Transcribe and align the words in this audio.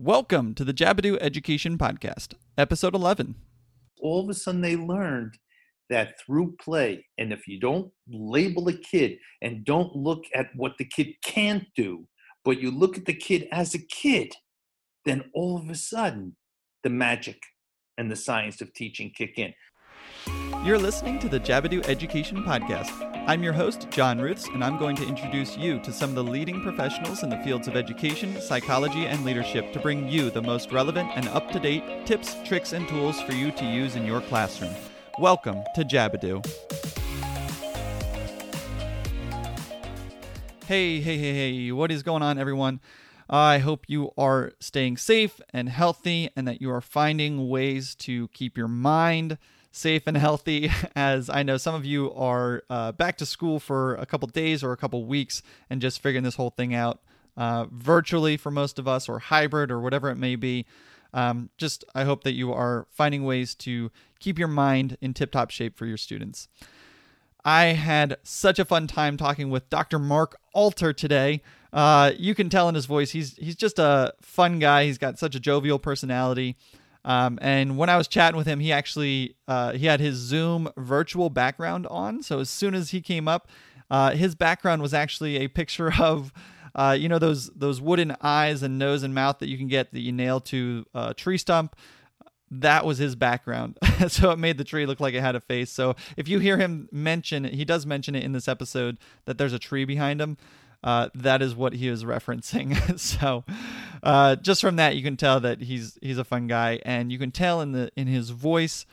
Welcome 0.00 0.54
to 0.54 0.62
the 0.64 0.72
Jabbedu 0.72 1.18
Education 1.20 1.76
Podcast, 1.76 2.34
episode 2.56 2.94
11. 2.94 3.34
all 4.00 4.22
of 4.22 4.28
a 4.30 4.34
sudden 4.34 4.60
they 4.60 4.76
learned 4.76 5.36
that 5.90 6.14
through 6.20 6.54
play, 6.62 7.04
and 7.18 7.32
if 7.32 7.48
you 7.48 7.58
don't 7.58 7.90
label 8.08 8.68
a 8.68 8.72
kid 8.74 9.18
and 9.42 9.64
don't 9.64 9.96
look 9.96 10.22
at 10.36 10.50
what 10.54 10.74
the 10.78 10.84
kid 10.84 11.08
can't 11.24 11.64
do, 11.74 12.06
but 12.44 12.60
you 12.60 12.70
look 12.70 12.96
at 12.96 13.06
the 13.06 13.12
kid 13.12 13.48
as 13.50 13.74
a 13.74 13.84
kid, 13.86 14.32
then 15.04 15.24
all 15.34 15.58
of 15.58 15.68
a 15.68 15.74
sudden 15.74 16.36
the 16.84 16.90
magic 16.90 17.42
and 17.98 18.08
the 18.08 18.14
science 18.14 18.60
of 18.60 18.72
teaching 18.74 19.10
kick 19.10 19.36
in. 19.36 19.52
You're 20.64 20.78
listening 20.78 21.18
to 21.18 21.28
the 21.28 21.40
Jabbedu 21.40 21.84
Education 21.88 22.44
Podcast. 22.44 23.07
I'm 23.28 23.42
your 23.42 23.52
host, 23.52 23.88
John 23.90 24.22
Ruths, 24.22 24.48
and 24.54 24.64
I'm 24.64 24.78
going 24.78 24.96
to 24.96 25.06
introduce 25.06 25.54
you 25.54 25.78
to 25.80 25.92
some 25.92 26.08
of 26.08 26.16
the 26.16 26.24
leading 26.24 26.62
professionals 26.62 27.22
in 27.22 27.28
the 27.28 27.36
fields 27.40 27.68
of 27.68 27.76
education, 27.76 28.40
psychology, 28.40 29.04
and 29.04 29.22
leadership 29.22 29.70
to 29.74 29.78
bring 29.78 30.08
you 30.08 30.30
the 30.30 30.40
most 30.40 30.72
relevant 30.72 31.10
and 31.14 31.28
up 31.28 31.50
to 31.50 31.60
date 31.60 32.06
tips, 32.06 32.36
tricks, 32.46 32.72
and 32.72 32.88
tools 32.88 33.20
for 33.20 33.32
you 33.32 33.52
to 33.52 33.66
use 33.66 33.96
in 33.96 34.06
your 34.06 34.22
classroom. 34.22 34.74
Welcome 35.18 35.62
to 35.74 35.84
Jabbedu. 35.84 36.42
Hey, 40.64 40.98
hey, 41.00 41.18
hey, 41.18 41.34
hey, 41.34 41.72
what 41.72 41.92
is 41.92 42.02
going 42.02 42.22
on, 42.22 42.38
everyone? 42.38 42.80
I 43.28 43.58
hope 43.58 43.84
you 43.88 44.10
are 44.16 44.52
staying 44.58 44.96
safe 44.96 45.38
and 45.52 45.68
healthy 45.68 46.30
and 46.34 46.48
that 46.48 46.62
you 46.62 46.70
are 46.70 46.80
finding 46.80 47.50
ways 47.50 47.94
to 47.96 48.28
keep 48.28 48.56
your 48.56 48.68
mind 48.68 49.36
safe 49.70 50.02
and 50.06 50.16
healthy 50.16 50.70
as 50.96 51.28
I 51.28 51.42
know 51.42 51.56
some 51.56 51.74
of 51.74 51.84
you 51.84 52.12
are 52.14 52.62
uh, 52.70 52.92
back 52.92 53.18
to 53.18 53.26
school 53.26 53.60
for 53.60 53.94
a 53.96 54.06
couple 54.06 54.28
days 54.28 54.62
or 54.62 54.72
a 54.72 54.76
couple 54.76 55.04
weeks 55.04 55.42
and 55.68 55.80
just 55.80 56.02
figuring 56.02 56.24
this 56.24 56.36
whole 56.36 56.50
thing 56.50 56.74
out 56.74 57.00
uh, 57.36 57.66
virtually 57.70 58.36
for 58.36 58.50
most 58.50 58.78
of 58.78 58.88
us 58.88 59.08
or 59.08 59.18
hybrid 59.18 59.70
or 59.70 59.80
whatever 59.80 60.10
it 60.10 60.16
may 60.16 60.36
be. 60.36 60.66
Um, 61.14 61.50
just 61.56 61.84
I 61.94 62.04
hope 62.04 62.24
that 62.24 62.32
you 62.32 62.52
are 62.52 62.86
finding 62.90 63.24
ways 63.24 63.54
to 63.56 63.90
keep 64.18 64.38
your 64.38 64.48
mind 64.48 64.98
in 65.00 65.14
tip 65.14 65.32
top 65.32 65.50
shape 65.50 65.78
for 65.78 65.86
your 65.86 65.96
students. 65.96 66.48
I 67.44 67.66
had 67.66 68.18
such 68.24 68.58
a 68.58 68.64
fun 68.64 68.86
time 68.86 69.16
talking 69.16 69.48
with 69.48 69.70
Dr. 69.70 69.98
Mark 69.98 70.38
Alter 70.52 70.92
today. 70.92 71.40
Uh, 71.72 72.12
you 72.18 72.34
can 72.34 72.48
tell 72.50 72.68
in 72.68 72.74
his 72.74 72.86
voice 72.86 73.12
he's 73.12 73.36
he's 73.36 73.56
just 73.56 73.78
a 73.78 74.12
fun 74.20 74.58
guy. 74.58 74.84
He's 74.84 74.98
got 74.98 75.18
such 75.18 75.34
a 75.34 75.40
jovial 75.40 75.78
personality. 75.78 76.56
Um, 77.04 77.38
and 77.40 77.76
when 77.78 77.88
I 77.88 77.96
was 77.96 78.08
chatting 78.08 78.36
with 78.36 78.46
him, 78.46 78.60
he 78.60 78.72
actually 78.72 79.36
uh, 79.46 79.72
he 79.72 79.86
had 79.86 80.00
his 80.00 80.16
Zoom 80.16 80.70
virtual 80.76 81.30
background 81.30 81.86
on. 81.88 82.22
So 82.22 82.40
as 82.40 82.50
soon 82.50 82.74
as 82.74 82.90
he 82.90 83.00
came 83.00 83.28
up, 83.28 83.48
uh, 83.90 84.12
his 84.12 84.34
background 84.34 84.82
was 84.82 84.92
actually 84.92 85.36
a 85.36 85.48
picture 85.48 85.92
of 86.00 86.32
uh, 86.74 86.96
you 86.98 87.08
know 87.08 87.18
those 87.18 87.50
those 87.50 87.80
wooden 87.80 88.16
eyes 88.20 88.62
and 88.62 88.78
nose 88.78 89.02
and 89.02 89.14
mouth 89.14 89.38
that 89.38 89.48
you 89.48 89.56
can 89.56 89.68
get 89.68 89.92
that 89.92 90.00
you 90.00 90.12
nail 90.12 90.40
to 90.40 90.84
a 90.94 91.14
tree 91.14 91.38
stump. 91.38 91.76
That 92.50 92.86
was 92.86 92.96
his 92.96 93.14
background, 93.14 93.78
so 94.08 94.30
it 94.30 94.38
made 94.38 94.56
the 94.56 94.64
tree 94.64 94.86
look 94.86 95.00
like 95.00 95.12
it 95.12 95.20
had 95.20 95.36
a 95.36 95.40
face. 95.40 95.70
So 95.70 95.96
if 96.16 96.28
you 96.28 96.38
hear 96.38 96.56
him 96.56 96.88
mention, 96.90 97.44
he 97.44 97.64
does 97.64 97.84
mention 97.84 98.14
it 98.14 98.24
in 98.24 98.32
this 98.32 98.48
episode 98.48 98.96
that 99.26 99.36
there's 99.36 99.52
a 99.52 99.58
tree 99.58 99.84
behind 99.84 100.18
him 100.20 100.38
uh, 100.82 101.08
that 101.14 101.42
is 101.42 101.54
what 101.54 101.74
he 101.74 101.90
was 101.90 102.04
referencing. 102.04 102.98
so, 103.00 103.44
uh, 104.02 104.36
just 104.36 104.60
from 104.60 104.76
that, 104.76 104.96
you 104.96 105.02
can 105.02 105.16
tell 105.16 105.40
that 105.40 105.62
he's 105.62 105.98
he's 106.00 106.18
a 106.18 106.24
fun 106.24 106.46
guy, 106.46 106.80
and 106.84 107.10
you 107.10 107.18
can 107.18 107.30
tell 107.30 107.60
in 107.60 107.72
the 107.72 107.90
in 107.96 108.06
his 108.06 108.30
voice 108.30 108.86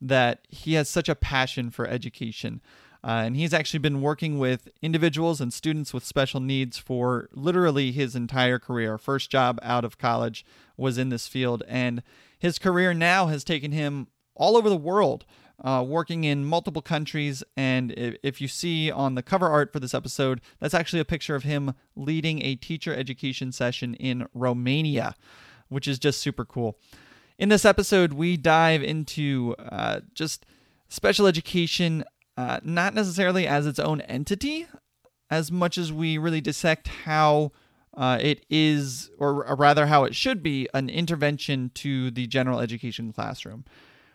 that 0.00 0.46
he 0.48 0.74
has 0.74 0.88
such 0.88 1.08
a 1.08 1.14
passion 1.14 1.70
for 1.70 1.86
education. 1.86 2.60
Uh, 3.04 3.24
and 3.26 3.36
he's 3.36 3.52
actually 3.52 3.80
been 3.80 4.00
working 4.00 4.38
with 4.38 4.68
individuals 4.80 5.40
and 5.40 5.52
students 5.52 5.92
with 5.92 6.04
special 6.04 6.38
needs 6.38 6.78
for 6.78 7.28
literally 7.32 7.90
his 7.90 8.14
entire 8.14 8.60
career. 8.60 8.96
First 8.96 9.28
job 9.28 9.58
out 9.60 9.84
of 9.84 9.98
college 9.98 10.44
was 10.76 10.98
in 10.98 11.08
this 11.08 11.26
field, 11.26 11.64
and 11.66 12.04
his 12.38 12.60
career 12.60 12.94
now 12.94 13.26
has 13.26 13.42
taken 13.42 13.72
him 13.72 14.06
all 14.34 14.56
over 14.56 14.68
the 14.68 14.76
world 14.76 15.24
uh, 15.62 15.84
working 15.86 16.24
in 16.24 16.44
multiple 16.44 16.82
countries. 16.82 17.42
And 17.56 17.92
if 17.96 18.40
you 18.40 18.48
see 18.48 18.90
on 18.90 19.14
the 19.14 19.22
cover 19.22 19.48
art 19.48 19.72
for 19.72 19.80
this 19.80 19.94
episode, 19.94 20.40
that's 20.58 20.74
actually 20.74 21.00
a 21.00 21.04
picture 21.04 21.34
of 21.34 21.44
him 21.44 21.74
leading 21.94 22.42
a 22.42 22.56
teacher 22.56 22.94
education 22.94 23.52
session 23.52 23.94
in 23.94 24.26
Romania, 24.34 25.14
which 25.68 25.86
is 25.86 25.98
just 25.98 26.20
super 26.20 26.44
cool. 26.44 26.78
In 27.38 27.48
this 27.48 27.64
episode, 27.64 28.12
we 28.12 28.36
dive 28.36 28.82
into 28.82 29.54
uh, 29.58 30.00
just 30.14 30.44
special 30.88 31.26
education, 31.26 32.04
uh, 32.36 32.60
not 32.62 32.94
necessarily 32.94 33.46
as 33.46 33.66
its 33.66 33.78
own 33.78 34.00
entity, 34.02 34.66
as 35.30 35.50
much 35.50 35.78
as 35.78 35.92
we 35.92 36.18
really 36.18 36.40
dissect 36.40 36.88
how. 36.88 37.52
Uh, 37.94 38.16
it 38.22 38.46
is, 38.48 39.10
or 39.18 39.54
rather, 39.54 39.84
how 39.84 40.04
it 40.04 40.14
should 40.14 40.42
be, 40.42 40.66
an 40.72 40.88
intervention 40.88 41.70
to 41.74 42.10
the 42.10 42.26
general 42.26 42.58
education 42.58 43.12
classroom. 43.12 43.66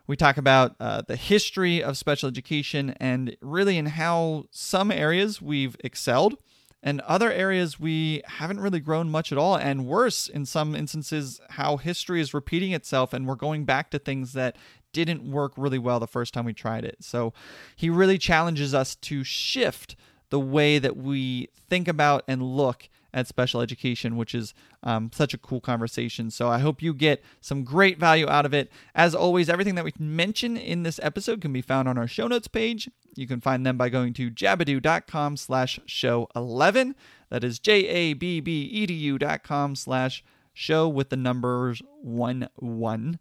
We 0.08 0.16
talk 0.16 0.38
about 0.38 0.76
uh, 0.80 1.02
the 1.06 1.18
history 1.18 1.84
of 1.84 1.98
special 1.98 2.30
education 2.30 2.96
and 3.00 3.36
really 3.42 3.78
in 3.78 3.88
how 3.88 4.46
some 4.52 4.90
areas 4.90 5.42
we've 5.42 5.76
excelled 5.84 6.36
and 6.82 7.02
other 7.02 7.32
areas 7.32 7.80
we 7.80 8.22
haven't 8.26 8.62
really 8.62 8.80
grown 8.80 9.10
much 9.10 9.34
at 9.34 9.38
all. 9.38 9.56
And 9.56 9.86
worse, 9.86 10.28
in 10.28 10.46
some 10.46 10.76
instances, 10.76 11.42
how 11.50 11.76
history 11.76 12.22
is 12.22 12.34
repeating 12.34 12.72
itself 12.72 13.12
and 13.12 13.28
we're 13.28 13.36
going 13.36 13.66
back 13.66 13.92
to 13.92 14.00
things 14.00 14.32
that 14.34 14.56
didn't 14.94 15.30
work 15.30 15.52
really 15.58 15.80
well 15.80 16.00
the 16.00 16.08
first 16.08 16.34
time 16.34 16.46
we 16.46 16.54
tried 16.54 16.86
it. 16.86 16.98
So 17.02 17.34
he 17.76 17.90
really 17.90 18.18
challenges 18.18 18.74
us 18.74 18.96
to 18.96 19.24
shift 19.26 19.98
the 20.30 20.40
way 20.40 20.80
that 20.80 20.96
we 20.96 21.50
think 21.70 21.88
about 21.88 22.24
and 22.28 22.42
look 22.42 22.90
at 23.18 23.26
special 23.26 23.62
education, 23.62 24.16
which 24.16 24.36
is 24.36 24.54
um, 24.84 25.10
such 25.12 25.34
a 25.34 25.40
cool 25.40 25.60
conversation. 25.60 26.30
So 26.30 26.50
I 26.50 26.60
hope 26.60 26.84
you 26.84 26.94
get 26.94 27.24
some 27.42 27.64
great 27.64 27.98
value 27.98 28.30
out 28.30 28.46
of 28.46 28.54
it. 28.54 28.72
As 28.94 29.16
always, 29.16 29.50
everything 29.50 29.74
that 29.74 29.84
we 29.84 29.92
mention 29.98 30.56
in 30.56 30.84
this 30.84 31.00
episode 31.02 31.42
can 31.42 31.52
be 31.52 31.64
found 31.64 31.90
on 31.90 31.98
our 31.98 32.08
show 32.08 32.28
notes 32.28 32.48
page. 32.48 32.92
You 33.16 33.26
can 33.26 33.42
find 33.42 33.66
them 33.66 33.76
by 33.76 33.90
going 33.90 34.14
to 34.14 34.30
jabbedu.com 34.30 35.36
slash 35.36 35.80
show 35.88 36.30
11. 36.36 36.96
That 37.30 37.44
is 37.44 37.58
J-A-B-B-E-D-U 37.58 39.18
dot 39.18 39.44
com 39.44 39.76
slash 39.76 40.24
show 40.54 40.88
with 40.88 41.10
the 41.10 41.18
numbers 41.18 41.82
1 42.04 42.50
1. 42.58 43.20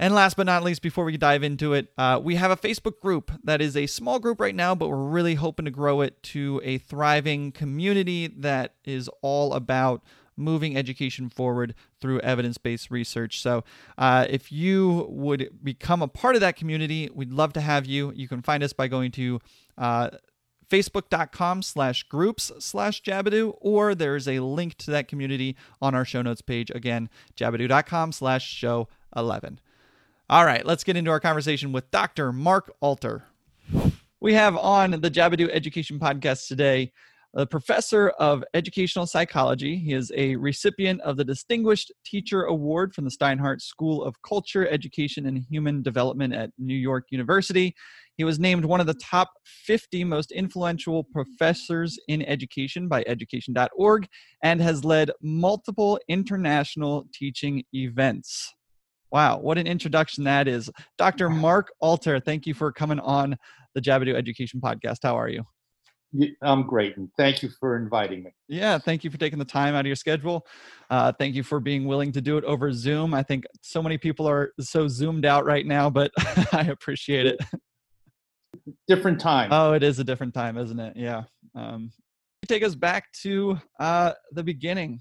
And 0.00 0.14
last 0.14 0.38
but 0.38 0.46
not 0.46 0.64
least, 0.64 0.80
before 0.80 1.04
we 1.04 1.18
dive 1.18 1.42
into 1.42 1.74
it, 1.74 1.92
uh, 1.98 2.18
we 2.24 2.36
have 2.36 2.50
a 2.50 2.56
Facebook 2.56 3.00
group 3.00 3.30
that 3.44 3.60
is 3.60 3.76
a 3.76 3.86
small 3.86 4.18
group 4.18 4.40
right 4.40 4.54
now, 4.54 4.74
but 4.74 4.88
we're 4.88 4.96
really 4.96 5.34
hoping 5.34 5.66
to 5.66 5.70
grow 5.70 6.00
it 6.00 6.22
to 6.22 6.58
a 6.64 6.78
thriving 6.78 7.52
community 7.52 8.26
that 8.26 8.76
is 8.82 9.10
all 9.20 9.52
about 9.52 10.02
moving 10.38 10.74
education 10.74 11.28
forward 11.28 11.74
through 12.00 12.18
evidence 12.20 12.56
based 12.56 12.90
research. 12.90 13.42
So, 13.42 13.62
uh, 13.98 14.24
if 14.30 14.50
you 14.50 15.06
would 15.10 15.50
become 15.62 16.00
a 16.00 16.08
part 16.08 16.34
of 16.34 16.40
that 16.40 16.56
community, 16.56 17.10
we'd 17.14 17.30
love 17.30 17.52
to 17.52 17.60
have 17.60 17.84
you. 17.84 18.10
You 18.16 18.26
can 18.26 18.40
find 18.40 18.62
us 18.62 18.72
by 18.72 18.88
going 18.88 19.10
to 19.12 19.38
uh, 19.76 20.08
facebook.com 20.70 21.60
slash 21.60 22.04
groups 22.04 22.50
slash 22.58 23.02
jabbedu 23.02 23.54
or 23.60 23.94
there's 23.94 24.26
a 24.26 24.40
link 24.40 24.76
to 24.76 24.90
that 24.92 25.08
community 25.08 25.56
on 25.82 25.94
our 25.94 26.06
show 26.06 26.22
notes 26.22 26.40
page 26.40 26.70
again 26.70 27.10
jabbedu.com 27.36 28.12
slash 28.12 28.46
show 28.48 28.86
11 29.16 29.60
all 30.30 30.44
right, 30.44 30.64
let's 30.64 30.84
get 30.84 30.96
into 30.96 31.10
our 31.10 31.18
conversation 31.18 31.72
with 31.72 31.90
Dr. 31.90 32.32
Mark 32.32 32.72
Alter. 32.80 33.24
We 34.20 34.32
have 34.34 34.56
on 34.56 34.92
the 34.92 35.10
Jabbedu 35.10 35.48
Education 35.52 35.98
Podcast 35.98 36.46
today 36.46 36.92
a 37.34 37.44
professor 37.44 38.10
of 38.10 38.44
educational 38.54 39.06
psychology. 39.06 39.74
He 39.74 39.92
is 39.92 40.12
a 40.14 40.36
recipient 40.36 41.00
of 41.00 41.16
the 41.16 41.24
Distinguished 41.24 41.90
Teacher 42.04 42.44
Award 42.44 42.94
from 42.94 43.06
the 43.06 43.10
Steinhardt 43.10 43.60
School 43.60 44.04
of 44.04 44.22
Culture, 44.22 44.68
Education, 44.68 45.26
and 45.26 45.44
Human 45.50 45.82
Development 45.82 46.32
at 46.32 46.52
New 46.58 46.76
York 46.76 47.06
University. 47.10 47.74
He 48.16 48.22
was 48.22 48.38
named 48.38 48.64
one 48.64 48.80
of 48.80 48.86
the 48.86 48.94
top 48.94 49.32
50 49.44 50.04
most 50.04 50.30
influential 50.30 51.02
professors 51.02 51.98
in 52.06 52.22
education 52.22 52.86
by 52.86 53.02
education.org 53.08 54.06
and 54.44 54.60
has 54.62 54.84
led 54.84 55.10
multiple 55.20 55.98
international 56.08 57.08
teaching 57.12 57.64
events. 57.74 58.54
Wow, 59.12 59.38
what 59.38 59.58
an 59.58 59.66
introduction 59.66 60.24
that 60.24 60.46
is. 60.46 60.70
Dr. 60.96 61.28
Mark 61.28 61.72
Alter, 61.80 62.20
thank 62.20 62.46
you 62.46 62.54
for 62.54 62.70
coming 62.70 63.00
on 63.00 63.36
the 63.74 63.80
Jabbedu 63.80 64.14
Education 64.14 64.60
Podcast. 64.60 64.98
How 65.02 65.18
are 65.18 65.28
you? 65.28 65.44
I'm 66.42 66.66
great, 66.66 66.96
and 66.96 67.08
thank 67.16 67.42
you 67.42 67.50
for 67.60 67.76
inviting 67.76 68.24
me. 68.24 68.30
Yeah, 68.48 68.78
thank 68.78 69.04
you 69.04 69.10
for 69.10 69.18
taking 69.18 69.38
the 69.38 69.44
time 69.44 69.74
out 69.74 69.80
of 69.80 69.86
your 69.86 69.96
schedule. 69.96 70.44
Uh, 70.90 71.12
thank 71.12 71.36
you 71.36 71.44
for 71.44 71.60
being 71.60 71.86
willing 71.86 72.10
to 72.12 72.20
do 72.20 72.36
it 72.36 72.44
over 72.44 72.72
Zoom. 72.72 73.14
I 73.14 73.22
think 73.22 73.44
so 73.62 73.80
many 73.80 73.96
people 73.96 74.28
are 74.28 74.52
so 74.60 74.88
zoomed 74.88 75.24
out 75.24 75.44
right 75.44 75.66
now, 75.66 75.88
but 75.88 76.10
I 76.52 76.68
appreciate 76.70 77.26
it. 77.26 77.38
Different 78.88 79.20
time. 79.20 79.50
Oh, 79.52 79.72
it 79.72 79.84
is 79.84 80.00
a 80.00 80.04
different 80.04 80.34
time, 80.34 80.58
isn't 80.58 80.80
it? 80.80 80.96
Yeah. 80.96 81.24
Um, 81.54 81.92
take 82.48 82.64
us 82.64 82.74
back 82.74 83.04
to 83.22 83.58
uh, 83.78 84.12
the 84.32 84.42
beginning. 84.42 84.98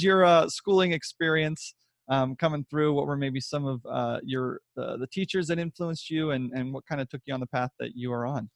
Your 0.00 0.24
uh, 0.24 0.48
schooling 0.48 0.92
experience 0.92 1.74
um, 2.08 2.36
coming 2.36 2.64
through? 2.68 2.94
What 2.94 3.06
were 3.06 3.16
maybe 3.16 3.40
some 3.40 3.66
of 3.66 3.84
uh, 3.86 4.20
your 4.22 4.60
uh, 4.78 4.96
the 4.96 5.06
teachers 5.06 5.46
that 5.48 5.58
influenced 5.58 6.10
you, 6.10 6.30
and 6.32 6.52
and 6.52 6.72
what 6.72 6.86
kind 6.86 7.00
of 7.00 7.08
took 7.08 7.22
you 7.26 7.34
on 7.34 7.40
the 7.40 7.46
path 7.46 7.70
that 7.78 7.96
you 7.96 8.12
are 8.12 8.26
on? 8.26 8.48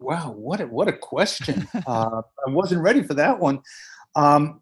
Wow, 0.00 0.32
what 0.32 0.60
a, 0.60 0.66
what 0.66 0.88
a 0.88 0.92
question! 0.92 1.66
uh, 1.86 2.22
I 2.46 2.50
wasn't 2.50 2.82
ready 2.82 3.02
for 3.02 3.14
that 3.14 3.38
one. 3.38 3.60
Um, 4.14 4.60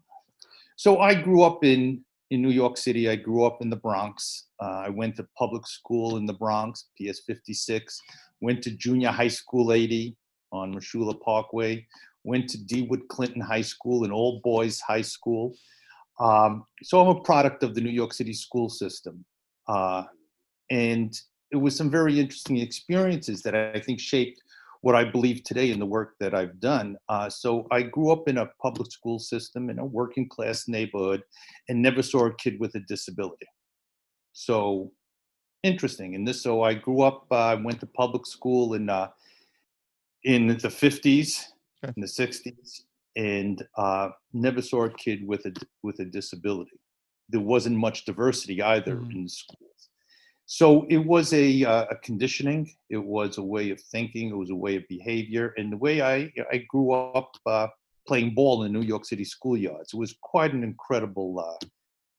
so 0.75 0.99
I 0.99 1.13
grew 1.15 1.43
up 1.43 1.63
in 1.63 2.03
in 2.29 2.41
New 2.41 2.49
York 2.49 2.77
City. 2.77 3.09
I 3.09 3.15
grew 3.15 3.45
up 3.45 3.61
in 3.61 3.69
the 3.69 3.75
Bronx. 3.75 4.47
Uh, 4.61 4.83
I 4.85 4.89
went 4.89 5.15
to 5.17 5.27
public 5.37 5.65
school 5.65 6.17
in 6.17 6.25
the 6.25 6.33
Bronx, 6.33 6.89
PS 6.99 7.21
56. 7.25 8.01
Went 8.41 8.61
to 8.63 8.71
junior 8.71 9.09
high 9.09 9.29
school 9.29 9.71
80 9.71 10.15
on 10.51 10.73
Mosholu 10.73 11.19
Parkway. 11.21 11.85
Went 12.23 12.49
to 12.49 12.63
Dewitt 12.63 13.07
Clinton 13.07 13.41
High 13.41 13.61
School, 13.61 14.03
an 14.03 14.11
all 14.11 14.41
boys 14.43 14.81
high 14.81 15.01
school. 15.01 15.55
Um, 16.19 16.65
so 16.83 17.01
I'm 17.01 17.15
a 17.15 17.21
product 17.21 17.63
of 17.63 17.75
the 17.75 17.81
New 17.81 17.91
York 17.91 18.13
City 18.13 18.33
school 18.33 18.69
system. 18.69 19.23
Uh, 19.67 20.03
and 20.71 21.13
it 21.51 21.57
was 21.57 21.75
some 21.75 21.89
very 21.89 22.19
interesting 22.19 22.57
experiences 22.57 23.41
that 23.43 23.55
I 23.55 23.79
think 23.79 23.99
shaped 23.99 24.41
what 24.81 24.95
I 24.95 25.03
believe 25.03 25.43
today 25.43 25.71
in 25.71 25.79
the 25.79 25.85
work 25.85 26.15
that 26.19 26.33
I've 26.33 26.59
done. 26.59 26.97
Uh, 27.09 27.29
so 27.29 27.67
I 27.71 27.81
grew 27.81 28.11
up 28.11 28.27
in 28.27 28.37
a 28.37 28.49
public 28.61 28.91
school 28.91 29.19
system 29.19 29.69
in 29.69 29.79
a 29.79 29.85
working 29.85 30.29
class 30.29 30.67
neighborhood 30.67 31.23
and 31.67 31.81
never 31.81 32.01
saw 32.01 32.25
a 32.27 32.35
kid 32.35 32.59
with 32.59 32.75
a 32.75 32.79
disability. 32.81 33.47
So 34.33 34.91
interesting. 35.63 36.15
And 36.15 36.27
this, 36.27 36.43
so 36.43 36.63
I 36.63 36.73
grew 36.73 37.01
up, 37.01 37.25
I 37.31 37.53
uh, 37.53 37.59
went 37.61 37.79
to 37.79 37.87
public 37.87 38.25
school 38.25 38.75
in 38.75 38.89
uh, 38.89 39.09
in 40.23 40.47
the 40.47 40.55
50s, 40.55 41.45
okay. 41.83 41.93
in 41.95 42.01
the 42.01 42.07
60s, 42.07 42.81
and 43.17 43.65
uh, 43.77 44.09
never 44.31 44.61
saw 44.61 44.85
a 44.85 44.93
kid 44.93 45.27
with 45.27 45.45
a 45.45 45.53
with 45.83 45.99
a 45.99 46.05
disability. 46.05 46.79
There 47.29 47.41
wasn't 47.41 47.77
much 47.77 48.05
diversity 48.05 48.61
either 48.61 48.95
mm. 48.95 49.13
in 49.13 49.27
schools. 49.27 49.89
So 50.49 50.85
it 50.89 50.99
was 51.05 51.33
a, 51.33 51.65
uh, 51.65 51.87
a 51.91 51.95
conditioning. 51.97 52.71
It 52.89 53.03
was 53.03 53.37
a 53.37 53.43
way 53.43 53.69
of 53.71 53.81
thinking. 53.81 54.29
It 54.29 54.37
was 54.37 54.49
a 54.49 54.55
way 54.55 54.77
of 54.77 54.87
behavior, 54.87 55.53
and 55.57 55.73
the 55.73 55.77
way 55.77 56.01
I 56.01 56.31
I 56.51 56.65
grew 56.69 56.93
up 56.93 57.31
uh, 57.45 57.67
playing 58.07 58.33
ball 58.33 58.63
in 58.63 58.71
New 58.71 58.83
York 58.83 59.05
City 59.05 59.25
schoolyards. 59.25 59.93
It 59.93 59.97
was 59.97 60.15
quite 60.21 60.53
an 60.53 60.63
incredible 60.63 61.39
uh, 61.39 61.65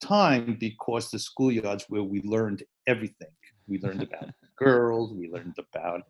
time 0.05 0.57
because 0.61 1.11
the 1.11 1.19
schoolyards 1.19 1.85
where 1.89 2.03
we 2.03 2.21
learned 2.23 2.65
everything. 2.87 3.29
We 3.67 3.79
learned 3.81 4.03
about 4.03 4.31
girls. 4.59 5.13
We 5.15 5.31
learned 5.31 5.57
about 5.73 6.03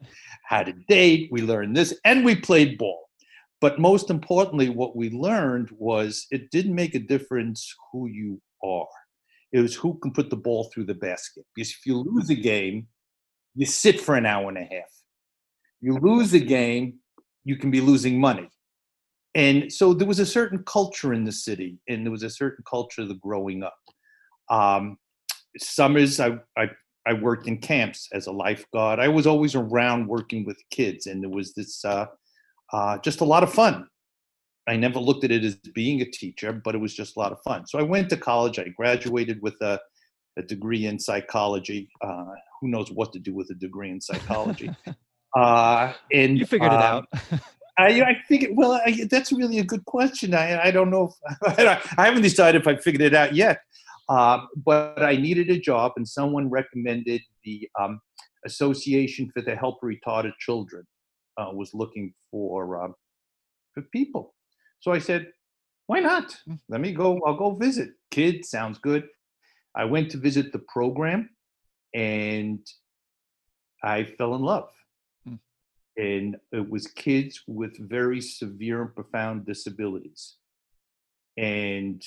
how 0.44 0.62
to 0.62 0.73
date. 0.88 1.29
We 1.31 1.43
learned 1.43 1.76
this, 1.76 1.94
and 2.05 2.25
we 2.25 2.35
played 2.35 2.79
ball. 2.79 3.07
But 3.60 3.81
most 3.81 4.10
importantly, 4.10 4.69
what 4.69 4.94
we 4.94 5.10
learned 5.10 5.70
was 5.72 6.26
it 6.31 6.50
didn't 6.50 6.75
make 6.75 6.94
a 6.94 7.00
difference 7.00 7.75
who 7.93 8.06
you 8.06 8.40
are 8.62 8.87
it 9.52 9.60
was 9.60 9.75
who 9.75 9.99
can 9.99 10.12
put 10.12 10.31
the 10.31 10.37
ball 10.37 10.64
through 10.64 10.84
the 10.84 10.94
basket. 10.94 11.44
Because 11.55 11.70
if 11.70 11.87
you 11.87 11.96
lose 11.96 12.28
a 12.31 12.34
game, 12.34 12.87
you 13.55 13.66
sit 13.66 14.00
for 14.00 14.14
an 14.14 14.26
hour 14.26 14.49
and 14.49 14.58
a 14.58 14.62
half. 14.62 14.90
You 15.81 15.99
lose 15.99 16.34
a 16.34 16.40
game, 16.40 16.99
you 17.44 17.56
can 17.56 17.70
be 17.70 17.81
losing 17.81 18.20
money. 18.20 18.49
And 19.34 19.72
so 19.72 19.94
there 19.94 20.08
was 20.08 20.19
a 20.19 20.26
certain 20.26 20.62
culture 20.64 21.12
in 21.12 21.25
the 21.25 21.32
city, 21.32 21.78
and 21.88 22.04
there 22.04 22.11
was 22.11 22.25
a 22.25 22.31
certain 22.31 22.64
culture 22.69 23.02
of 23.02 23.08
the 23.08 23.14
growing 23.14 23.62
up. 23.62 23.78
Um, 24.50 24.99
summers, 25.58 26.19
I, 26.19 26.38
I, 26.56 26.70
I 27.06 27.12
worked 27.14 27.46
in 27.46 27.58
camps 27.58 28.08
as 28.12 28.26
a 28.26 28.32
lifeguard. 28.32 28.99
I 28.99 29.08
was 29.08 29.26
always 29.26 29.54
around 29.54 30.08
working 30.08 30.44
with 30.44 30.61
kids, 30.70 31.06
and 31.06 31.22
there 31.22 31.31
was 31.31 31.54
this 31.54 31.84
uh, 31.84 32.06
uh, 32.73 32.99
just 32.99 33.20
a 33.20 33.25
lot 33.25 33.43
of 33.43 33.53
fun. 33.53 33.88
I 34.69 34.76
never 34.76 34.99
looked 34.99 35.25
at 35.25 35.31
it 35.31 35.44
as 35.44 35.55
being 35.56 36.03
a 36.03 36.05
teacher, 36.05 36.53
but 36.53 36.75
it 36.75 36.79
was 36.79 36.94
just 36.94 37.17
a 37.17 37.19
lot 37.19 37.32
of 37.32 37.41
fun. 37.43 37.67
So 37.67 37.79
I 37.79 37.82
went 37.82 38.11
to 38.11 38.17
college. 38.17 38.59
I 38.59 38.69
graduated 38.69 39.41
with 39.41 39.55
a, 39.62 39.81
a 40.37 40.43
degree 40.43 40.85
in 40.85 40.99
psychology. 40.99 41.88
Uh, 42.03 42.26
who 42.61 42.69
knows 42.69 42.93
what 42.93 43.12
to 43.15 43.19
do 43.19 43.35
with 43.35 43.50
a 43.50 43.55
degree 43.55 43.91
in 43.91 44.00
psychology? 44.00 44.70
uh, 45.37 45.94
and 46.12 46.38
you 46.38 46.44
figured 46.44 46.73
it 46.73 46.76
um, 46.76 46.82
out. 46.82 47.06
I, 47.79 48.03
I 48.03 48.17
think 48.29 48.49
well, 48.53 48.73
I, 48.73 49.06
that's 49.11 49.32
really 49.32 49.59
a 49.59 49.64
good 49.64 49.85
question. 49.87 50.35
I, 50.35 50.64
I 50.64 50.71
don't 50.71 50.91
know 50.91 51.14
if 51.47 51.59
I 51.97 52.05
haven't 52.05 52.23
decided 52.23 52.61
if 52.61 52.67
I 52.67 52.76
figured 52.76 53.03
it 53.03 53.14
out 53.14 53.35
yet. 53.35 53.61
Uh, 54.11 54.41
but 54.64 55.03
I 55.03 55.17
needed 55.17 55.50
a 55.50 55.59
job, 55.59 55.93
and 55.97 56.09
someone 56.09 56.49
recommended 56.49 57.21
the 57.44 57.69
um, 57.79 58.00
Association 58.44 59.31
for 59.32 59.43
the 59.43 59.55
Help 59.55 59.81
Retarded 59.82 60.32
Children 60.38 60.87
uh, 61.38 61.50
was 61.52 61.73
looking 61.73 62.12
for 62.31 62.82
um, 62.82 62.94
for 63.73 63.82
people. 63.82 64.35
So 64.81 64.93
I 64.93 64.99
said, 64.99 65.29
why 65.87 66.00
not? 66.00 66.37
Hmm. 66.44 66.55
Let 66.69 66.81
me 66.81 66.93
go. 66.93 67.20
I'll 67.26 67.37
go 67.37 67.55
visit. 67.55 67.90
Kid 68.11 68.44
sounds 68.44 68.79
good. 68.79 69.08
I 69.75 69.85
went 69.85 70.11
to 70.11 70.19
visit 70.19 70.52
the 70.52 70.58
program 70.58 71.31
and 71.94 72.61
I 73.82 74.05
fell 74.05 74.35
in 74.35 74.43
love. 74.43 74.70
Hmm. 75.25 75.37
And 75.96 76.37
it 76.52 76.69
was 76.69 76.87
kids 76.88 77.43
with 77.46 77.79
very 77.88 78.20
severe 78.20 78.82
and 78.82 78.94
profound 78.94 79.46
disabilities. 79.46 80.37
And 81.37 82.05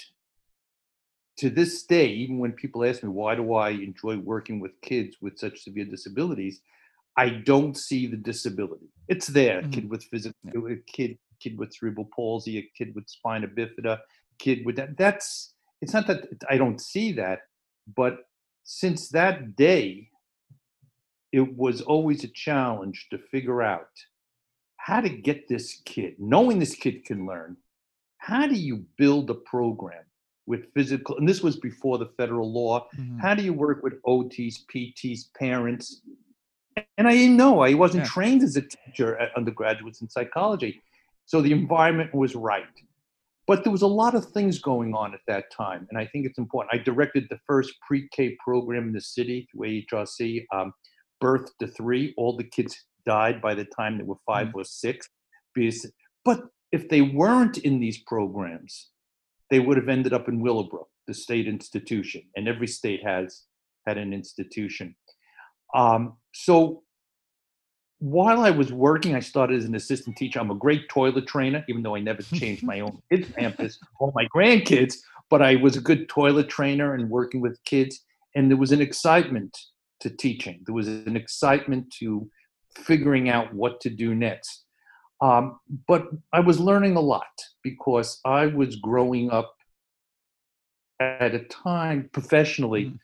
to 1.38 1.50
this 1.50 1.84
day, 1.84 2.08
even 2.08 2.38
when 2.38 2.52
people 2.52 2.86
ask 2.86 3.02
me, 3.02 3.10
why 3.10 3.34
do 3.36 3.56
I 3.56 3.70
enjoy 3.70 4.18
working 4.18 4.60
with 4.60 4.80
kids 4.82 5.18
with 5.22 5.40
such 5.40 5.64
severe 5.64 5.86
disabilities? 5.86 6.62
I 7.18 7.30
don't 7.30 7.78
see 7.78 8.08
the 8.08 8.18
disability. 8.18 8.88
It's 9.08 9.28
there, 9.28 9.62
mm-hmm. 9.62 9.72
kid 9.72 9.90
with 9.90 10.04
physical, 10.06 10.36
yeah. 10.44 10.76
kid 10.88 11.18
kid 11.42 11.58
with 11.58 11.74
cerebral 11.74 12.08
palsy, 12.16 12.60
a 12.60 12.72
kid 12.78 12.94
with 12.96 13.10
spina 13.10 13.48
bifida, 13.48 14.00
kid 14.40 14.66
with 14.66 14.76
that. 14.76 14.98
That's 14.98 15.54
it's 15.82 15.94
not 15.94 16.08
that 16.08 16.28
I 16.50 16.58
don't 16.58 16.80
see 16.80 17.12
that, 17.14 17.40
but 17.96 18.20
since 18.64 19.10
that 19.10 19.56
day, 19.56 20.10
it 21.32 21.58
was 21.58 21.82
always 21.82 22.24
a 22.24 22.28
challenge 22.28 23.08
to 23.12 23.18
figure 23.18 23.62
out 23.62 23.90
how 24.78 25.02
to 25.02 25.10
get 25.10 25.48
this 25.48 25.82
kid, 25.86 26.16
knowing 26.20 26.60
this 26.60 26.76
kid 26.76 27.06
can 27.06 27.26
learn, 27.26 27.56
how 28.18 28.48
do 28.48 28.56
you 28.56 28.86
build 28.98 29.30
a 29.30 29.36
program 29.36 30.04
with 30.48 30.72
physical, 30.74 31.18
and 31.18 31.30
this 31.30 31.42
was 31.42 31.58
before 31.58 31.98
the 31.98 32.10
federal 32.18 32.52
law, 32.52 32.88
mm-hmm. 32.98 33.20
how 33.20 33.34
do 33.34 33.44
you 33.44 33.54
work 33.54 33.84
with 33.84 34.02
OTs, 34.04 34.66
PTs, 34.74 35.34
parents? 35.38 36.02
And 36.98 37.08
I 37.08 37.14
didn't 37.14 37.38
know, 37.38 37.60
I 37.60 37.74
wasn't 37.74 38.06
yeah. 38.06 38.10
trained 38.10 38.44
as 38.44 38.56
a 38.56 38.62
teacher 38.62 39.18
at 39.18 39.36
undergraduates 39.36 40.02
in 40.02 40.10
psychology. 40.10 40.82
So 41.26 41.42
the 41.42 41.52
environment 41.52 42.14
was 42.14 42.36
right. 42.36 42.66
But 43.48 43.64
there 43.64 43.72
was 43.72 43.82
a 43.82 43.88
lot 43.88 44.16
of 44.16 44.26
things 44.26 44.60
going 44.60 44.94
on 44.94 45.14
at 45.14 45.20
that 45.28 45.52
time, 45.52 45.88
and 45.90 45.98
I 45.98 46.06
think 46.06 46.26
it's 46.26 46.38
important. 46.38 46.80
I 46.80 46.84
directed 46.84 47.26
the 47.30 47.40
first 47.48 47.74
pre-K 47.86 48.38
program 48.44 48.88
in 48.88 48.94
the 48.94 49.02
city 49.02 49.48
through 49.52 49.68
AHRC, 49.68 50.46
um, 50.54 50.72
birth 51.20 51.50
to 51.60 51.68
three. 51.68 52.14
All 52.18 52.38
the 52.38 52.44
kids 52.44 52.78
died 53.06 53.42
by 53.42 53.56
the 53.56 53.66
time 53.66 53.98
they 53.98 54.04
were 54.04 54.16
5 54.26 54.48
mm 54.48 54.54
or 54.56 54.64
six. 54.64 55.10
But 56.24 56.44
if 56.72 56.88
they 56.88 57.02
weren't 57.02 57.58
in 57.58 57.80
these 57.80 58.02
programs, 58.04 58.92
they 59.50 59.60
would 59.60 59.78
have 59.78 59.90
ended 59.90 60.14
up 60.14 60.30
in 60.30 60.40
Willowbrook, 60.40 60.88
the 61.08 61.14
state 61.14 61.48
institution, 61.48 62.22
and 62.36 62.48
every 62.48 62.68
state 62.68 63.04
has 63.04 63.44
had 63.86 63.98
an 63.98 64.14
institution. 64.14 64.96
Um, 65.76 66.18
so 66.34 66.84
while 68.02 68.42
I 68.42 68.50
was 68.50 68.74
working, 68.74 69.14
I 69.16 69.20
started 69.20 69.60
as 69.60 69.66
an 69.66 69.76
assistant 69.76 70.18
teacher. 70.18 70.40
I'm 70.40 70.50
a 70.50 70.56
great 70.56 70.90
toilet 70.90 71.28
trainer, 71.28 71.64
even 71.70 71.84
though 71.84 71.96
I 71.96 72.00
never 72.00 72.24
changed 72.24 72.64
my 72.64 72.80
own 72.80 73.00
kids' 73.12 73.32
pampers 73.32 73.78
or 74.00 74.12
my 74.16 74.26
grandkids. 74.36 74.96
But 75.30 75.44
I 75.44 75.56
was 75.56 75.78
a 75.78 75.82
good 75.82 76.10
toilet 76.10 76.50
trainer 76.50 76.96
and 76.96 77.10
working 77.10 77.42
with 77.42 77.64
kids. 77.64 78.02
And 78.36 78.50
there 78.50 78.58
was 78.58 78.72
an 78.72 78.82
excitement 78.82 79.56
to 80.00 80.10
teaching. 80.10 80.62
There 80.66 80.74
was 80.74 80.88
an 80.88 81.16
excitement 81.16 81.94
to 82.00 82.28
figuring 82.76 83.30
out 83.30 83.54
what 83.54 83.80
to 83.82 83.90
do 83.92 84.16
next. 84.16 84.64
Um, 85.22 85.60
but 85.88 86.08
I 86.34 86.40
was 86.40 86.60
learning 86.60 86.96
a 86.96 87.02
lot 87.02 87.28
because 87.64 88.20
I 88.26 88.48
was 88.48 88.78
growing 88.78 89.30
up 89.30 89.54
at 91.00 91.36
a 91.36 91.44
time 91.46 92.10
professionally 92.12 92.86
mm. 92.86 93.00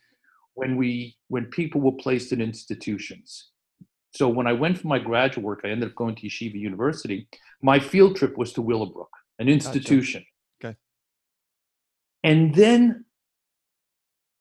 When 0.58 0.76
we 0.76 1.16
when 1.30 1.46
people 1.46 1.82
were 1.82 1.98
placed 2.04 2.32
in 2.34 2.42
institutions 2.42 3.52
so 4.18 4.28
when 4.28 4.48
I 4.48 4.54
went 4.54 4.80
for 4.80 4.88
my 4.88 4.98
graduate 4.98 5.46
work, 5.46 5.62
I 5.64 5.70
ended 5.70 5.90
up 5.90 5.96
going 5.96 6.16
to 6.16 6.28
Yeshiva 6.28 6.56
University. 6.56 7.28
My 7.62 7.80
field 7.80 8.16
trip 8.16 8.36
was 8.36 8.52
to 8.54 8.64
Willowbrook, 8.64 9.12
an 9.38 9.48
institution. 9.48 10.26
Gotcha. 10.60 10.72
Okay. 10.72 10.78
And 12.24 12.56
then 12.56 13.06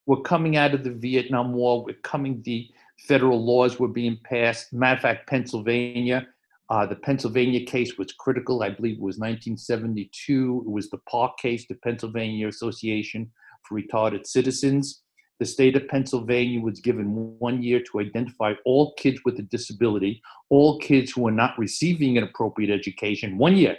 we're 0.07 0.23
coming 0.23 0.57
out 0.57 0.73
of 0.73 0.83
the 0.83 0.93
Vietnam 0.93 1.53
War. 1.53 1.85
We're 1.85 1.97
coming, 2.03 2.41
the 2.43 2.71
federal 3.07 3.45
laws 3.45 3.79
were 3.79 3.89
being 3.89 4.19
passed. 4.25 4.73
Matter 4.73 4.97
of 4.97 5.03
fact, 5.03 5.29
Pennsylvania, 5.29 6.27
uh, 6.71 6.87
the 6.87 6.97
Pennsylvania 6.97 7.67
case 7.67 7.99
was 7.99 8.13
critical. 8.13 8.63
I 8.63 8.71
believe 8.71 8.95
it 8.95 9.03
was 9.03 9.19
1972. 9.19 10.65
It 10.67 10.71
was 10.71 10.89
the 10.89 11.01
PARC 11.07 11.37
case, 11.39 11.67
the 11.69 11.75
Pennsylvania 11.75 12.49
Association 12.49 13.31
for 13.69 13.79
Retarded 13.79 14.27
Citizens 14.27 15.03
the 15.39 15.47
state 15.47 15.77
of 15.77 15.87
Pennsylvania 15.89 16.61
was 16.61 16.81
given 16.81 17.37
one 17.39 17.63
year 17.63 17.83
to 17.91 18.01
identify 18.01 18.55
all 18.65 18.95
kids 18.95 19.21
with 19.25 19.39
a 19.39 19.43
disability, 19.43 20.23
all 20.49 20.79
kids 20.79 21.13
who 21.13 21.27
are 21.29 21.33
not 21.33 21.59
receiving 21.59 22.17
an 22.17 22.25
appropriate 22.25 22.73
education, 22.73 23.37
one 23.37 23.57
year, 23.57 23.77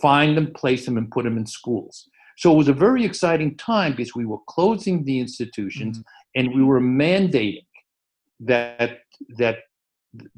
find 0.00 0.36
them, 0.36 0.52
place 0.52 0.84
them, 0.84 0.96
and 0.96 1.10
put 1.10 1.24
them 1.24 1.36
in 1.36 1.46
schools. 1.46 2.08
So 2.36 2.52
it 2.52 2.56
was 2.56 2.68
a 2.68 2.72
very 2.72 3.04
exciting 3.04 3.56
time 3.56 3.92
because 3.92 4.14
we 4.14 4.24
were 4.24 4.38
closing 4.48 5.04
the 5.04 5.18
institutions 5.18 5.98
mm-hmm. 5.98 6.40
and 6.40 6.54
we 6.54 6.62
were 6.62 6.80
mandating 6.80 7.66
that 8.40 9.00
that 9.36 9.58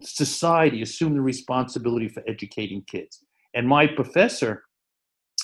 society 0.03 0.83
assume 0.83 1.15
the 1.15 1.21
responsibility 1.21 2.09
for 2.09 2.23
educating 2.27 2.83
kids. 2.83 3.25
And 3.55 3.67
my 3.67 3.87
professor 3.87 4.65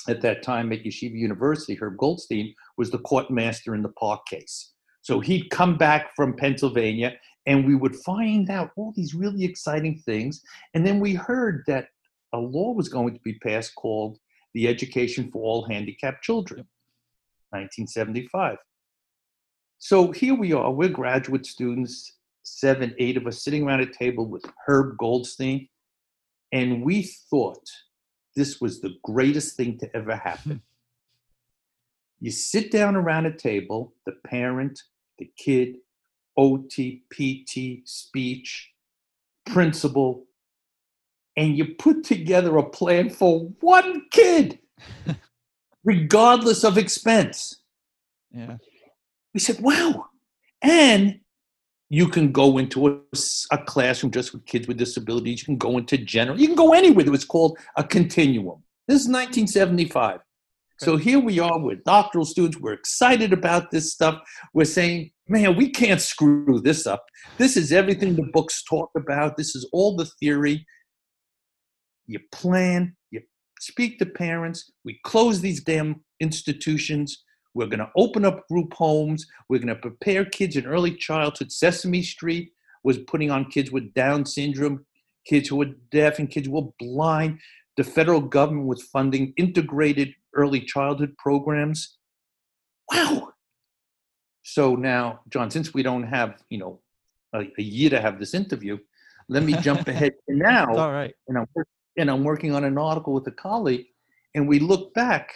at 0.08 0.20
that 0.22 0.42
time 0.42 0.72
at 0.72 0.84
Yeshiva 0.84 1.14
University, 1.14 1.74
Herb 1.74 1.96
Goldstein, 1.96 2.54
was 2.76 2.90
the 2.90 2.98
court 2.98 3.30
master 3.30 3.74
in 3.74 3.82
the 3.82 3.90
PARC 3.90 4.26
case. 4.26 4.72
So 5.08 5.20
he'd 5.20 5.48
come 5.48 5.78
back 5.78 6.14
from 6.14 6.36
Pennsylvania 6.36 7.14
and 7.46 7.66
we 7.66 7.74
would 7.74 7.96
find 7.96 8.50
out 8.50 8.72
all 8.76 8.92
these 8.94 9.14
really 9.14 9.42
exciting 9.42 10.02
things. 10.04 10.42
And 10.74 10.86
then 10.86 11.00
we 11.00 11.14
heard 11.14 11.64
that 11.66 11.88
a 12.34 12.38
law 12.38 12.72
was 12.72 12.90
going 12.90 13.14
to 13.14 13.20
be 13.20 13.38
passed 13.38 13.74
called 13.74 14.18
the 14.52 14.68
Education 14.68 15.30
for 15.30 15.42
All 15.42 15.66
Handicapped 15.66 16.22
Children, 16.22 16.66
1975. 17.52 18.58
So 19.78 20.12
here 20.12 20.34
we 20.34 20.52
are, 20.52 20.70
we're 20.70 20.90
graduate 20.90 21.46
students, 21.46 22.18
seven, 22.42 22.94
eight 22.98 23.16
of 23.16 23.26
us 23.26 23.42
sitting 23.42 23.62
around 23.62 23.80
a 23.80 23.90
table 23.90 24.26
with 24.26 24.44
Herb 24.66 24.98
Goldstein, 24.98 25.70
and 26.52 26.82
we 26.82 27.04
thought 27.30 27.66
this 28.36 28.60
was 28.60 28.82
the 28.82 28.94
greatest 29.04 29.56
thing 29.56 29.78
to 29.78 29.96
ever 29.96 30.16
happen. 30.16 30.60
you 32.20 32.30
sit 32.30 32.70
down 32.70 32.94
around 32.94 33.24
a 33.24 33.34
table, 33.34 33.94
the 34.04 34.12
parent, 34.26 34.78
the 35.18 35.30
kid, 35.36 35.76
OT, 36.36 37.02
PT, 37.10 37.86
speech, 37.86 38.70
principal, 39.46 40.26
and 41.36 41.56
you 41.56 41.74
put 41.74 42.04
together 42.04 42.56
a 42.56 42.68
plan 42.68 43.10
for 43.10 43.50
one 43.60 44.06
kid, 44.10 44.58
regardless 45.84 46.64
of 46.64 46.78
expense. 46.78 47.62
Yeah. 48.32 48.56
We 49.34 49.40
said, 49.40 49.60
wow. 49.60 50.06
And 50.62 51.20
you 51.90 52.08
can 52.08 52.32
go 52.32 52.58
into 52.58 52.88
a, 52.88 52.98
a, 53.52 53.58
classroom 53.58 54.10
just 54.10 54.32
with 54.32 54.44
kids 54.44 54.68
with 54.68 54.76
disabilities. 54.76 55.40
You 55.40 55.46
can 55.46 55.56
go 55.56 55.78
into 55.78 55.96
general. 55.96 56.38
You 56.38 56.48
can 56.48 56.56
go 56.56 56.74
anywhere. 56.74 57.06
It 57.06 57.10
was 57.10 57.24
called 57.24 57.58
a 57.76 57.84
continuum. 57.84 58.62
This 58.86 59.02
is 59.02 59.08
1975. 59.08 60.20
So 60.80 60.96
here 60.96 61.18
we 61.18 61.40
are 61.40 61.58
with 61.58 61.82
doctoral 61.82 62.24
students. 62.24 62.58
We're 62.58 62.72
excited 62.72 63.32
about 63.32 63.72
this 63.72 63.92
stuff. 63.92 64.20
We're 64.54 64.64
saying, 64.64 65.10
man, 65.28 65.56
we 65.56 65.70
can't 65.70 66.00
screw 66.00 66.60
this 66.62 66.86
up. 66.86 67.04
This 67.36 67.56
is 67.56 67.72
everything 67.72 68.14
the 68.14 68.30
books 68.32 68.62
talk 68.62 68.90
about. 68.96 69.36
This 69.36 69.56
is 69.56 69.68
all 69.72 69.96
the 69.96 70.06
theory. 70.20 70.64
You 72.06 72.20
plan, 72.30 72.96
you 73.10 73.22
speak 73.58 73.98
to 73.98 74.06
parents. 74.06 74.70
We 74.84 75.00
close 75.04 75.40
these 75.40 75.64
damn 75.64 76.04
institutions. 76.20 77.24
We're 77.54 77.66
going 77.66 77.80
to 77.80 77.90
open 77.96 78.24
up 78.24 78.46
group 78.46 78.72
homes. 78.72 79.26
We're 79.48 79.58
going 79.58 79.74
to 79.74 79.74
prepare 79.74 80.24
kids 80.24 80.56
in 80.56 80.64
early 80.64 80.94
childhood. 80.94 81.50
Sesame 81.50 82.02
Street 82.02 82.52
was 82.84 82.98
putting 82.98 83.32
on 83.32 83.50
kids 83.50 83.72
with 83.72 83.92
Down 83.94 84.24
syndrome, 84.24 84.86
kids 85.26 85.48
who 85.48 85.56
were 85.56 85.74
deaf, 85.90 86.20
and 86.20 86.30
kids 86.30 86.46
who 86.46 86.52
were 86.52 86.70
blind. 86.78 87.40
The 87.76 87.82
federal 87.82 88.20
government 88.20 88.68
was 88.68 88.84
funding 88.84 89.34
integrated 89.36 90.14
early 90.34 90.60
childhood 90.60 91.14
programs. 91.18 91.98
Wow. 92.92 93.30
So 94.42 94.74
now, 94.76 95.20
John, 95.28 95.50
since 95.50 95.74
we 95.74 95.82
don't 95.82 96.04
have, 96.04 96.42
you 96.48 96.58
know, 96.58 96.80
a, 97.34 97.40
a 97.58 97.62
year 97.62 97.90
to 97.90 98.00
have 98.00 98.18
this 98.18 98.34
interview, 98.34 98.78
let 99.28 99.42
me 99.42 99.54
jump 99.60 99.88
ahead 99.88 100.12
to 100.28 100.36
now. 100.36 100.74
all 100.74 100.92
right. 100.92 101.14
And 101.28 101.38
I'm, 101.38 101.46
and 101.98 102.10
I'm 102.10 102.24
working 102.24 102.54
on 102.54 102.64
an 102.64 102.78
article 102.78 103.12
with 103.12 103.26
a 103.26 103.32
colleague, 103.32 103.86
and 104.34 104.48
we 104.48 104.58
look 104.58 104.94
back 104.94 105.32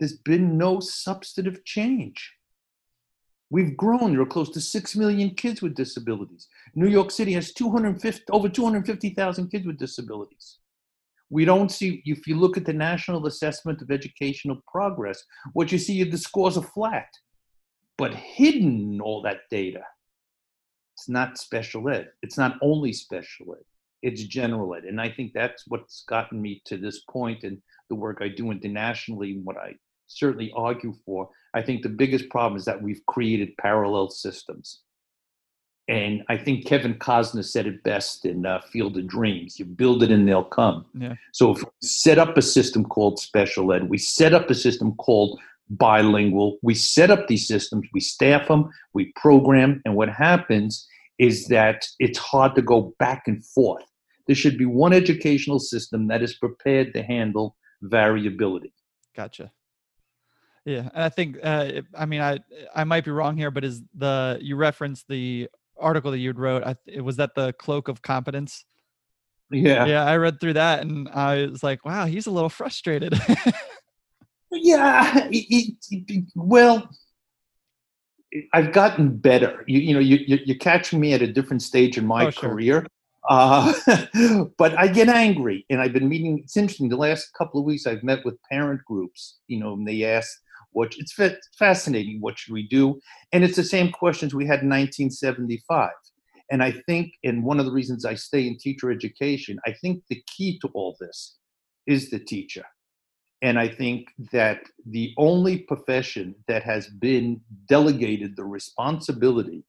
there's 0.00 0.16
been 0.16 0.56
no 0.56 0.80
substantive 0.80 1.62
change. 1.64 2.32
We've 3.50 3.76
grown. 3.76 4.12
There 4.12 4.22
are 4.22 4.26
close 4.26 4.48
to 4.50 4.60
6 4.60 4.96
million 4.96 5.34
kids 5.34 5.60
with 5.60 5.74
disabilities. 5.74 6.48
New 6.74 6.88
York 6.88 7.10
City 7.10 7.32
has 7.34 7.52
250, 7.52 8.24
over 8.30 8.48
250,000 8.48 9.48
kids 9.50 9.66
with 9.66 9.78
disabilities. 9.78 10.58
We 11.30 11.44
don't 11.44 11.70
see, 11.70 12.02
if 12.04 12.26
you 12.26 12.36
look 12.36 12.56
at 12.56 12.64
the 12.64 12.72
National 12.72 13.26
Assessment 13.26 13.80
of 13.80 13.90
Educational 13.90 14.60
Progress, 14.70 15.22
what 15.52 15.70
you 15.70 15.78
see 15.78 16.00
is 16.00 16.10
the 16.10 16.18
scores 16.18 16.58
are 16.58 16.62
flat. 16.62 17.08
But 17.96 18.14
hidden 18.14 18.94
in 18.94 19.00
all 19.00 19.22
that 19.22 19.42
data, 19.50 19.82
it's 20.96 21.08
not 21.08 21.38
special 21.38 21.88
ed. 21.88 22.08
It's 22.22 22.36
not 22.36 22.56
only 22.60 22.92
special 22.92 23.54
ed, 23.54 23.64
it's 24.02 24.24
general 24.24 24.74
ed. 24.74 24.84
And 24.84 25.00
I 25.00 25.08
think 25.10 25.32
that's 25.32 25.64
what's 25.68 26.04
gotten 26.08 26.42
me 26.42 26.62
to 26.64 26.76
this 26.76 27.04
point 27.10 27.44
and 27.44 27.62
the 27.88 27.94
work 27.94 28.18
I 28.20 28.28
do 28.28 28.50
internationally, 28.50 29.32
and 29.32 29.44
what 29.44 29.56
I 29.56 29.74
certainly 30.06 30.52
argue 30.56 30.94
for. 31.04 31.28
I 31.54 31.62
think 31.62 31.82
the 31.82 31.88
biggest 31.88 32.28
problem 32.28 32.56
is 32.56 32.64
that 32.64 32.82
we've 32.82 33.04
created 33.06 33.56
parallel 33.58 34.10
systems. 34.10 34.80
And 35.90 36.22
I 36.28 36.36
think 36.36 36.66
Kevin 36.66 36.94
Costner 36.94 37.44
said 37.44 37.66
it 37.66 37.82
best 37.82 38.24
in 38.24 38.46
uh, 38.46 38.60
Field 38.60 38.96
of 38.96 39.08
Dreams 39.08 39.58
you 39.58 39.64
build 39.64 40.04
it 40.04 40.12
and 40.12 40.26
they'll 40.26 40.44
come. 40.44 40.86
Yeah. 40.94 41.16
So 41.32 41.50
if 41.50 41.58
we 41.58 41.70
set 41.82 42.16
up 42.16 42.38
a 42.38 42.42
system 42.42 42.84
called 42.84 43.18
special 43.18 43.72
ed, 43.72 43.90
we 43.90 43.98
set 43.98 44.32
up 44.32 44.48
a 44.50 44.54
system 44.54 44.94
called 44.94 45.40
bilingual, 45.68 46.58
we 46.62 46.74
set 46.74 47.10
up 47.10 47.26
these 47.26 47.48
systems, 47.48 47.88
we 47.92 47.98
staff 47.98 48.46
them, 48.46 48.70
we 48.94 49.12
program, 49.16 49.82
and 49.84 49.96
what 49.96 50.08
happens 50.08 50.86
is 51.18 51.48
that 51.48 51.84
it's 51.98 52.18
hard 52.18 52.54
to 52.54 52.62
go 52.62 52.94
back 53.00 53.24
and 53.26 53.44
forth. 53.44 53.84
There 54.28 54.36
should 54.36 54.56
be 54.56 54.66
one 54.66 54.92
educational 54.92 55.58
system 55.58 56.06
that 56.06 56.22
is 56.22 56.34
prepared 56.34 56.94
to 56.94 57.02
handle 57.02 57.56
variability. 57.82 58.72
Gotcha. 59.16 59.50
Yeah, 60.64 60.88
and 60.94 61.02
I 61.02 61.08
think 61.08 61.38
uh, 61.42 61.82
I 61.96 62.06
mean 62.06 62.20
I 62.20 62.38
I 62.74 62.84
might 62.84 63.04
be 63.04 63.10
wrong 63.10 63.36
here, 63.36 63.50
but 63.50 63.64
is 63.64 63.82
the 63.94 64.38
you 64.40 64.56
referenced 64.56 65.08
the 65.08 65.48
article 65.80 66.10
that 66.10 66.18
you 66.18 66.32
wrote? 66.32 66.64
I, 66.64 66.76
it 66.86 67.00
was 67.00 67.16
that 67.16 67.34
the 67.34 67.52
cloak 67.54 67.88
of 67.88 68.02
competence. 68.02 68.64
Yeah, 69.50 69.86
yeah, 69.86 70.04
I 70.04 70.16
read 70.16 70.40
through 70.40 70.52
that 70.54 70.82
and 70.82 71.08
I 71.08 71.46
was 71.46 71.62
like, 71.62 71.84
wow, 71.84 72.06
he's 72.06 72.26
a 72.26 72.30
little 72.30 72.48
frustrated. 72.48 73.18
yeah, 74.52 75.28
it, 75.30 75.74
it, 75.90 76.24
well, 76.36 76.88
I've 78.52 78.72
gotten 78.72 79.16
better. 79.16 79.64
You 79.66 79.80
you 79.80 79.94
know 79.94 80.00
you 80.00 80.18
you're 80.26 80.58
catching 80.58 81.00
me 81.00 81.14
at 81.14 81.22
a 81.22 81.32
different 81.32 81.62
stage 81.62 81.98
in 81.98 82.06
my 82.06 82.26
oh, 82.26 82.30
sure. 82.30 82.50
career. 82.50 82.86
Uh, 83.28 83.72
but 84.58 84.78
I 84.78 84.88
get 84.88 85.08
angry, 85.08 85.66
and 85.68 85.80
I've 85.80 85.92
been 85.92 86.08
meeting. 86.08 86.40
It's 86.44 86.56
interesting. 86.56 86.88
The 86.88 86.96
last 86.96 87.32
couple 87.34 87.60
of 87.60 87.66
weeks, 87.66 87.86
I've 87.86 88.02
met 88.02 88.24
with 88.24 88.36
parent 88.50 88.82
groups. 88.84 89.38
You 89.48 89.60
know, 89.60 89.72
and 89.74 89.86
they 89.86 90.04
ask, 90.04 90.30
what 90.72 90.94
it's 90.96 91.16
fascinating. 91.58 92.18
What 92.20 92.38
should 92.38 92.52
we 92.52 92.66
do? 92.68 93.00
And 93.32 93.44
it's 93.44 93.56
the 93.56 93.64
same 93.64 93.90
questions 93.90 94.34
we 94.34 94.44
had 94.44 94.62
in 94.62 94.68
1975. 94.68 95.90
And 96.50 96.62
I 96.62 96.72
think, 96.86 97.12
and 97.22 97.44
one 97.44 97.60
of 97.60 97.66
the 97.66 97.72
reasons 97.72 98.04
I 98.04 98.14
stay 98.14 98.46
in 98.46 98.58
teacher 98.58 98.90
education, 98.90 99.58
I 99.66 99.72
think 99.72 100.02
the 100.08 100.22
key 100.26 100.58
to 100.60 100.68
all 100.74 100.96
this 101.00 101.36
is 101.86 102.10
the 102.10 102.18
teacher. 102.18 102.64
And 103.42 103.58
I 103.58 103.68
think 103.68 104.08
that 104.32 104.60
the 104.84 105.14
only 105.16 105.58
profession 105.58 106.34
that 106.46 106.62
has 106.64 106.88
been 106.88 107.40
delegated 107.68 108.36
the 108.36 108.44
responsibility 108.44 109.64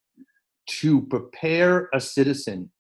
to 0.68 1.02
prepare 1.08 1.90
a 1.94 2.00
citizen 2.00 2.72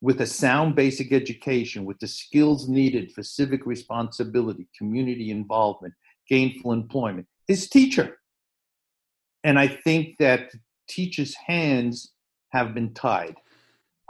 with 0.00 0.20
a 0.20 0.26
sound 0.26 0.74
basic 0.74 1.12
education, 1.12 1.84
with 1.84 1.98
the 2.00 2.08
skills 2.08 2.68
needed 2.68 3.12
for 3.12 3.22
civic 3.22 3.64
responsibility, 3.64 4.66
community 4.76 5.30
involvement, 5.30 5.94
gainful 6.28 6.72
employment, 6.72 7.26
is 7.48 7.68
teacher. 7.68 8.18
And 9.44 9.58
I 9.58 9.68
think 9.68 10.16
that 10.18 10.50
teachers' 10.88 11.34
hands 11.34 12.12
have 12.50 12.74
been 12.74 12.94
tied. 12.94 13.34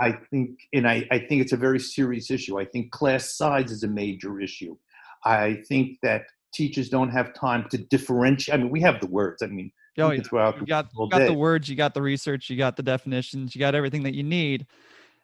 I 0.00 0.12
think, 0.30 0.58
and 0.72 0.88
I, 0.88 1.06
I 1.10 1.18
think 1.18 1.42
it's 1.42 1.52
a 1.52 1.56
very 1.56 1.78
serious 1.78 2.30
issue. 2.30 2.58
I 2.58 2.64
think 2.64 2.90
class 2.90 3.36
size 3.36 3.70
is 3.70 3.84
a 3.84 3.88
major 3.88 4.40
issue. 4.40 4.76
I 5.24 5.62
think 5.68 5.98
that 6.02 6.24
teachers 6.52 6.88
don't 6.88 7.10
have 7.10 7.34
time 7.34 7.68
to 7.70 7.78
differentiate. 7.78 8.58
I 8.58 8.62
mean, 8.62 8.70
we 8.70 8.80
have 8.80 9.00
the 9.00 9.06
words. 9.06 9.42
I 9.42 9.46
mean, 9.46 9.70
oh, 9.98 10.10
you, 10.10 10.22
you 10.22 10.22
got, 10.28 10.58
you 10.60 10.66
got 10.66 10.90
the 10.92 11.34
words, 11.34 11.68
you 11.68 11.76
got 11.76 11.94
the 11.94 12.02
research, 12.02 12.50
you 12.50 12.56
got 12.56 12.76
the 12.76 12.82
definitions, 12.82 13.54
you 13.54 13.60
got 13.60 13.74
everything 13.74 14.02
that 14.02 14.14
you 14.14 14.24
need. 14.24 14.66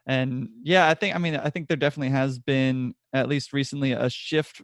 And 0.06 0.48
yeah, 0.62 0.88
I 0.88 0.94
think, 0.94 1.14
I 1.14 1.18
mean, 1.18 1.36
I 1.36 1.50
think 1.50 1.68
there 1.68 1.76
definitely 1.76 2.10
has 2.10 2.38
been, 2.38 2.94
at 3.12 3.28
least 3.28 3.52
recently, 3.52 3.92
a 3.92 4.08
shift 4.08 4.62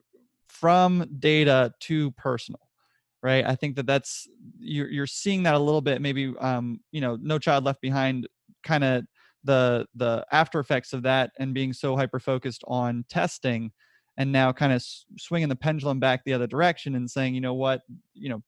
from 0.48 1.06
data 1.18 1.74
to 1.80 2.12
personal 2.12 2.60
right? 3.24 3.44
I 3.44 3.54
think 3.56 3.74
that 3.76 3.86
that's 3.86 4.28
you're, 4.58 4.88
you're 4.88 5.06
seeing 5.06 5.42
that 5.44 5.54
a 5.54 5.58
little 5.58 5.80
bit 5.80 6.02
maybe 6.02 6.34
um 6.40 6.78
you 6.92 7.00
know 7.00 7.18
no 7.20 7.38
child 7.38 7.64
left 7.64 7.80
behind 7.80 8.28
kind 8.62 8.84
of 8.84 9.04
the 9.42 9.86
the 9.96 10.24
after 10.30 10.60
effects 10.60 10.92
of 10.92 11.02
that 11.02 11.32
and 11.38 11.54
being 11.54 11.72
so 11.72 11.96
hyper 11.96 12.20
focused 12.20 12.62
on 12.68 13.04
testing 13.08 13.72
and 14.18 14.30
now 14.30 14.52
kind 14.52 14.72
of 14.72 14.84
swinging 15.18 15.48
the 15.48 15.56
pendulum 15.56 15.98
back 15.98 16.22
the 16.24 16.34
other 16.34 16.46
direction 16.46 16.94
and 16.94 17.10
saying 17.10 17.34
you 17.34 17.40
know 17.40 17.54
what? 17.54 17.80
You 18.12 18.28
know 18.28 18.42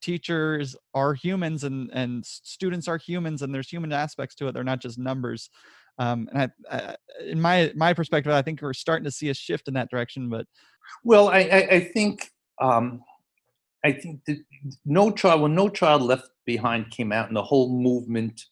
teachers 0.00 0.76
are 0.94 1.12
humans 1.12 1.64
and 1.64 1.90
and 1.92 2.24
students 2.24 2.88
are 2.88 2.98
humans 2.98 3.42
and 3.42 3.52
there's 3.52 3.68
human 3.68 3.92
aspects 3.92 4.36
to 4.36 4.46
it. 4.46 4.52
They're 4.52 4.64
not 4.64 4.80
just 4.80 4.98
numbers. 4.98 5.50
Um, 5.98 6.28
and 6.32 6.52
I, 6.70 6.76
I, 6.76 6.96
in 7.24 7.40
my 7.40 7.72
my 7.74 7.94
perspective 7.94 8.30
i 8.30 8.42
think 8.42 8.60
we're 8.60 8.74
starting 8.74 9.04
to 9.04 9.10
see 9.10 9.30
a 9.30 9.34
shift 9.34 9.66
in 9.66 9.72
that 9.74 9.88
direction 9.88 10.28
but 10.28 10.44
well 11.04 11.30
i 11.30 11.38
i, 11.38 11.68
I 11.70 11.80
think 11.80 12.30
um, 12.60 13.02
I 13.86 13.92
think 13.92 14.24
that 14.26 14.38
no 14.84 15.12
child, 15.12 15.42
when 15.42 15.54
No 15.54 15.68
Child 15.68 16.02
Left 16.02 16.28
Behind 16.44 16.90
came 16.90 17.12
out, 17.12 17.28
and 17.28 17.36
the 17.36 17.42
whole 17.42 17.72
movement 17.72 18.42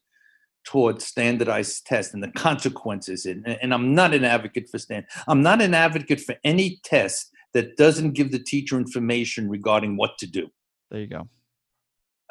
towards 0.64 1.04
standardized 1.04 1.84
tests 1.86 2.14
and 2.14 2.22
the 2.22 2.30
consequences, 2.30 3.26
and, 3.26 3.44
and 3.60 3.74
I'm 3.74 3.94
not 3.94 4.14
an 4.14 4.24
advocate 4.24 4.68
for 4.70 4.78
stand. 4.78 5.06
I'm 5.26 5.42
not 5.42 5.60
an 5.60 5.74
advocate 5.74 6.20
for 6.20 6.36
any 6.44 6.80
test 6.84 7.30
that 7.52 7.76
doesn't 7.76 8.12
give 8.12 8.30
the 8.30 8.38
teacher 8.38 8.78
information 8.78 9.48
regarding 9.48 9.96
what 9.96 10.18
to 10.18 10.26
do. 10.26 10.46
There 10.90 11.00
you 11.00 11.08
go. 11.08 11.28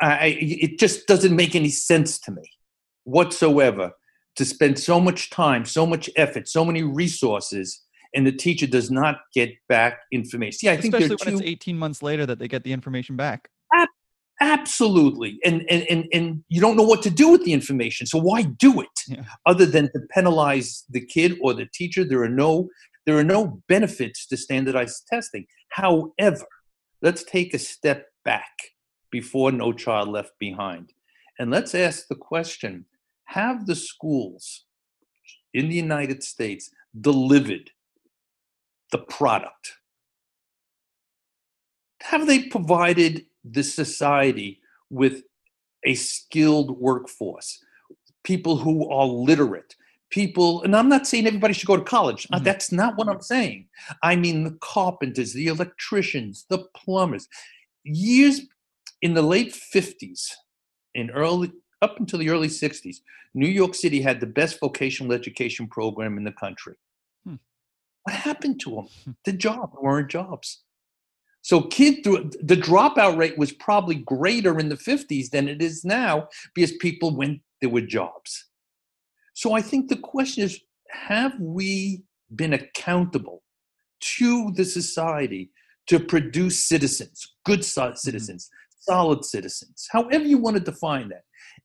I, 0.02 0.38
it 0.40 0.80
just 0.80 1.06
doesn't 1.06 1.36
make 1.36 1.56
any 1.56 1.70
sense 1.70 2.20
to 2.22 2.32
me 2.32 2.44
whatsoever 3.04 3.92
to 4.38 4.46
spend 4.46 4.80
so 4.80 5.00
much 5.00 5.30
time, 5.30 5.66
so 5.66 5.86
much 5.86 6.10
effort, 6.16 6.48
so 6.48 6.64
many 6.64 6.84
resources, 6.84 7.84
and 8.16 8.26
the 8.28 8.32
teacher 8.32 8.68
does 8.68 8.92
not 8.92 9.22
get 9.34 9.52
back 9.68 10.00
information. 10.12 10.60
Yeah, 10.64 10.74
I 10.74 10.78
think 10.78 10.94
especially 10.94 11.34
when 11.34 11.42
it's 11.42 11.50
18 11.50 11.78
months 11.78 12.04
later 12.04 12.26
that 12.26 12.40
they 12.40 12.48
get 12.48 12.64
the 12.64 12.74
information 12.74 13.16
back. 13.16 13.50
Absolutely, 14.44 15.40
and 15.46 15.64
and 15.70 15.86
and 15.90 16.06
and 16.12 16.44
you 16.50 16.60
don't 16.60 16.76
know 16.76 16.84
what 16.84 17.02
to 17.04 17.10
do 17.10 17.30
with 17.30 17.46
the 17.46 17.54
information. 17.54 18.06
So 18.06 18.18
why 18.18 18.42
do 18.42 18.82
it? 18.82 19.00
Yeah. 19.08 19.24
Other 19.46 19.66
than 19.66 19.86
to 19.94 20.00
penalize 20.12 20.84
the 20.90 21.06
kid 21.06 21.38
or 21.42 21.54
the 21.54 21.68
teacher, 21.74 22.04
there 22.04 22.22
are 22.24 22.30
no 22.30 22.68
there 23.06 23.18
are 23.18 23.24
no 23.24 23.62
benefits 23.70 24.26
to 24.28 24.38
standardized 24.38 25.04
testing. 25.10 25.46
However, 25.70 26.46
let's 27.02 27.24
take 27.24 27.54
a 27.54 27.60
step 27.60 28.08
back 28.26 28.52
before 29.12 29.52
No 29.54 29.72
Child 29.72 30.10
Left 30.10 30.32
Behind, 30.40 30.92
and 31.40 31.50
let's 31.50 31.74
ask 31.74 32.08
the 32.10 32.16
question: 32.16 32.86
Have 33.28 33.66
the 33.66 33.76
schools 33.76 34.66
in 35.54 35.70
the 35.70 35.76
United 35.76 36.22
States 36.22 36.70
delivered 37.00 37.70
the 38.94 39.00
product? 39.00 39.74
Have 42.04 42.28
they 42.28 42.44
provided 42.44 43.26
the 43.44 43.64
society 43.64 44.62
with 44.90 45.24
a 45.86 45.96
skilled 45.96 46.80
workforce, 46.80 47.60
people 48.24 48.58
who 48.58 48.90
are 48.90 49.06
literate, 49.06 49.76
people, 50.10 50.62
and 50.64 50.76
I'm 50.76 50.90
not 50.90 51.08
saying 51.08 51.28
everybody 51.28 51.54
should 51.54 51.68
go 51.68 51.78
to 51.78 51.84
college. 51.84 52.28
Uh, 52.32 52.36
mm-hmm. 52.36 52.46
That's 52.46 52.72
not 52.72 52.98
what 52.98 53.10
I'm 53.10 53.22
saying. 53.22 53.68
I 54.02 54.16
mean, 54.16 54.44
the 54.44 54.58
carpenters, 54.62 55.34
the 55.34 55.48
electricians, 55.48 56.46
the 56.50 56.66
plumbers. 56.76 57.28
Years 57.84 58.42
in 59.02 59.14
the 59.14 59.22
late 59.22 59.54
50s, 59.54 60.30
in 60.96 61.10
early, 61.10 61.52
up 61.82 62.00
until 62.00 62.20
the 62.20 62.30
early 62.30 62.48
60s, 62.48 62.98
New 63.34 63.48
York 63.48 63.74
City 63.74 64.02
had 64.02 64.20
the 64.20 64.28
best 64.28 64.60
vocational 64.60 65.12
education 65.12 65.68
program 65.68 66.18
in 66.18 66.24
the 66.24 66.32
country. 66.32 66.76
What 68.04 68.16
happened 68.16 68.60
to 68.62 68.76
them? 68.76 69.16
The 69.26 69.34
job 69.34 69.72
weren't 69.82 70.10
jobs. 70.10 70.64
So 71.42 71.62
kid 71.62 72.04
the 72.04 72.56
dropout 72.56 73.18
rate 73.18 73.38
was 73.38 73.52
probably 73.52 73.96
greater 73.96 74.60
in 74.60 74.70
the 74.70 74.76
50s 74.76 75.30
than 75.30 75.50
it 75.50 75.62
is 75.62 75.84
now 75.84 76.30
because 76.56 76.72
people 76.78 77.16
went 77.16 77.42
there 77.62 77.70
were 77.70 77.82
jobs. 77.82 78.46
So 79.34 79.54
I 79.54 79.62
think 79.62 79.90
the 79.90 79.98
question 79.98 80.44
is 80.44 80.60
have 80.90 81.38
we 81.40 82.04
been 82.36 82.54
accountable 82.54 83.44
to 84.18 84.52
the 84.56 84.66
society 84.66 85.52
to 85.88 86.00
produce 86.00 86.66
citizens, 86.66 87.36
good 87.46 87.60
mm-hmm. 87.60 87.96
citizens, 87.96 88.46
mm-hmm. 88.46 88.94
solid 88.94 89.26
citizens, 89.26 89.88
however 89.92 90.26
you 90.26 90.38
want 90.38 90.56
to 90.58 90.64
define 90.64 91.10
that. 91.10 91.24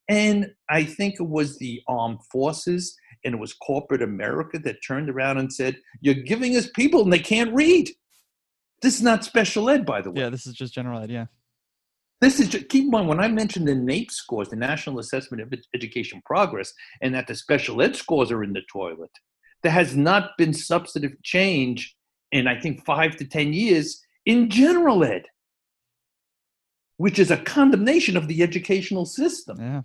And 0.09 0.51
I 0.69 0.85
think 0.85 1.15
it 1.21 1.29
was 1.29 1.59
the 1.59 1.83
armed 1.87 2.21
forces 2.33 2.97
and 3.25 3.35
it 3.35 3.41
was 3.41 3.53
corporate 3.53 4.03
America 4.03 4.59
that 4.61 4.85
turned 4.87 5.11
around 5.11 5.39
and 5.39 5.53
said, 5.53 5.77
You're 6.01 6.15
giving 6.15 6.57
us 6.57 6.69
people 6.75 7.03
and 7.03 7.13
they 7.13 7.19
can't 7.19 7.55
read. 7.55 7.91
This 8.83 8.97
is 8.97 9.03
not 9.03 9.25
special 9.25 9.69
ed, 9.71 9.85
by 9.85 10.01
the 10.01 10.11
way. 10.11 10.23
Yeah, 10.23 10.31
this 10.31 10.47
is 10.47 10.55
just 10.55 10.75
general 10.75 11.01
ed. 11.01 11.11
Yeah. 11.11 11.27
This 12.21 12.41
is 12.41 12.49
just, 12.49 12.69
keep 12.69 12.85
in 12.85 12.91
mind 12.91 13.09
when 13.09 13.21
I 13.21 13.29
mentioned 13.29 13.69
the 13.69 13.73
NAEP 13.73 14.11
scores, 14.11 14.49
the 14.49 14.57
National 14.57 14.99
Assessment 14.99 15.41
of 15.41 15.53
Education 15.75 16.21
Progress, 16.25 16.73
and 17.01 17.15
that 17.15 17.29
the 17.29 17.35
special 17.35 17.81
ed 17.81 17.95
scores 17.95 18.33
are 18.33 18.43
in 18.43 18.53
the 18.53 18.63
toilet. 18.71 19.11
There 19.63 19.73
has 19.73 19.97
not 19.97 20.37
been 20.37 20.53
substantive 20.53 21.21
change 21.23 21.97
in 22.33 22.47
I 22.47 22.59
think 22.61 22.85
five 22.85 23.17
to 23.17 23.25
ten 23.25 23.53
years 23.53 24.03
in 24.27 24.51
general 24.51 25.05
ed, 25.05 25.25
which 26.97 27.19
is 27.19 27.31
a 27.31 27.37
condemnation 27.37 28.17
of 28.17 28.29
the 28.29 28.43
educational 28.43 29.07
system. 29.07 29.59
Yeah. 29.61 29.83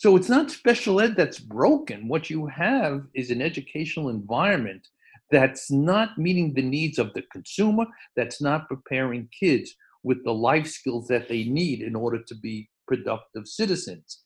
So 0.00 0.16
it's 0.16 0.30
not 0.30 0.50
special 0.50 0.98
ed 1.02 1.14
that's 1.14 1.38
broken. 1.38 2.08
What 2.08 2.30
you 2.30 2.46
have 2.46 3.04
is 3.12 3.30
an 3.30 3.42
educational 3.42 4.08
environment 4.08 4.88
that's 5.30 5.70
not 5.70 6.16
meeting 6.16 6.54
the 6.54 6.62
needs 6.62 6.98
of 6.98 7.12
the 7.12 7.20
consumer, 7.30 7.84
that's 8.16 8.40
not 8.40 8.66
preparing 8.66 9.28
kids 9.38 9.76
with 10.02 10.24
the 10.24 10.32
life 10.32 10.66
skills 10.66 11.06
that 11.08 11.28
they 11.28 11.44
need 11.44 11.82
in 11.82 11.94
order 11.94 12.18
to 12.28 12.34
be 12.34 12.70
productive 12.88 13.46
citizens. 13.46 14.22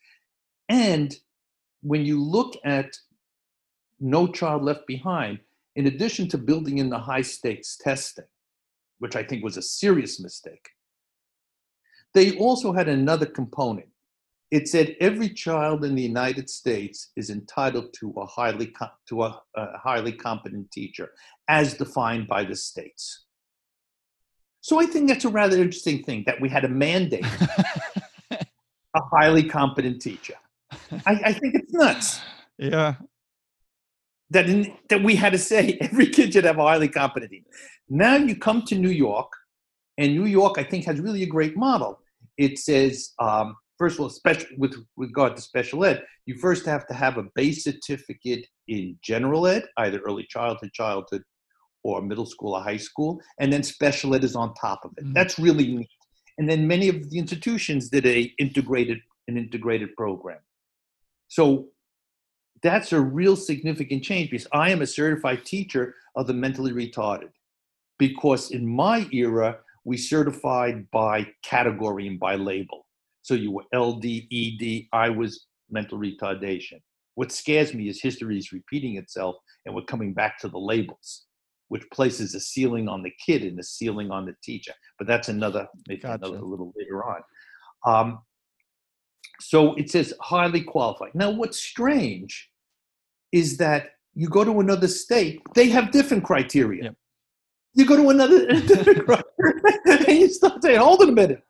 And 0.68 1.12
when 1.82 2.06
you 2.06 2.22
look 2.22 2.54
at 2.64 2.94
No 3.98 4.28
Child 4.28 4.62
Left 4.62 4.87
Behind, 4.87 5.40
in 5.74 5.88
addition 5.88 6.28
to 6.28 6.38
building 6.38 6.78
in 6.78 6.88
the 6.88 7.00
high 7.00 7.22
stakes 7.22 7.76
testing, 7.76 8.26
which 9.00 9.16
I 9.16 9.24
think 9.24 9.42
was 9.42 9.56
a 9.56 9.62
serious 9.62 10.20
mistake, 10.20 10.68
they 12.12 12.38
also 12.38 12.72
had 12.72 12.88
another 12.88 13.26
component 13.26 13.88
it 14.50 14.68
said 14.68 14.96
every 15.00 15.30
child 15.30 15.85
in 15.85 15.94
the 15.94 16.02
United 16.02 16.48
States 16.48 17.11
is 17.16 17.30
entitled 17.30 17.92
to 17.94 18.12
a 18.16 18.26
highly 18.26 18.72
to 19.09 19.22
a, 19.24 19.40
a 19.57 19.78
highly 19.78 20.12
competent 20.12 20.70
teacher, 20.70 21.11
as 21.48 21.74
defined 21.74 22.28
by 22.28 22.44
the 22.44 22.54
states. 22.54 23.24
So 24.61 24.80
I 24.80 24.87
think 24.87 25.09
that's 25.09 25.24
a 25.26 25.28
rather 25.28 25.57
interesting 25.57 26.02
thing 26.04 26.24
that 26.26 26.40
we 26.40 26.48
had 26.48 26.64
a 26.64 26.68
mandate 26.68 27.26
a 28.94 29.02
highly 29.12 29.44
competent 29.44 30.00
teacher. 30.00 30.35
I, 31.07 31.20
I, 31.26 31.33
think 31.33 31.54
it's 31.54 31.72
nuts. 31.72 32.20
Yeah. 32.59 32.94
That 34.30 34.48
in, 34.48 34.74
that 34.88 35.02
we 35.02 35.16
had 35.16 35.33
to 35.33 35.38
say 35.38 35.78
every 35.80 36.07
kid 36.09 36.33
should 36.33 36.44
have 36.44 36.59
a 36.59 36.62
highly 36.62 36.88
competent 36.88 37.33
teacher. 37.33 37.50
Now 37.88 38.16
you 38.16 38.37
come 38.37 38.62
to 38.62 38.74
New 38.74 38.90
York, 38.90 39.30
and 39.98 40.14
New 40.14 40.26
York 40.26 40.59
I 40.59 40.64
think 40.64 40.85
has 40.87 41.00
really 41.00 41.22
a 41.22 41.26
great 41.26 41.57
model. 41.57 42.00
It 42.38 42.59
says 42.59 43.12
um, 43.18 43.57
first 43.78 43.96
of 43.96 44.00
all, 44.00 44.06
especially 44.06 44.56
with 44.56 44.76
regard 44.96 45.37
to 45.37 45.42
special 45.42 45.84
ed, 45.84 46.02
you 46.26 46.37
first 46.38 46.64
have 46.66 46.87
to 46.87 46.94
have 46.94 47.18
a 47.18 47.24
base 47.34 47.64
certificate 47.64 48.46
in 48.68 48.98
general 49.02 49.46
ed, 49.46 49.64
either 49.78 49.98
early 50.00 50.26
childhood, 50.28 50.72
childhood, 50.72 51.22
or 51.82 52.00
middle 52.00 52.26
school 52.26 52.54
or 52.54 52.62
high 52.62 52.78
school, 52.78 53.20
and 53.38 53.52
then 53.52 53.62
special 53.62 54.14
ed 54.14 54.24
is 54.24 54.34
on 54.34 54.54
top 54.54 54.84
of 54.84 54.92
it. 54.96 55.04
Mm-hmm. 55.04 55.12
That's 55.12 55.38
really 55.38 55.66
neat. 55.76 55.88
And 56.38 56.48
then 56.48 56.66
many 56.66 56.88
of 56.88 57.10
the 57.10 57.18
institutions 57.18 57.90
did 57.90 58.06
a 58.06 58.32
integrated 58.38 58.98
an 59.28 59.37
integrated 59.37 59.94
program. 59.96 60.38
So 61.28 61.68
that's 62.62 62.92
a 62.92 63.00
real 63.00 63.37
significant 63.37 64.02
change 64.02 64.30
because 64.30 64.46
I 64.52 64.70
am 64.70 64.82
a 64.82 64.87
certified 64.87 65.44
teacher 65.44 65.94
of 66.16 66.26
the 66.26 66.34
mentally 66.34 66.72
retarded. 66.72 67.30
Because 67.98 68.50
in 68.50 68.66
my 68.66 69.08
era, 69.12 69.58
we 69.84 69.96
certified 69.96 70.90
by 70.90 71.26
category 71.42 72.06
and 72.06 72.18
by 72.18 72.34
label. 72.34 72.83
So 73.24 73.32
you 73.32 73.50
were 73.50 73.64
LD, 73.74 74.04
ED, 74.30 74.84
I 74.92 75.08
was 75.08 75.46
mental 75.70 75.98
retardation. 75.98 76.80
What 77.14 77.32
scares 77.32 77.72
me 77.72 77.88
is 77.88 78.02
history 78.02 78.37
is 78.37 78.52
repeating 78.52 78.98
itself 78.98 79.37
and 79.64 79.74
we're 79.74 79.84
coming 79.84 80.12
back 80.12 80.38
to 80.40 80.48
the 80.48 80.58
labels, 80.58 81.24
which 81.68 81.88
places 81.90 82.34
a 82.34 82.40
ceiling 82.40 82.87
on 82.87 83.02
the 83.02 83.12
kid 83.24 83.42
and 83.42 83.58
a 83.58 83.62
ceiling 83.62 84.10
on 84.10 84.26
the 84.26 84.34
teacher. 84.42 84.74
But 84.98 85.06
that's 85.06 85.30
another, 85.30 85.66
maybe 85.88 86.02
gotcha. 86.02 86.26
another 86.26 86.44
little 86.44 86.74
later 86.76 87.02
on. 87.02 87.22
Um, 87.87 88.18
so 89.40 89.74
it 89.76 89.90
says 89.90 90.12
highly 90.20 90.60
qualified. 90.60 91.14
Now, 91.14 91.30
what's 91.30 91.58
strange 91.58 92.50
is 93.32 93.56
that 93.56 93.92
you 94.12 94.28
go 94.28 94.44
to 94.44 94.60
another 94.60 94.87
state, 94.87 95.40
they 95.54 95.70
have 95.70 95.92
different 95.92 96.24
criteria. 96.24 96.84
Yep. 96.84 96.94
You 97.72 97.87
go 97.87 97.96
to 97.96 98.10
another 98.10 98.46
different 98.60 99.06
criteria, 99.06 100.08
and 100.08 100.18
you 100.18 100.28
start 100.28 100.62
saying, 100.62 100.78
hold 100.78 101.00
on 101.00 101.08
a 101.08 101.12
minute 101.12 101.42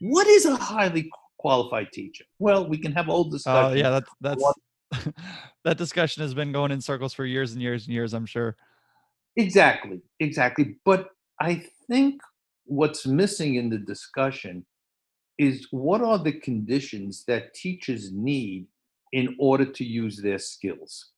what 0.00 0.26
is 0.26 0.46
a 0.46 0.56
highly 0.56 1.10
qualified 1.38 1.92
teacher? 1.92 2.24
Well, 2.38 2.68
we 2.68 2.78
can 2.78 2.92
have 2.92 3.08
old 3.08 3.30
discussion. 3.30 3.72
Oh 3.72 3.74
yeah, 3.74 3.90
that's 3.90 4.10
that's 4.20 4.44
that 5.64 5.78
discussion 5.78 6.22
has 6.22 6.34
been 6.34 6.52
going 6.52 6.72
in 6.72 6.80
circles 6.80 7.14
for 7.14 7.24
years 7.24 7.52
and 7.52 7.62
years 7.62 7.86
and 7.86 7.94
years. 7.94 8.12
I'm 8.12 8.26
sure. 8.26 8.56
Exactly, 9.36 10.00
exactly. 10.18 10.76
But 10.84 11.08
I 11.40 11.64
think 11.86 12.20
what's 12.64 13.06
missing 13.06 13.54
in 13.54 13.70
the 13.70 13.78
discussion 13.78 14.64
is 15.38 15.66
what 15.70 16.02
are 16.02 16.18
the 16.18 16.32
conditions 16.32 17.24
that 17.26 17.54
teachers 17.54 18.12
need 18.12 18.66
in 19.12 19.34
order 19.38 19.64
to 19.64 19.84
use 19.84 20.18
their 20.18 20.38
skills. 20.38 21.10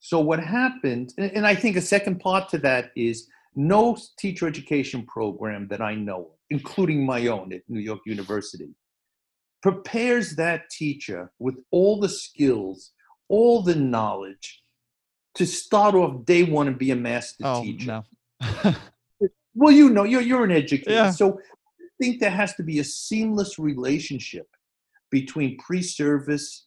So 0.00 0.20
what 0.20 0.40
happened, 0.40 1.12
and 1.18 1.46
I 1.46 1.54
think 1.54 1.76
a 1.76 1.80
second 1.80 2.20
part 2.20 2.48
to 2.50 2.58
that 2.58 2.92
is 2.94 3.28
no 3.54 3.96
teacher 4.18 4.46
education 4.46 5.04
program 5.06 5.68
that 5.68 5.80
I 5.80 5.94
know 5.94 6.20
of 6.20 6.38
including 6.50 7.04
my 7.04 7.26
own 7.26 7.52
at 7.52 7.62
New 7.68 7.80
York 7.80 8.00
University, 8.06 8.74
prepares 9.62 10.36
that 10.36 10.70
teacher 10.70 11.30
with 11.38 11.56
all 11.70 12.00
the 12.00 12.08
skills, 12.08 12.92
all 13.28 13.62
the 13.62 13.74
knowledge 13.74 14.62
to 15.34 15.46
start 15.46 15.94
off 15.94 16.24
day 16.24 16.44
one 16.44 16.68
and 16.68 16.78
be 16.78 16.90
a 16.90 16.96
master 16.96 17.44
oh, 17.44 17.62
teacher. 17.62 18.02
No. 18.40 18.74
well, 19.54 19.72
you 19.72 19.90
know, 19.90 20.04
you're, 20.04 20.22
you're 20.22 20.44
an 20.44 20.52
educator. 20.52 20.90
Yeah. 20.90 21.10
So 21.10 21.38
I 21.38 21.84
think 22.00 22.20
there 22.20 22.30
has 22.30 22.54
to 22.54 22.62
be 22.62 22.78
a 22.78 22.84
seamless 22.84 23.58
relationship 23.58 24.46
between 25.10 25.58
pre 25.58 25.82
service 25.82 26.66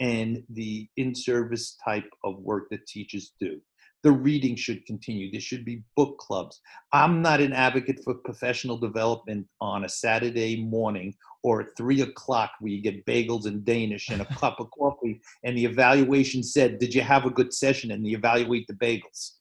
and 0.00 0.42
the 0.48 0.88
in 0.96 1.14
service 1.14 1.76
type 1.84 2.08
of 2.24 2.38
work 2.38 2.68
that 2.70 2.86
teachers 2.86 3.32
do. 3.38 3.60
The 4.02 4.12
reading 4.12 4.56
should 4.56 4.86
continue. 4.86 5.30
There 5.30 5.40
should 5.40 5.64
be 5.64 5.82
book 5.94 6.16
clubs. 6.18 6.60
I'm 6.92 7.20
not 7.20 7.40
an 7.40 7.52
advocate 7.52 8.02
for 8.02 8.14
professional 8.14 8.78
development 8.78 9.46
on 9.60 9.84
a 9.84 9.88
Saturday 9.88 10.62
morning 10.64 11.14
or 11.42 11.62
at 11.62 11.76
three 11.76 12.00
o'clock 12.00 12.52
where 12.60 12.72
you 12.72 12.80
get 12.80 13.04
bagels 13.04 13.46
and 13.46 13.64
Danish 13.64 14.08
and 14.08 14.22
a 14.22 14.24
cup 14.36 14.58
of 14.58 14.70
coffee, 14.70 15.20
and 15.44 15.56
the 15.56 15.64
evaluation 15.64 16.42
said, 16.42 16.78
Did 16.78 16.94
you 16.94 17.02
have 17.02 17.26
a 17.26 17.30
good 17.30 17.52
session? 17.52 17.90
And 17.90 18.04
they 18.04 18.10
evaluate 18.10 18.66
the 18.66 18.74
bagels. 18.74 19.32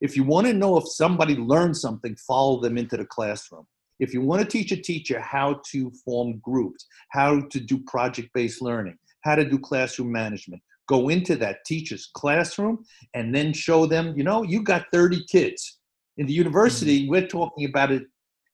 If 0.00 0.16
you 0.16 0.24
want 0.24 0.46
to 0.46 0.52
know 0.52 0.76
if 0.76 0.88
somebody 0.88 1.36
learned 1.36 1.76
something, 1.76 2.16
follow 2.16 2.60
them 2.60 2.76
into 2.76 2.96
the 2.96 3.06
classroom. 3.06 3.66
If 3.98 4.12
you 4.12 4.20
want 4.20 4.42
to 4.42 4.48
teach 4.48 4.72
a 4.72 4.76
teacher 4.76 5.18
how 5.20 5.60
to 5.70 5.90
form 6.04 6.38
groups, 6.38 6.86
how 7.10 7.40
to 7.40 7.60
do 7.60 7.78
project 7.86 8.28
based 8.34 8.60
learning, 8.60 8.98
how 9.22 9.36
to 9.36 9.48
do 9.48 9.58
classroom 9.58 10.12
management, 10.12 10.62
go 10.88 11.08
into 11.08 11.36
that 11.36 11.64
teacher's 11.64 12.08
classroom 12.14 12.84
and 13.14 13.34
then 13.34 13.52
show 13.52 13.86
them, 13.86 14.14
you 14.16 14.24
know, 14.24 14.42
you 14.42 14.62
got 14.62 14.86
30 14.92 15.24
kids. 15.26 15.78
In 16.18 16.26
the 16.26 16.32
university, 16.32 17.02
mm-hmm. 17.02 17.10
we're 17.10 17.26
talking 17.26 17.66
about 17.66 17.92
it, 17.92 18.04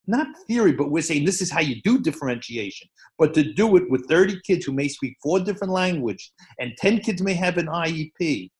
not 0.07 0.27
theory, 0.49 0.73
but 0.73 0.90
we're 0.90 1.03
saying 1.03 1.25
this 1.25 1.40
is 1.40 1.51
how 1.51 1.61
you 1.61 1.81
do 1.83 2.01
differentiation. 2.01 2.88
But 3.18 3.35
to 3.35 3.53
do 3.53 3.77
it 3.77 3.88
with 3.88 4.09
30 4.09 4.40
kids 4.45 4.64
who 4.64 4.73
may 4.73 4.88
speak 4.88 5.16
four 5.23 5.38
different 5.38 5.73
languages 5.73 6.33
and 6.59 6.73
10 6.79 7.01
kids 7.01 7.23
may 7.23 7.35
have 7.35 7.59
an 7.59 7.66
IEP, 7.66 8.51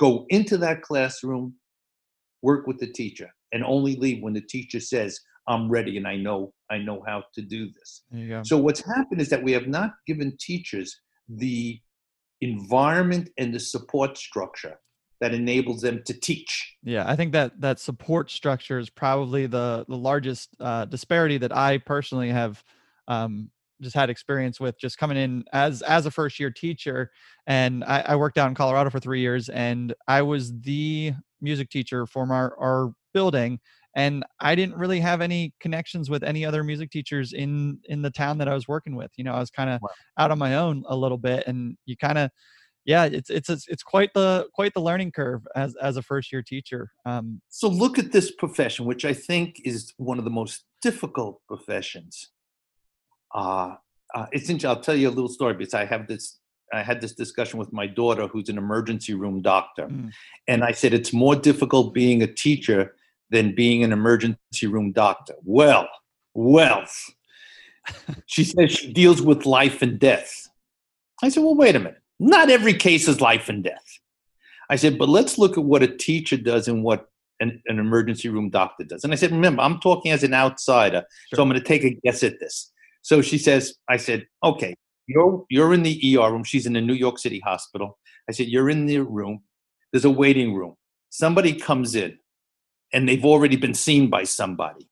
go 0.00 0.26
into 0.30 0.56
that 0.58 0.82
classroom, 0.82 1.54
work 2.42 2.66
with 2.66 2.78
the 2.78 2.88
teacher, 2.88 3.28
and 3.52 3.62
only 3.64 3.94
leave 3.96 4.20
when 4.20 4.32
the 4.32 4.40
teacher 4.40 4.80
says, 4.80 5.20
I'm 5.46 5.68
ready 5.70 5.96
and 5.96 6.06
I 6.06 6.16
know 6.16 6.52
I 6.70 6.78
know 6.78 7.02
how 7.06 7.24
to 7.34 7.42
do 7.42 7.68
this. 7.78 8.02
So 8.42 8.56
what's 8.56 8.80
happened 8.80 9.20
is 9.20 9.28
that 9.30 9.42
we 9.42 9.52
have 9.52 9.66
not 9.66 9.90
given 10.06 10.36
teachers 10.40 10.96
the 11.28 11.78
environment 12.42 13.30
and 13.38 13.54
the 13.54 13.60
support 13.60 14.18
structure 14.18 14.78
that 15.20 15.32
enables 15.32 15.80
them 15.80 16.02
to 16.04 16.12
teach. 16.12 16.76
Yeah, 16.82 17.04
I 17.06 17.14
think 17.16 17.32
that 17.32 17.60
that 17.60 17.78
support 17.78 18.30
structure 18.30 18.78
is 18.78 18.90
probably 18.90 19.46
the 19.46 19.86
the 19.88 19.96
largest 19.96 20.50
uh, 20.60 20.84
disparity 20.84 21.38
that 21.38 21.56
I 21.56 21.78
personally 21.78 22.28
have 22.28 22.62
um, 23.08 23.50
just 23.80 23.96
had 23.96 24.10
experience 24.10 24.60
with 24.60 24.78
just 24.78 24.98
coming 24.98 25.16
in 25.16 25.44
as 25.52 25.82
as 25.82 26.06
a 26.06 26.10
first 26.10 26.38
year 26.38 26.50
teacher 26.50 27.10
and 27.46 27.84
I, 27.84 28.00
I, 28.06 28.16
worked 28.16 28.38
out 28.38 28.48
in 28.48 28.54
colorado 28.54 28.90
for 28.90 29.00
three 29.00 29.20
years 29.20 29.48
and 29.48 29.92
i 30.06 30.22
was 30.22 30.56
the 30.60 31.12
music 31.40 31.68
teacher 31.68 32.06
for 32.06 32.32
our, 32.32 32.56
our 32.58 32.94
building 33.12 33.58
and 33.96 34.24
i 34.40 34.54
didn't 34.54 34.76
really 34.76 35.00
have 35.00 35.20
any 35.20 35.52
connections 35.60 36.10
with 36.10 36.22
any 36.22 36.44
other 36.44 36.64
music 36.64 36.90
teachers 36.90 37.32
in 37.32 37.78
in 37.84 38.02
the 38.02 38.10
town 38.10 38.38
that 38.38 38.48
i 38.48 38.54
was 38.54 38.68
working 38.68 38.94
with 38.94 39.10
you 39.16 39.24
know 39.24 39.32
i 39.32 39.40
was 39.40 39.50
kind 39.50 39.70
of 39.70 39.80
wow. 39.82 39.88
out 40.18 40.30
on 40.30 40.38
my 40.38 40.56
own 40.56 40.82
a 40.88 40.96
little 40.96 41.18
bit 41.18 41.44
and 41.46 41.76
you 41.86 41.96
kind 41.96 42.18
of 42.18 42.30
yeah 42.84 43.04
it's 43.04 43.30
it's 43.30 43.48
it's 43.48 43.82
quite 43.82 44.12
the 44.14 44.46
quite 44.54 44.74
the 44.74 44.80
learning 44.80 45.12
curve 45.12 45.46
as 45.54 45.74
as 45.76 45.96
a 45.96 46.02
first 46.02 46.32
year 46.32 46.42
teacher 46.42 46.90
um, 47.04 47.40
so 47.48 47.68
look 47.68 47.98
at 47.98 48.12
this 48.12 48.30
profession 48.32 48.84
which 48.84 49.04
i 49.04 49.12
think 49.12 49.60
is 49.64 49.92
one 49.96 50.18
of 50.18 50.24
the 50.24 50.30
most 50.30 50.64
difficult 50.80 51.40
professions 51.46 52.30
uh, 53.34 53.74
uh 54.14 54.26
it's 54.32 54.48
interesting 54.48 54.68
i'll 54.68 54.82
tell 54.82 54.96
you 54.96 55.08
a 55.08 55.10
little 55.10 55.28
story 55.28 55.54
because 55.54 55.74
i 55.74 55.84
have 55.84 56.06
this 56.06 56.38
I 56.72 56.82
had 56.82 57.00
this 57.00 57.12
discussion 57.12 57.58
with 57.58 57.72
my 57.72 57.86
daughter, 57.86 58.26
who's 58.26 58.48
an 58.48 58.56
emergency 58.56 59.14
room 59.14 59.42
doctor. 59.42 59.88
Mm. 59.88 60.10
And 60.48 60.64
I 60.64 60.72
said, 60.72 60.94
it's 60.94 61.12
more 61.12 61.36
difficult 61.36 61.92
being 61.92 62.22
a 62.22 62.26
teacher 62.26 62.94
than 63.32 63.54
being 63.54 63.82
an 63.82 63.92
emergency 63.92 64.66
room 64.66 64.92
doctor. 64.92 65.34
Well, 65.42 65.88
well, 66.34 66.84
she 68.26 68.44
says 68.44 68.70
she 68.70 68.92
deals 68.92 69.20
with 69.20 69.46
life 69.46 69.82
and 69.82 69.98
death. 69.98 70.48
I 71.22 71.30
said, 71.30 71.42
well, 71.42 71.54
wait 71.54 71.74
a 71.74 71.80
minute. 71.80 72.00
Not 72.20 72.50
every 72.50 72.74
case 72.74 73.08
is 73.08 73.20
life 73.20 73.48
and 73.48 73.64
death. 73.64 73.98
I 74.70 74.76
said, 74.76 74.98
but 74.98 75.08
let's 75.08 75.38
look 75.38 75.58
at 75.58 75.64
what 75.64 75.82
a 75.82 75.88
teacher 75.88 76.36
does 76.36 76.68
and 76.68 76.84
what 76.84 77.08
an, 77.40 77.60
an 77.66 77.78
emergency 77.78 78.28
room 78.28 78.50
doctor 78.50 78.84
does. 78.84 79.02
And 79.02 79.12
I 79.12 79.16
said, 79.16 79.32
remember, 79.32 79.62
I'm 79.62 79.80
talking 79.80 80.12
as 80.12 80.22
an 80.22 80.34
outsider, 80.34 81.04
sure. 81.28 81.36
so 81.36 81.42
I'm 81.42 81.48
going 81.48 81.60
to 81.60 81.66
take 81.66 81.84
a 81.84 81.98
guess 82.04 82.22
at 82.22 82.38
this. 82.38 82.70
So 83.02 83.20
she 83.22 83.38
says, 83.38 83.74
I 83.88 83.96
said, 83.96 84.26
okay, 84.44 84.74
you're 85.08 85.44
you're 85.50 85.74
in 85.74 85.82
the 85.82 86.16
ER 86.16 86.30
room. 86.30 86.44
She's 86.44 86.66
in 86.66 86.76
a 86.76 86.80
New 86.80 86.94
York 86.94 87.18
City 87.18 87.40
hospital. 87.44 87.98
I 88.28 88.32
said, 88.32 88.46
you're 88.46 88.70
in 88.70 88.86
the 88.86 89.00
room. 89.00 89.42
There's 89.92 90.04
a 90.04 90.10
waiting 90.10 90.54
room. 90.54 90.76
Somebody 91.10 91.54
comes 91.54 91.96
in 91.96 92.18
and 92.92 93.08
they've 93.08 93.24
already 93.24 93.56
been 93.56 93.74
seen 93.74 94.08
by 94.10 94.24
somebody. 94.24 94.88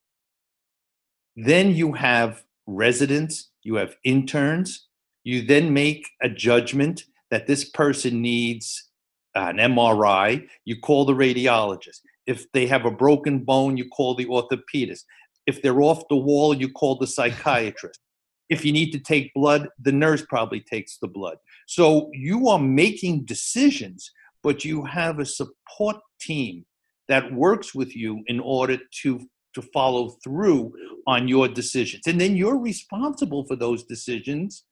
Then 1.37 1.75
you 1.75 1.93
have 1.93 2.43
residents, 2.67 3.51
you 3.63 3.77
have 3.77 3.97
interns, 4.05 4.89
you 5.25 5.43
then 5.43 5.73
make 5.73 6.09
a 6.23 6.29
judgment 6.29 7.05
that 7.31 7.47
this 7.47 7.65
person 7.65 8.23
needs 8.23 8.91
uh, 9.37 9.47
an 9.51 9.57
MRI, 9.57 10.45
you 10.65 10.81
call 10.81 11.05
the 11.05 11.13
radiologist. 11.13 12.01
If 12.27 12.51
they 12.53 12.67
have 12.67 12.85
a 12.85 12.91
broken 12.91 13.41
bone, 13.45 13.77
you 13.77 13.89
call 13.89 14.15
the 14.15 14.27
orthopedist. 14.27 15.05
If 15.47 15.63
they're 15.63 15.83
off 15.83 16.03
the 16.09 16.17
wall, 16.17 16.55
you 16.55 16.71
call 16.71 16.97
the 16.97 17.07
psychiatrist. 17.07 18.01
If 18.49 18.65
you 18.65 18.73
need 18.73 18.91
to 18.91 18.99
take 18.99 19.33
blood, 19.35 19.69
the 19.79 19.93
nurse 19.93 20.25
probably 20.29 20.61
takes 20.61 20.99
the 20.99 21.07
blood. 21.07 21.37
So 21.67 22.11
you 22.13 22.49
are 22.49 22.59
making 22.59 23.25
decisions, 23.25 24.11
but 24.43 24.65
you 24.65 24.85
have 24.85 25.21
a 25.21 25.25
support 25.25 25.97
team 26.21 26.65
that 27.11 27.33
works 27.35 27.75
with 27.75 27.95
you 27.97 28.23
in 28.29 28.39
order 28.41 28.79
to 29.03 29.21
to 29.53 29.63
follow 29.75 30.11
through 30.23 30.73
on 31.09 31.27
your 31.27 31.49
decisions. 31.49 32.07
And 32.07 32.21
then 32.21 32.37
you're 32.37 32.57
responsible 32.57 33.45
for 33.47 33.57
those 33.57 33.83
decisions 33.83 34.65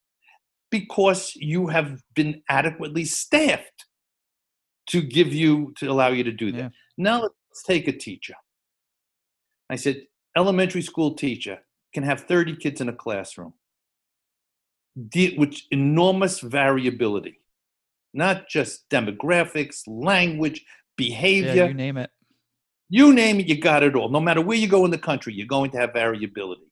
because 0.70 1.33
you 1.35 1.66
have 1.66 2.01
been 2.14 2.42
adequately 2.48 3.05
staffed 3.05 3.87
to 4.90 5.03
give 5.03 5.35
you 5.35 5.74
to 5.79 5.87
allow 5.87 6.09
you 6.09 6.22
to 6.22 6.31
do 6.31 6.53
that. 6.53 6.59
Yeah. 6.59 6.68
now 6.96 7.22
let's 7.22 7.64
take 7.66 7.88
a 7.88 7.92
teacher. 7.92 8.35
I 9.68 9.74
said 9.74 9.96
elementary 10.37 10.83
school 10.83 11.14
teacher 11.14 11.59
can 11.92 12.05
have 12.05 12.20
30 12.20 12.55
kids 12.57 12.81
in 12.81 12.88
a 12.88 12.92
classroom 12.92 13.55
with 14.94 15.57
enormous 15.72 16.38
variability. 16.38 17.40
Not 18.14 18.48
just 18.48 18.88
demographics 18.90 19.81
language 19.88 20.64
behavior. 20.96 21.55
yeah, 21.55 21.66
you 21.66 21.74
name 21.74 21.96
it 21.96 22.11
you 22.88 23.12
name 23.12 23.40
it, 23.40 23.48
you 23.48 23.61
got 23.61 23.83
it 23.83 23.94
all. 23.94 24.09
No 24.09 24.20
matter 24.20 24.40
where 24.40 24.57
you 24.57 24.68
go 24.68 24.85
in 24.85 24.90
the 24.90 24.98
country, 24.98 25.35
you're 25.35 25.46
going 25.46 25.70
to 25.72 25.79
have 25.79 25.92
variability. 25.92 26.62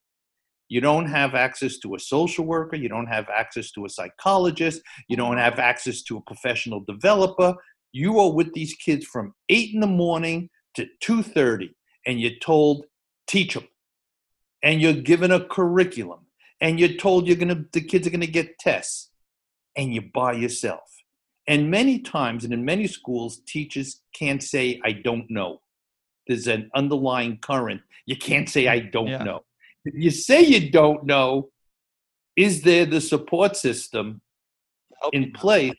You 0.68 0.80
don't 0.80 1.06
have 1.06 1.34
access 1.34 1.78
to 1.78 1.94
a 1.94 2.00
social 2.00 2.44
worker, 2.44 2.76
you 2.76 2.88
don't 2.88 3.06
have 3.06 3.28
access 3.28 3.70
to 3.72 3.84
a 3.84 3.88
psychologist, 3.88 4.80
you 5.08 5.16
don't 5.16 5.36
have 5.36 5.58
access 5.58 6.02
to 6.04 6.16
a 6.16 6.22
professional 6.22 6.80
developer. 6.80 7.54
You 7.92 8.18
are 8.18 8.32
with 8.32 8.52
these 8.52 8.74
kids 8.74 9.06
from 9.06 9.32
8 9.48 9.74
in 9.74 9.80
the 9.80 9.86
morning 9.86 10.50
to 10.74 10.86
2:30 11.00 11.70
and 12.04 12.20
you're 12.20 12.38
told 12.40 12.86
teach 13.26 13.54
them. 13.54 13.68
And 14.62 14.80
you're 14.80 14.92
given 14.92 15.30
a 15.30 15.44
curriculum 15.44 16.26
and 16.60 16.80
you're 16.80 16.96
told 16.96 17.28
you're 17.28 17.36
to 17.36 17.64
the 17.72 17.80
kids 17.80 18.06
are 18.06 18.10
to 18.10 18.26
get 18.26 18.58
tests 18.58 19.10
and 19.76 19.94
you're 19.94 20.10
by 20.12 20.32
yourself. 20.32 20.90
And 21.46 21.70
many 21.70 22.00
times 22.00 22.42
and 22.44 22.52
in 22.52 22.64
many 22.64 22.88
schools 22.88 23.40
teachers 23.46 24.02
can't 24.12 24.42
say 24.42 24.80
I 24.84 24.92
don't 24.92 25.30
know 25.30 25.60
there's 26.26 26.46
an 26.46 26.70
underlying 26.74 27.38
current. 27.38 27.80
You 28.06 28.16
can't 28.16 28.48
say, 28.48 28.68
I 28.68 28.80
don't 28.80 29.08
yeah. 29.08 29.22
know. 29.22 29.44
If 29.84 29.94
you 29.94 30.10
say 30.10 30.42
you 30.42 30.70
don't 30.70 31.04
know, 31.04 31.50
is 32.36 32.62
there 32.62 32.86
the 32.86 33.00
support 33.00 33.56
system 33.56 34.20
in 35.12 35.32
place 35.32 35.74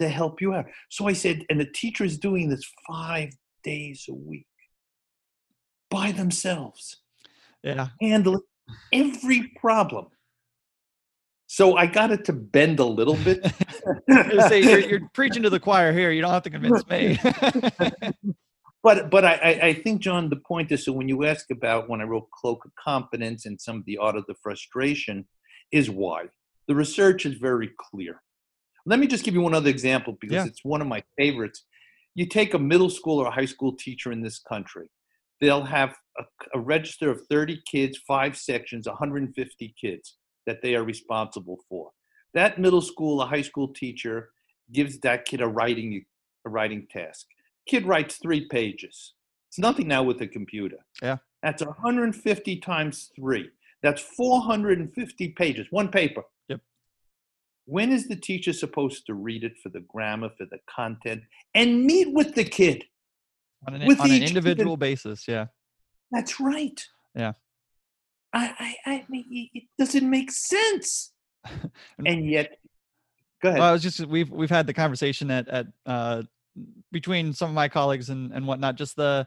to 0.00 0.08
help 0.08 0.40
you 0.40 0.54
out? 0.54 0.66
So 0.90 1.06
I 1.06 1.12
said, 1.12 1.44
and 1.48 1.60
the 1.60 1.66
teacher 1.66 2.04
is 2.04 2.18
doing 2.18 2.48
this 2.48 2.62
five 2.86 3.30
days 3.62 4.06
a 4.08 4.14
week 4.14 4.46
by 5.90 6.12
themselves. 6.12 6.98
Yeah. 7.62 7.88
Handling 8.00 8.40
every 8.92 9.52
problem. 9.60 10.08
So 11.46 11.76
I 11.76 11.86
got 11.86 12.10
it 12.10 12.26
to 12.26 12.34
bend 12.34 12.78
a 12.78 12.84
little 12.84 13.16
bit. 13.16 13.42
say, 14.48 14.62
you're, 14.62 14.80
you're, 14.80 15.08
preaching 15.14 15.42
to 15.44 15.50
the 15.50 15.58
choir 15.58 15.92
here. 15.92 16.10
You 16.10 16.20
don't 16.20 16.30
have 16.30 16.42
to 16.42 16.50
convince 16.50 16.86
me. 16.88 17.18
but 18.82 19.10
but 19.10 19.24
I, 19.24 19.58
I 19.62 19.74
think 19.74 20.00
John, 20.00 20.28
the 20.28 20.36
point 20.36 20.70
is 20.72 20.84
so 20.84 20.92
when 20.92 21.08
you 21.08 21.24
ask 21.24 21.50
about 21.50 21.88
when 21.88 22.00
I 22.00 22.04
wrote 22.04 22.30
Cloak 22.30 22.64
of 22.64 22.72
confidence 22.76 23.46
and 23.46 23.60
some 23.60 23.76
of 23.76 23.84
the 23.84 23.98
art 23.98 24.16
of 24.16 24.24
the 24.26 24.34
frustration, 24.42 25.26
is 25.72 25.90
why 25.90 26.26
the 26.66 26.74
research 26.74 27.26
is 27.26 27.34
very 27.34 27.70
clear. 27.78 28.22
Let 28.86 28.98
me 28.98 29.06
just 29.06 29.24
give 29.24 29.34
you 29.34 29.40
one 29.40 29.54
other 29.54 29.70
example 29.70 30.16
because 30.20 30.36
yeah. 30.36 30.46
it's 30.46 30.64
one 30.64 30.80
of 30.80 30.86
my 30.86 31.02
favorites. 31.16 31.64
You 32.14 32.26
take 32.26 32.54
a 32.54 32.58
middle 32.58 32.90
school 32.90 33.18
or 33.18 33.26
a 33.26 33.30
high 33.30 33.44
school 33.44 33.76
teacher 33.76 34.12
in 34.12 34.22
this 34.22 34.38
country, 34.38 34.90
they'll 35.40 35.64
have 35.64 35.94
a, 36.18 36.24
a 36.54 36.60
register 36.60 37.10
of 37.10 37.20
30 37.30 37.62
kids, 37.70 37.98
five 38.06 38.36
sections, 38.36 38.86
150 38.86 39.74
kids 39.80 40.16
that 40.46 40.62
they 40.62 40.74
are 40.74 40.84
responsible 40.84 41.58
for. 41.68 41.90
That 42.34 42.58
middle 42.58 42.80
school 42.80 43.20
or 43.20 43.26
high 43.26 43.42
school 43.42 43.68
teacher 43.68 44.30
gives 44.72 44.98
that 45.00 45.24
kid 45.24 45.40
a 45.40 45.46
writing 45.46 46.04
a 46.46 46.50
writing 46.50 46.86
task 46.90 47.26
Kid 47.68 47.86
writes 47.86 48.16
three 48.16 48.46
pages. 48.48 49.14
It's 49.50 49.58
nothing 49.58 49.86
now 49.88 50.02
with 50.02 50.20
a 50.20 50.26
computer. 50.26 50.78
Yeah. 51.02 51.18
That's 51.42 51.62
150 51.64 52.56
times 52.60 53.10
three. 53.16 53.50
That's 53.82 54.02
450 54.02 55.28
pages, 55.30 55.66
one 55.70 55.88
paper. 55.88 56.22
Yep. 56.48 56.60
When 57.66 57.92
is 57.92 58.08
the 58.08 58.16
teacher 58.16 58.52
supposed 58.52 59.06
to 59.06 59.14
read 59.14 59.44
it 59.44 59.52
for 59.62 59.68
the 59.68 59.80
grammar, 59.80 60.30
for 60.36 60.46
the 60.50 60.58
content, 60.68 61.22
and 61.54 61.84
meet 61.84 62.12
with 62.12 62.34
the 62.34 62.44
kid? 62.44 62.84
on 63.66 63.74
an, 63.74 63.86
with 63.86 64.00
on 64.00 64.06
an 64.06 64.12
each 64.16 64.20
kid. 64.22 64.28
individual 64.30 64.76
basis. 64.76 65.26
Yeah. 65.28 65.46
That's 66.10 66.40
right. 66.40 66.80
Yeah. 67.14 67.32
I, 68.32 68.74
I, 68.86 68.90
I 68.92 69.04
mean, 69.08 69.24
it- 69.30 69.50
it 69.58 69.64
doesn't 69.78 70.08
make 70.08 70.30
sense. 70.30 71.12
and 72.06 72.28
yet, 72.28 72.58
go 73.42 73.48
ahead. 73.50 73.60
Well, 73.60 73.68
I 73.68 73.72
was 73.72 73.82
just 73.82 74.04
we've 74.06 74.30
we've 74.30 74.50
had 74.50 74.66
the 74.66 74.74
conversation 74.74 75.30
at 75.30 75.48
at 75.48 75.66
uh, 75.86 76.22
between 76.92 77.32
some 77.32 77.50
of 77.50 77.54
my 77.54 77.68
colleagues 77.68 78.08
and 78.08 78.32
and 78.32 78.46
whatnot. 78.46 78.76
Just 78.76 78.96
the 78.96 79.26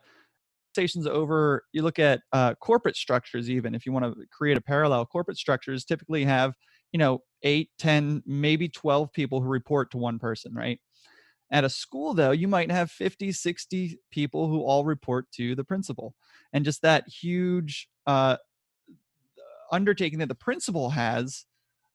stations 0.73 1.07
over. 1.07 1.63
You 1.73 1.83
look 1.83 1.99
at 1.99 2.21
uh, 2.33 2.55
corporate 2.55 2.95
structures. 2.95 3.49
Even 3.49 3.75
if 3.75 3.85
you 3.85 3.91
want 3.91 4.05
to 4.05 4.25
create 4.31 4.57
a 4.57 4.61
parallel, 4.61 5.05
corporate 5.05 5.37
structures 5.37 5.85
typically 5.85 6.25
have 6.25 6.53
you 6.91 6.97
know 6.99 7.23
eight, 7.43 7.69
ten, 7.77 8.23
maybe 8.25 8.67
twelve 8.69 9.11
people 9.13 9.41
who 9.41 9.47
report 9.47 9.91
to 9.91 9.97
one 9.97 10.19
person, 10.19 10.53
right? 10.53 10.79
At 11.53 11.65
a 11.65 11.69
school, 11.69 12.13
though, 12.13 12.31
you 12.31 12.47
might 12.47 12.71
have 12.71 12.89
50, 12.89 13.33
60 13.33 13.99
people 14.09 14.47
who 14.47 14.61
all 14.61 14.85
report 14.85 15.29
to 15.33 15.53
the 15.53 15.65
principal. 15.65 16.15
And 16.53 16.63
just 16.63 16.81
that 16.81 17.03
huge 17.09 17.89
uh, 18.07 18.37
undertaking 19.69 20.19
that 20.19 20.29
the 20.29 20.35
principal 20.35 20.91
has 20.91 21.45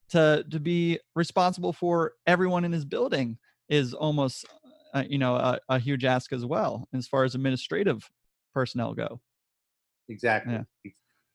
to 0.09 0.45
to 0.51 0.61
be 0.61 0.99
responsible 1.15 1.73
for 1.73 2.13
everyone 2.27 2.65
in 2.65 2.73
his 2.73 2.85
building 2.85 3.39
is 3.69 3.93
almost 3.93 4.47
uh, 4.97 5.05
you 5.09 5.19
know 5.19 5.37
a, 5.37 5.59
a 5.69 5.79
huge 5.79 6.05
ask 6.05 6.33
as 6.33 6.45
well 6.45 6.89
as 6.95 7.07
far 7.07 7.25
as 7.25 7.35
administrative 7.35 8.11
personnel 8.55 8.95
go 8.95 9.21
exactly. 10.09 10.55
Yeah. 10.55 10.93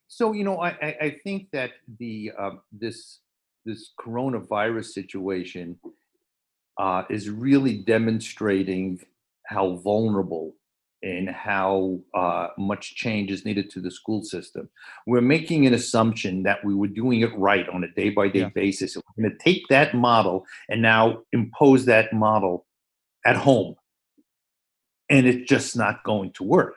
So 0.07 0.33
you 0.33 0.43
know, 0.43 0.59
I, 0.59 0.69
I, 1.01 1.17
think 1.23 1.51
that 1.51 1.71
the 1.99 2.31
uh, 2.37 2.51
this 2.71 3.19
this 3.65 3.91
coronavirus 3.99 4.85
situation 4.85 5.79
uh, 6.77 7.03
is 7.09 7.29
really 7.29 7.77
demonstrating 7.77 8.99
how 9.45 9.75
vulnerable 9.77 10.53
and 11.03 11.29
how 11.29 11.99
uh, 12.13 12.49
much 12.57 12.95
change 12.95 13.31
is 13.31 13.45
needed 13.45 13.69
to 13.71 13.79
the 13.79 13.89
school 13.89 14.23
system. 14.23 14.69
We're 15.07 15.21
making 15.21 15.65
an 15.65 15.73
assumption 15.73 16.43
that 16.43 16.63
we 16.63 16.75
were 16.75 16.87
doing 16.87 17.21
it 17.21 17.35
right 17.37 17.67
on 17.69 17.83
a 17.83 17.91
day 17.93 18.09
by 18.09 18.27
day 18.27 18.51
basis. 18.53 18.95
We're 18.95 19.23
going 19.23 19.37
to 19.37 19.43
take 19.43 19.67
that 19.69 19.95
model 19.95 20.45
and 20.69 20.81
now 20.81 21.21
impose 21.31 21.85
that 21.85 22.13
model 22.13 22.65
at 23.25 23.35
home. 23.35 23.75
And 25.09 25.27
it's 25.27 25.49
just 25.49 25.75
not 25.75 26.03
going 26.03 26.31
to 26.33 26.43
work. 26.43 26.75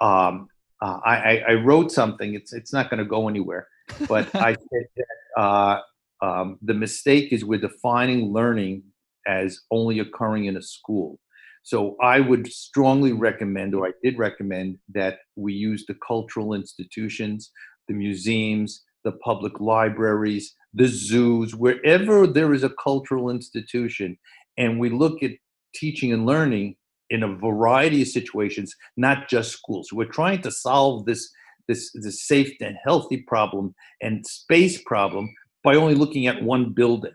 Um, 0.00 0.48
uh, 0.80 0.98
I, 1.04 1.16
I, 1.16 1.44
I 1.48 1.54
wrote 1.54 1.90
something, 1.92 2.34
it's, 2.34 2.52
it's 2.52 2.72
not 2.72 2.90
going 2.90 2.98
to 2.98 3.04
go 3.04 3.28
anywhere, 3.28 3.68
but 4.08 4.28
I 4.34 4.52
said 4.52 4.86
that 4.96 5.40
uh, 5.40 5.80
um, 6.22 6.58
the 6.62 6.74
mistake 6.74 7.32
is 7.32 7.44
we're 7.44 7.60
defining 7.60 8.32
learning 8.32 8.82
as 9.26 9.60
only 9.70 9.98
occurring 9.98 10.46
in 10.46 10.56
a 10.56 10.62
school. 10.62 11.18
So 11.62 11.96
I 12.00 12.20
would 12.20 12.46
strongly 12.46 13.12
recommend, 13.12 13.74
or 13.74 13.88
I 13.88 13.92
did 14.02 14.18
recommend, 14.18 14.78
that 14.94 15.18
we 15.34 15.52
use 15.52 15.84
the 15.86 15.96
cultural 16.06 16.54
institutions, 16.54 17.50
the 17.88 17.94
museums, 17.94 18.84
the 19.02 19.12
public 19.12 19.58
libraries, 19.58 20.54
the 20.74 20.86
zoos, 20.86 21.56
wherever 21.56 22.26
there 22.26 22.54
is 22.54 22.62
a 22.62 22.70
cultural 22.82 23.30
institution, 23.30 24.16
and 24.56 24.78
we 24.78 24.90
look 24.90 25.22
at 25.22 25.32
teaching 25.78 26.12
and 26.12 26.26
learning 26.26 26.76
in 27.10 27.22
a 27.22 27.36
variety 27.36 28.02
of 28.02 28.08
situations, 28.08 28.74
not 28.96 29.28
just 29.28 29.52
schools. 29.52 29.92
We're 29.92 30.06
trying 30.06 30.42
to 30.42 30.50
solve 30.50 31.06
this 31.06 31.30
this 31.68 31.90
this 31.94 32.26
safe 32.26 32.52
and 32.60 32.76
healthy 32.84 33.24
problem 33.26 33.74
and 34.00 34.24
space 34.26 34.82
problem 34.82 35.32
by 35.64 35.74
only 35.74 35.94
looking 35.94 36.26
at 36.26 36.42
one 36.42 36.72
building. 36.72 37.14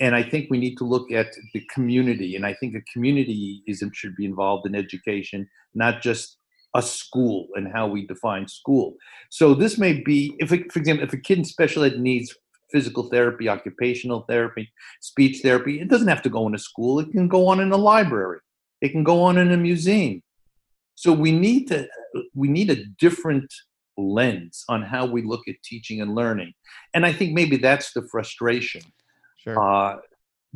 And 0.00 0.14
I 0.14 0.22
think 0.22 0.48
we 0.48 0.58
need 0.58 0.76
to 0.76 0.84
look 0.84 1.12
at 1.12 1.34
the 1.52 1.62
community, 1.74 2.34
and 2.36 2.46
I 2.46 2.54
think 2.54 2.74
a 2.74 2.92
community 2.92 3.62
is 3.66 3.84
should 3.92 4.16
be 4.16 4.24
involved 4.24 4.66
in 4.66 4.74
education, 4.74 5.48
not 5.74 6.00
just 6.00 6.36
a 6.74 6.82
school 6.82 7.48
and 7.54 7.70
how 7.72 7.86
we 7.86 8.06
define 8.06 8.46
school. 8.46 8.94
So 9.28 9.54
this 9.54 9.76
may 9.76 9.94
be, 10.00 10.34
if 10.38 10.52
it, 10.52 10.72
for 10.72 10.78
example, 10.78 11.04
if 11.04 11.12
a 11.12 11.16
kid 11.16 11.38
in 11.38 11.44
special 11.44 11.82
ed 11.82 11.98
needs 11.98 12.34
physical 12.72 13.08
therapy, 13.10 13.48
occupational 13.48 14.24
therapy, 14.28 14.70
speech 15.00 15.42
therapy, 15.42 15.80
it 15.80 15.88
doesn't 15.88 16.08
have 16.08 16.22
to 16.22 16.28
go 16.28 16.46
in 16.46 16.54
a 16.54 16.58
school. 16.58 17.00
It 17.00 17.10
can 17.10 17.28
go 17.28 17.46
on 17.46 17.60
in 17.60 17.72
a 17.72 17.76
library. 17.76 18.40
It 18.80 18.90
can 18.90 19.04
go 19.04 19.22
on 19.22 19.38
in 19.38 19.50
a 19.52 19.56
museum. 19.56 20.22
So 20.94 21.12
we 21.12 21.32
need 21.32 21.68
to 21.68 21.88
we 22.34 22.48
need 22.48 22.70
a 22.70 22.84
different 22.98 23.52
lens 23.96 24.64
on 24.68 24.82
how 24.82 25.06
we 25.06 25.22
look 25.22 25.46
at 25.48 25.62
teaching 25.62 26.00
and 26.00 26.14
learning. 26.14 26.52
And 26.94 27.06
I 27.06 27.12
think 27.12 27.32
maybe 27.32 27.56
that's 27.56 27.92
the 27.92 28.06
frustration 28.10 28.82
sure 29.36 29.58
uh, 29.58 29.96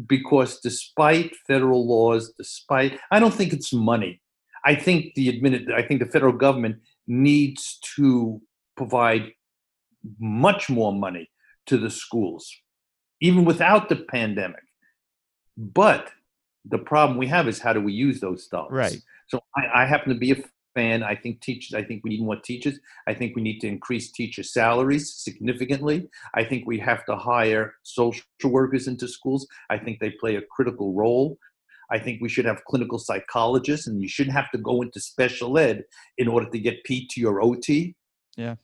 because 0.07 0.61
despite 0.61 1.35
federal 1.47 1.87
laws, 1.87 2.33
despite 2.37 2.99
I 3.11 3.21
don't 3.21 3.35
think 3.35 3.53
it's 3.53 3.73
money. 3.73 4.21
I 4.65 4.75
think 4.75 5.15
the 5.15 5.29
admin, 5.29 5.73
I 5.73 5.83
think 5.83 6.01
the 6.01 6.11
federal 6.11 6.33
government 6.33 6.77
needs 7.07 7.79
to 7.97 8.41
provide 8.77 9.33
much 10.19 10.69
more 10.69 10.93
money 10.93 11.29
to 11.67 11.79
the 11.79 11.91
schools, 11.91 12.51
even 13.21 13.45
without 13.45 13.89
the 13.89 13.97
pandemic. 13.97 14.63
But 15.57 16.11
the 16.65 16.79
problem 16.79 17.19
we 17.19 17.27
have 17.29 17.49
is 17.49 17.59
how 17.59 17.73
do 17.73 17.81
we 17.81 17.93
use 17.93 18.21
those 18.21 18.47
dollars? 18.47 18.73
Right. 18.73 19.03
So 19.29 19.41
I, 19.57 19.83
I 19.83 19.87
happen 19.87 20.13
to 20.13 20.19
be 20.19 20.33
a 20.33 20.37
fan. 20.75 21.03
I 21.03 21.15
think 21.15 21.41
teachers. 21.41 21.75
I 21.75 21.83
think 21.83 22.03
we 22.05 22.11
need 22.11 22.23
more 22.23 22.37
teachers. 22.37 22.79
I 23.07 23.15
think 23.15 23.37
we 23.37 23.43
need 23.43 23.61
to 23.61 23.69
increase 23.69 24.11
teacher 24.11 24.43
salaries 24.43 25.15
significantly. 25.15 26.09
I 26.35 26.45
think 26.45 26.67
we 26.67 26.79
have 26.81 27.05
to 27.07 27.17
hire 27.17 27.75
social 27.83 28.25
workers 28.45 28.89
into 28.89 29.09
schools. 29.09 29.47
I 29.71 29.79
think 29.79 30.01
they 30.01 30.11
play 30.11 30.37
a 30.37 30.43
critical 30.43 30.93
role. 30.93 31.39
I 31.91 31.99
think 31.99 32.21
we 32.21 32.29
should 32.29 32.47
have 32.47 32.65
clinical 32.65 32.99
psychologists, 32.99 33.87
and 33.87 34.01
you 34.01 34.09
shouldn't 34.09 34.37
have 34.37 34.51
to 34.53 34.59
go 34.59 34.83
into 34.83 35.01
special 35.01 35.59
ed 35.59 35.85
in 36.19 36.29
order 36.29 36.49
to 36.51 36.59
get 36.59 36.85
PT 36.85 37.25
or 37.25 37.43
OT. 37.43 37.95
Yeah. 38.37 38.57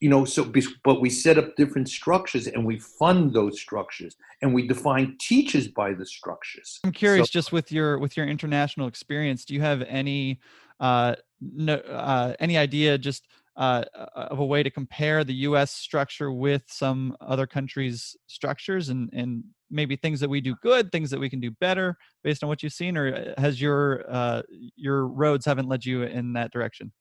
You 0.00 0.10
know, 0.10 0.24
so 0.26 0.52
but 0.84 1.00
we 1.00 1.08
set 1.08 1.38
up 1.38 1.56
different 1.56 1.88
structures 1.88 2.46
and 2.46 2.64
we 2.66 2.78
fund 2.78 3.32
those 3.32 3.58
structures 3.60 4.14
and 4.42 4.52
we 4.52 4.66
define 4.68 5.16
teachers 5.18 5.66
by 5.68 5.94
the 5.94 6.04
structures. 6.04 6.78
i'm 6.84 6.92
curious 6.92 7.28
So- 7.28 7.32
just 7.32 7.52
with 7.52 7.72
your 7.72 7.98
with 7.98 8.16
your 8.16 8.26
international 8.26 8.86
experience 8.86 9.44
do 9.46 9.54
you 9.54 9.62
have 9.62 9.82
any 9.82 10.40
uh 10.80 11.14
no 11.40 11.74
uh 11.74 12.34
any 12.38 12.58
idea 12.58 12.98
just 12.98 13.26
uh 13.56 13.84
of 14.14 14.38
a 14.40 14.44
way 14.44 14.62
to 14.62 14.70
compare 14.70 15.24
the 15.24 15.34
us 15.34 15.70
structure 15.70 16.30
with 16.32 16.62
some 16.68 17.16
other 17.20 17.46
countries 17.46 18.16
structures 18.26 18.88
and 18.90 19.08
and 19.12 19.42
maybe 19.70 19.96
things 19.96 20.20
that 20.20 20.28
we 20.28 20.40
do 20.40 20.54
good 20.62 20.92
things 20.92 21.08
that 21.10 21.18
we 21.20 21.30
can 21.30 21.40
do 21.40 21.50
better 21.60 21.96
based 22.22 22.42
on 22.42 22.48
what 22.48 22.62
you've 22.62 22.72
seen 22.74 22.96
or 22.96 23.14
uh, 23.14 23.40
has 23.40 23.60
your 23.60 24.04
uh 24.10 24.42
your 24.76 25.06
roads 25.06 25.46
haven't 25.46 25.68
led 25.68 25.84
you 25.84 26.02
in 26.02 26.32
that 26.34 26.50
direction 26.52 26.92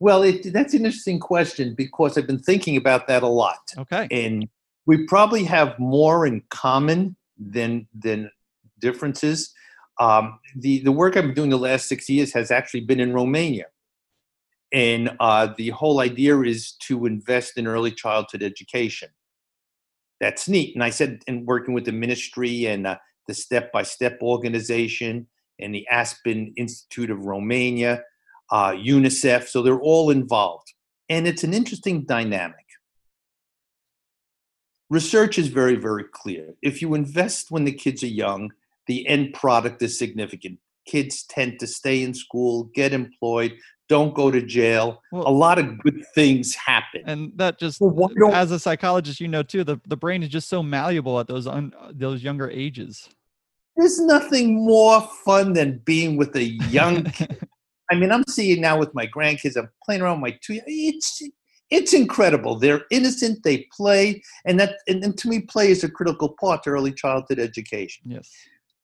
Well, 0.00 0.22
it, 0.22 0.52
that's 0.52 0.74
an 0.74 0.84
interesting 0.84 1.20
question 1.20 1.74
because 1.74 2.18
I've 2.18 2.26
been 2.26 2.42
thinking 2.42 2.76
about 2.76 3.06
that 3.08 3.22
a 3.22 3.28
lot. 3.28 3.72
okay 3.78 4.08
and 4.10 4.48
we 4.86 5.06
probably 5.06 5.44
have 5.44 5.78
more 5.78 6.26
in 6.26 6.42
common 6.50 7.16
than 7.38 7.86
than 7.94 8.30
differences. 8.80 9.52
Um, 10.00 10.38
the 10.56 10.80
the 10.80 10.92
work 10.92 11.16
I've 11.16 11.24
been 11.24 11.34
doing 11.34 11.50
the 11.50 11.58
last 11.58 11.88
six 11.88 12.08
years 12.08 12.32
has 12.32 12.50
actually 12.50 12.80
been 12.80 13.00
in 13.00 13.12
Romania, 13.12 13.66
and 14.72 15.16
uh, 15.20 15.48
the 15.56 15.70
whole 15.70 16.00
idea 16.00 16.40
is 16.40 16.72
to 16.82 17.06
invest 17.06 17.56
in 17.56 17.66
early 17.66 17.92
childhood 17.92 18.42
education. 18.42 19.08
That's 20.20 20.48
neat. 20.48 20.74
And 20.74 20.82
I 20.82 20.90
said, 20.90 21.22
in 21.26 21.44
working 21.44 21.74
with 21.74 21.84
the 21.84 21.92
ministry 21.92 22.66
and 22.66 22.86
uh, 22.86 22.98
the 23.26 23.34
Step 23.34 23.72
by 23.72 23.82
Step 23.82 24.18
organization 24.22 25.26
and 25.60 25.74
the 25.74 25.86
Aspen 25.88 26.52
Institute 26.56 27.10
of 27.10 27.26
Romania, 27.26 28.02
uh, 28.50 28.72
UNICEF, 28.72 29.48
so 29.48 29.62
they're 29.62 29.80
all 29.80 30.10
involved, 30.10 30.72
and 31.08 31.26
it's 31.26 31.44
an 31.44 31.54
interesting 31.54 32.04
dynamic. 32.04 32.56
Research 34.90 35.38
is 35.38 35.48
very 35.48 35.76
very 35.76 36.04
clear. 36.12 36.54
If 36.62 36.82
you 36.82 36.94
invest 36.94 37.50
when 37.50 37.64
the 37.64 37.72
kids 37.72 38.02
are 38.02 38.08
young 38.08 38.50
the 38.86 39.06
end 39.06 39.34
product 39.34 39.82
is 39.82 39.98
significant. 39.98 40.58
Kids 40.86 41.24
tend 41.24 41.58
to 41.60 41.66
stay 41.66 42.02
in 42.02 42.12
school 42.14 42.64
get 42.74 42.92
employed 42.92 43.54
don't 43.86 44.14
go 44.14 44.30
to 44.30 44.40
jail. 44.40 45.02
Well, 45.12 45.28
a 45.28 45.30
lot 45.30 45.58
of 45.58 45.78
good 45.80 46.02
things 46.14 46.54
happen. 46.54 47.02
And 47.04 47.32
that 47.36 47.58
just 47.58 47.82
Well, 47.82 48.10
as 48.32 48.50
a 48.50 48.58
psychologist 48.58 49.20
you 49.20 49.28
know 49.28 49.42
too 49.42 49.62
the, 49.62 49.78
the 49.86 49.96
brain 49.96 50.22
is 50.22 50.30
just 50.30 50.48
so 50.48 50.62
malleable 50.62 51.20
at 51.20 51.26
those 51.26 51.46
un, 51.46 51.72
those 51.92 52.22
younger 52.22 52.50
ages. 52.50 53.08
There's 53.76 54.00
nothing 54.00 54.64
more 54.64 55.02
fun 55.24 55.52
than 55.52 55.78
being 55.84 56.16
with 56.16 56.34
a 56.36 56.44
young 56.44 57.04
kid. 57.04 57.46
I 57.90 57.96
mean, 57.96 58.10
I'm 58.10 58.24
seeing 58.28 58.60
now 58.60 58.78
with 58.78 58.94
my 58.94 59.06
grandkids. 59.06 59.56
I'm 59.56 59.68
playing 59.84 60.02
around 60.02 60.20
with 60.20 60.32
my 60.32 60.38
two. 60.42 60.60
It's 60.66 61.22
it's 61.70 61.92
incredible. 61.92 62.58
They're 62.58 62.82
innocent. 62.90 63.42
They 63.42 63.66
play, 63.76 64.22
and 64.46 64.58
that 64.60 64.76
and, 64.88 65.02
and 65.04 65.16
to 65.18 65.28
me, 65.28 65.40
play 65.40 65.70
is 65.70 65.84
a 65.84 65.90
critical 65.90 66.34
part 66.40 66.62
to 66.64 66.70
early 66.70 66.92
childhood 66.92 67.38
education. 67.38 68.04
yes 68.06 68.30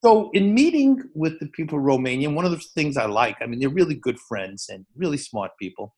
So, 0.03 0.31
in 0.33 0.55
meeting 0.55 1.03
with 1.15 1.39
the 1.41 1.47
people 1.47 1.79
of 1.79 1.85
Romania, 1.85 2.31
one 2.31 2.45
of 2.45 2.53
the 2.53 2.63
things 2.75 2.97
I 2.97 3.07
like, 3.07 3.37
I 3.41 3.47
mean, 3.47 3.61
they're 3.61 3.69
really 3.69 3.95
good 3.95 4.19
friends 4.19 4.69
and 4.69 4.87
really 4.97 5.19
smart 5.19 5.53
people, 5.59 5.95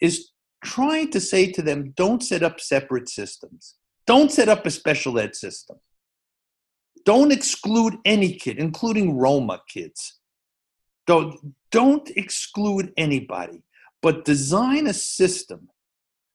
is 0.00 0.32
trying 0.64 1.10
to 1.10 1.20
say 1.20 1.50
to 1.52 1.62
them, 1.62 1.92
don't 1.96 2.22
set 2.22 2.42
up 2.42 2.60
separate 2.60 3.08
systems. 3.08 3.76
Don't 4.06 4.32
set 4.32 4.48
up 4.48 4.66
a 4.66 4.70
special 4.70 5.18
ed 5.18 5.36
system. 5.36 5.76
Don't 7.04 7.32
exclude 7.32 7.94
any 8.04 8.34
kid, 8.34 8.58
including 8.58 9.18
Roma 9.18 9.60
kids. 9.68 10.20
Don't, 11.06 11.54
don't 11.70 12.08
exclude 12.16 12.92
anybody, 12.96 13.62
but 14.02 14.24
design 14.24 14.86
a 14.86 14.94
system 14.94 15.68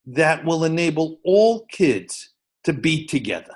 that 0.06 0.44
will 0.44 0.64
enable 0.64 1.18
all 1.24 1.66
kids 1.66 2.30
to 2.64 2.72
be 2.72 3.06
together. 3.06 3.54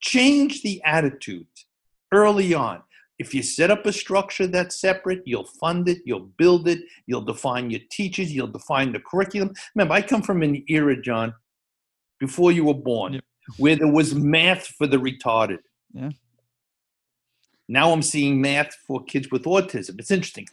Change 0.00 0.62
the 0.62 0.82
attitude 0.84 1.46
early 2.12 2.54
on. 2.54 2.82
If 3.18 3.34
you 3.34 3.42
set 3.42 3.70
up 3.70 3.84
a 3.84 3.92
structure 3.92 4.46
that's 4.46 4.80
separate, 4.80 5.20
you'll 5.26 5.44
fund 5.44 5.90
it, 5.90 5.98
you'll 6.06 6.30
build 6.38 6.68
it, 6.68 6.80
you'll 7.06 7.20
define 7.20 7.68
your 7.68 7.80
teachers, 7.90 8.32
you'll 8.32 8.46
define 8.46 8.92
the 8.92 9.00
curriculum. 9.00 9.52
Remember, 9.74 9.92
I 9.92 10.00
come 10.00 10.22
from 10.22 10.42
an 10.42 10.64
era, 10.68 11.00
John, 11.00 11.34
before 12.18 12.50
you 12.50 12.64
were 12.64 12.72
born, 12.72 13.20
where 13.58 13.76
there 13.76 13.92
was 13.92 14.14
math 14.14 14.68
for 14.68 14.86
the 14.86 14.96
retarded. 14.96 15.58
Yeah. 15.92 16.10
Now 17.70 17.92
I'm 17.92 18.02
seeing 18.02 18.40
math 18.40 18.74
for 18.84 19.04
kids 19.04 19.30
with 19.30 19.44
autism. 19.44 20.00
It's 20.00 20.10
interesting. 20.10 20.48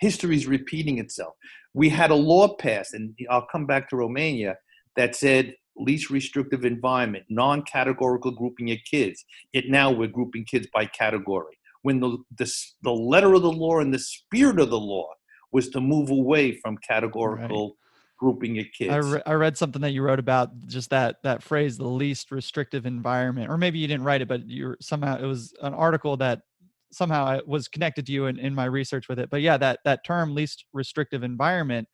History 0.00 0.36
is 0.36 0.46
repeating 0.46 0.98
itself. 0.98 1.34
We 1.72 1.88
had 1.88 2.10
a 2.10 2.14
law 2.14 2.56
passed, 2.56 2.92
and 2.92 3.16
I'll 3.30 3.46
come 3.50 3.64
back 3.64 3.88
to 3.88 3.96
Romania, 3.96 4.58
that 4.94 5.16
said 5.16 5.54
least 5.78 6.10
restrictive 6.10 6.66
environment, 6.66 7.24
non 7.30 7.62
categorical 7.62 8.32
grouping 8.32 8.70
of 8.70 8.78
kids. 8.84 9.24
It 9.54 9.70
now 9.70 9.90
we're 9.90 10.08
grouping 10.08 10.44
kids 10.44 10.68
by 10.70 10.84
category. 10.84 11.58
When 11.82 12.00
the, 12.00 12.18
the, 12.36 12.54
the 12.82 12.92
letter 12.92 13.32
of 13.32 13.40
the 13.40 13.50
law 13.52 13.78
and 13.78 13.94
the 13.94 13.98
spirit 13.98 14.60
of 14.60 14.68
the 14.68 14.78
law 14.78 15.08
was 15.50 15.70
to 15.70 15.80
move 15.80 16.10
away 16.10 16.52
from 16.52 16.76
categorical. 16.86 17.68
Right 17.68 17.74
grouping 18.18 18.58
of 18.58 18.66
kids. 18.76 18.92
I, 18.92 18.96
re- 18.96 19.22
I 19.26 19.34
read 19.34 19.56
something 19.56 19.80
that 19.82 19.92
you 19.92 20.02
wrote 20.02 20.18
about 20.18 20.66
just 20.66 20.90
that 20.90 21.22
that 21.22 21.40
phrase, 21.40 21.78
the 21.78 21.86
least 21.86 22.32
restrictive 22.32 22.84
environment, 22.84 23.48
or 23.48 23.56
maybe 23.56 23.78
you 23.78 23.86
didn't 23.86 24.02
write 24.02 24.22
it, 24.22 24.26
but 24.26 24.44
you 24.48 24.74
somehow 24.80 25.16
it 25.16 25.24
was 25.24 25.54
an 25.62 25.72
article 25.72 26.16
that 26.16 26.42
somehow 26.92 27.24
I 27.24 27.40
was 27.46 27.68
connected 27.68 28.06
to 28.06 28.12
you 28.12 28.26
in, 28.26 28.38
in 28.38 28.54
my 28.54 28.64
research 28.64 29.08
with 29.08 29.18
it. 29.18 29.30
But 29.30 29.42
yeah, 29.42 29.56
that 29.58 29.80
that 29.84 30.04
term 30.04 30.34
least 30.34 30.64
restrictive 30.72 31.22
environment, 31.22 31.88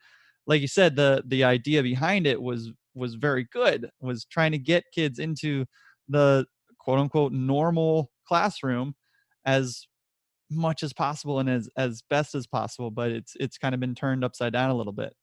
like 0.46 0.60
you 0.60 0.68
said, 0.68 0.96
the 0.96 1.22
the 1.26 1.44
idea 1.44 1.82
behind 1.82 2.26
it 2.26 2.40
was 2.40 2.72
was 2.94 3.14
very 3.14 3.46
good 3.52 3.90
was 4.00 4.24
trying 4.24 4.52
to 4.52 4.58
get 4.58 4.84
kids 4.94 5.18
into 5.18 5.66
the 6.08 6.46
quote 6.78 6.98
unquote 6.98 7.32
normal 7.32 8.10
classroom 8.26 8.94
as 9.44 9.86
much 10.50 10.82
as 10.82 10.92
possible 10.92 11.40
and 11.40 11.48
as 11.50 11.68
as 11.76 12.02
best 12.10 12.34
as 12.34 12.46
possible 12.46 12.90
but 12.90 13.10
it's 13.10 13.34
it's 13.40 13.58
kind 13.58 13.74
of 13.74 13.80
been 13.80 13.94
turned 13.94 14.24
upside 14.24 14.52
down 14.52 14.70
a 14.70 14.74
little 14.74 14.92
bit 14.92 15.14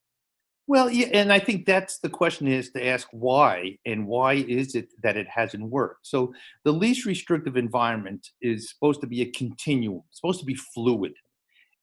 well 0.67 0.89
yeah 0.89 1.08
and 1.13 1.32
i 1.32 1.39
think 1.39 1.65
that's 1.65 2.00
the 2.00 2.10
question 2.10 2.47
is 2.47 2.71
to 2.71 2.86
ask 2.86 3.08
why 3.12 3.78
and 3.86 4.08
why 4.08 4.34
is 4.34 4.76
it 4.76 4.89
that 5.02 5.17
it 5.17 5.28
hasn't 5.28 5.63
worked 5.63 6.06
so 6.06 6.34
the 6.63 6.71
least 6.71 7.06
restrictive 7.06 7.58
environment 7.58 8.30
is 8.41 8.69
supposed 8.69 9.02
to 9.02 9.08
be 9.08 9.21
a 9.21 9.32
continuum 9.32 10.02
supposed 10.12 10.39
to 10.39 10.45
be 10.45 10.56
fluid 10.56 11.13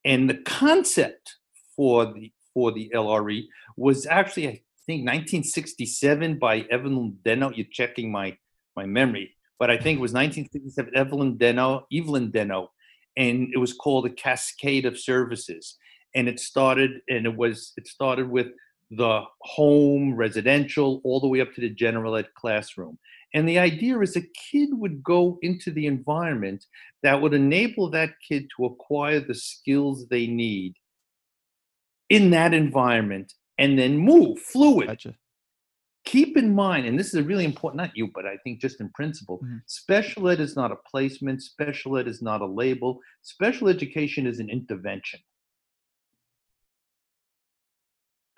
and 0.05 0.29
the 0.29 0.38
concept 0.45 1.37
for 1.77 2.07
the 2.07 2.33
for 2.55 2.73
the 2.73 2.91
lre 2.95 3.45
was 3.77 4.07
actually 4.07 4.49
I 4.49 4.61
think 4.88 5.01
1967 5.01 6.38
by 6.38 6.61
Evelyn 6.71 7.19
Deno. 7.23 7.55
You're 7.55 7.67
checking 7.71 8.11
my 8.11 8.38
my 8.75 8.87
memory, 8.87 9.37
but 9.59 9.71
I 9.71 9.77
think 9.77 9.99
it 9.99 10.01
was 10.01 10.14
1967. 10.14 10.97
Evelyn 10.97 11.37
Deno, 11.37 11.83
Evelyn 11.93 12.33
Deno, 12.33 12.69
and 13.14 13.49
it 13.53 13.59
was 13.59 13.75
called 13.75 14.07
a 14.07 14.11
Cascade 14.11 14.87
of 14.87 14.99
Services. 14.99 15.77
And 16.14 16.27
it 16.27 16.41
started, 16.41 17.03
and 17.07 17.27
it 17.27 17.37
was 17.37 17.75
it 17.77 17.87
started 17.87 18.31
with 18.31 18.47
the 18.90 19.22
home, 19.40 20.14
residential, 20.14 21.01
all 21.05 21.20
the 21.20 21.29
way 21.29 21.40
up 21.40 21.53
to 21.55 21.61
the 21.61 21.70
general 21.70 22.16
ed 22.16 22.29
classroom. 22.35 22.98
And 23.35 23.46
the 23.46 23.59
idea 23.59 23.98
is 24.01 24.16
a 24.16 24.22
kid 24.51 24.70
would 24.72 25.03
go 25.03 25.38
into 25.42 25.70
the 25.70 25.87
environment 25.87 26.64
that 27.03 27.20
would 27.20 27.35
enable 27.35 27.90
that 27.90 28.14
kid 28.27 28.48
to 28.57 28.64
acquire 28.64 29.20
the 29.20 29.35
skills 29.35 30.07
they 30.09 30.27
need 30.27 30.74
in 32.09 32.31
that 32.31 32.55
environment 32.55 33.35
and 33.59 33.79
then 33.79 33.98
move 33.98 34.38
fluid. 34.38 34.88
Gotcha. 34.88 35.14
Keep 36.07 36.38
in 36.38 36.55
mind, 36.55 36.87
and 36.87 36.98
this 36.98 37.09
is 37.09 37.14
a 37.16 37.22
really 37.22 37.44
important, 37.44 37.83
not 37.83 37.94
you, 37.94 38.09
but 38.14 38.24
I 38.24 38.38
think 38.38 38.62
just 38.62 38.81
in 38.81 38.88
principle, 38.90 39.40
mm-hmm. 39.44 39.59
special 39.66 40.31
ed 40.31 40.40
is 40.40 40.57
not 40.57 40.72
a 40.72 40.77
placement, 40.90 41.42
special 41.42 41.98
ed 41.98 42.09
is 42.09 42.22
not 42.22 42.40
a 42.40 42.46
label, 42.46 43.01
special 43.20 43.68
education 43.68 44.27
is 44.27 44.38
an 44.38 44.48
intervention. 44.48 45.20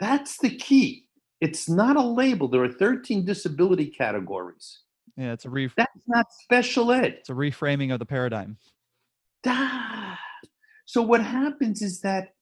That's 0.01 0.39
the 0.39 0.51
key. 0.57 1.07
It's 1.41 1.69
not 1.69 1.97
a 1.97 2.03
label. 2.03 2.49
There 2.49 2.65
are 2.65 2.73
13 2.73 3.25
disability 3.25 3.87
categories. 3.87 4.81
Yeah, 5.17 5.33
it's 5.33 5.45
a 5.45 5.51
ref- 5.51 5.75
That's 5.77 6.09
not 6.09 6.27
special 6.33 6.93
ed. 6.93 7.17
It's 7.21 7.31
a 7.31 7.35
reframing 7.35 7.93
of 7.93 7.99
the 7.99 8.07
paradigm. 8.07 8.57
Ah. 9.47 10.19
So 10.87 11.03
what 11.03 11.23
happens 11.23 11.83
is 11.83 12.01
that 12.01 12.35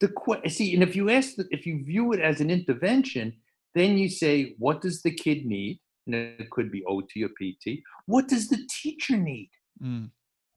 the 0.00 0.12
see, 0.48 0.74
and 0.74 0.82
if 0.82 0.94
you 0.94 1.08
ask, 1.08 1.36
the, 1.36 1.46
if 1.50 1.66
you 1.66 1.82
view 1.82 2.12
it 2.12 2.20
as 2.20 2.40
an 2.40 2.50
intervention, 2.50 3.32
then 3.74 3.96
you 3.96 4.08
say, 4.08 4.54
what 4.58 4.80
does 4.80 5.02
the 5.02 5.10
kid 5.10 5.46
need? 5.46 5.80
And 6.06 6.14
it 6.14 6.50
could 6.50 6.70
be 6.70 6.84
OT 6.84 7.24
or 7.24 7.28
PT. 7.28 7.80
What 8.06 8.28
does 8.28 8.48
the 8.48 8.58
teacher 8.70 9.16
need? 9.16 9.50
Mm. 9.82 10.10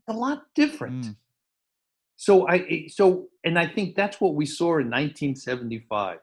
A 0.07 0.13
lot 0.13 0.43
different. 0.53 1.05
Mm. 1.05 1.15
So 2.17 2.47
I 2.47 2.87
so 2.89 3.29
and 3.43 3.57
I 3.57 3.67
think 3.67 3.95
that's 3.95 4.19
what 4.19 4.35
we 4.35 4.45
saw 4.45 4.79
in 4.79 4.89
1975 4.89 6.19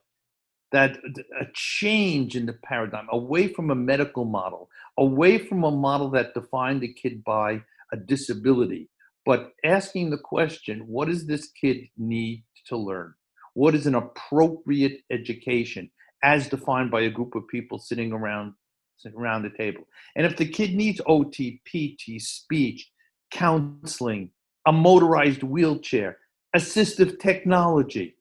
that 0.73 0.99
a 1.41 1.47
change 1.55 2.37
in 2.37 2.47
the 2.47 2.53
paradigm 2.53 3.07
away 3.11 3.49
from 3.49 3.71
a 3.71 3.75
medical 3.75 4.25
model, 4.25 4.69
away 4.99 5.39
from 5.39 5.65
a 5.65 5.71
model 5.71 6.11
that 6.11 6.35
defined 6.35 6.81
the 6.81 6.93
kid 6.93 7.23
by 7.25 7.63
a 7.93 7.97
disability, 7.97 8.89
but 9.25 9.53
asking 9.65 10.11
the 10.11 10.19
question, 10.19 10.81
what 10.87 11.09
does 11.09 11.27
this 11.27 11.49
kid 11.49 11.89
need 11.97 12.45
to 12.67 12.77
learn? 12.77 13.15
What 13.55 13.75
is 13.75 13.87
an 13.87 13.95
appropriate 13.95 15.01
education 15.11 15.91
as 16.23 16.49
defined 16.49 16.91
by 16.91 17.03
a 17.03 17.11
group 17.11 17.35
of 17.35 17.49
people 17.49 17.79
sitting 17.79 18.13
around 18.13 18.55
sitting 18.99 19.19
around 19.19 19.43
the 19.43 19.51
table? 19.51 19.85
And 20.15 20.27
if 20.27 20.37
the 20.37 20.49
kid 20.49 20.75
needs 20.75 21.01
OT, 21.07 21.61
PT, 21.67 22.21
speech, 22.21 22.91
counseling, 23.31 24.31
a 24.67 24.73
motorized 24.73 25.43
wheelchair, 25.43 26.19
assistive 26.55 27.19
technology, 27.19 28.17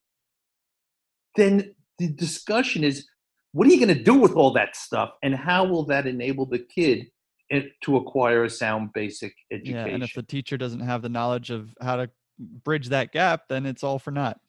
then 1.36 1.75
the 1.98 2.08
discussion 2.08 2.84
is 2.84 3.08
what 3.52 3.68
are 3.68 3.72
you 3.72 3.78
going 3.78 3.98
to 3.98 4.04
do 4.04 4.16
with 4.16 4.34
all 4.34 4.52
that 4.52 4.76
stuff 4.76 5.12
and 5.24 5.34
how 5.34 5.64
will 5.64 5.86
that 5.86 6.06
enable 6.06 6.46
the 6.46 6.60
kid 6.60 7.08
eh, 7.52 7.62
to 7.82 7.96
acquire 7.98 8.44
a 8.44 8.50
sound 8.50 8.92
basic 8.94 9.34
education? 9.52 9.88
Yeah, 9.88 9.94
and 9.94 10.04
if 10.04 10.14
the 10.14 10.24
teacher 10.24 10.58
doesn't 10.58 10.82
have 10.82 11.02
the 11.02 11.10
knowledge 11.10 11.52
of 11.52 11.74
how 11.82 11.96
to 11.96 12.10
bridge 12.38 12.90
that 12.90 13.12
gap, 13.12 13.48
then 13.48 13.66
it's 13.66 13.84
all 13.84 13.98
for 13.98 14.12
naught. 14.12 14.40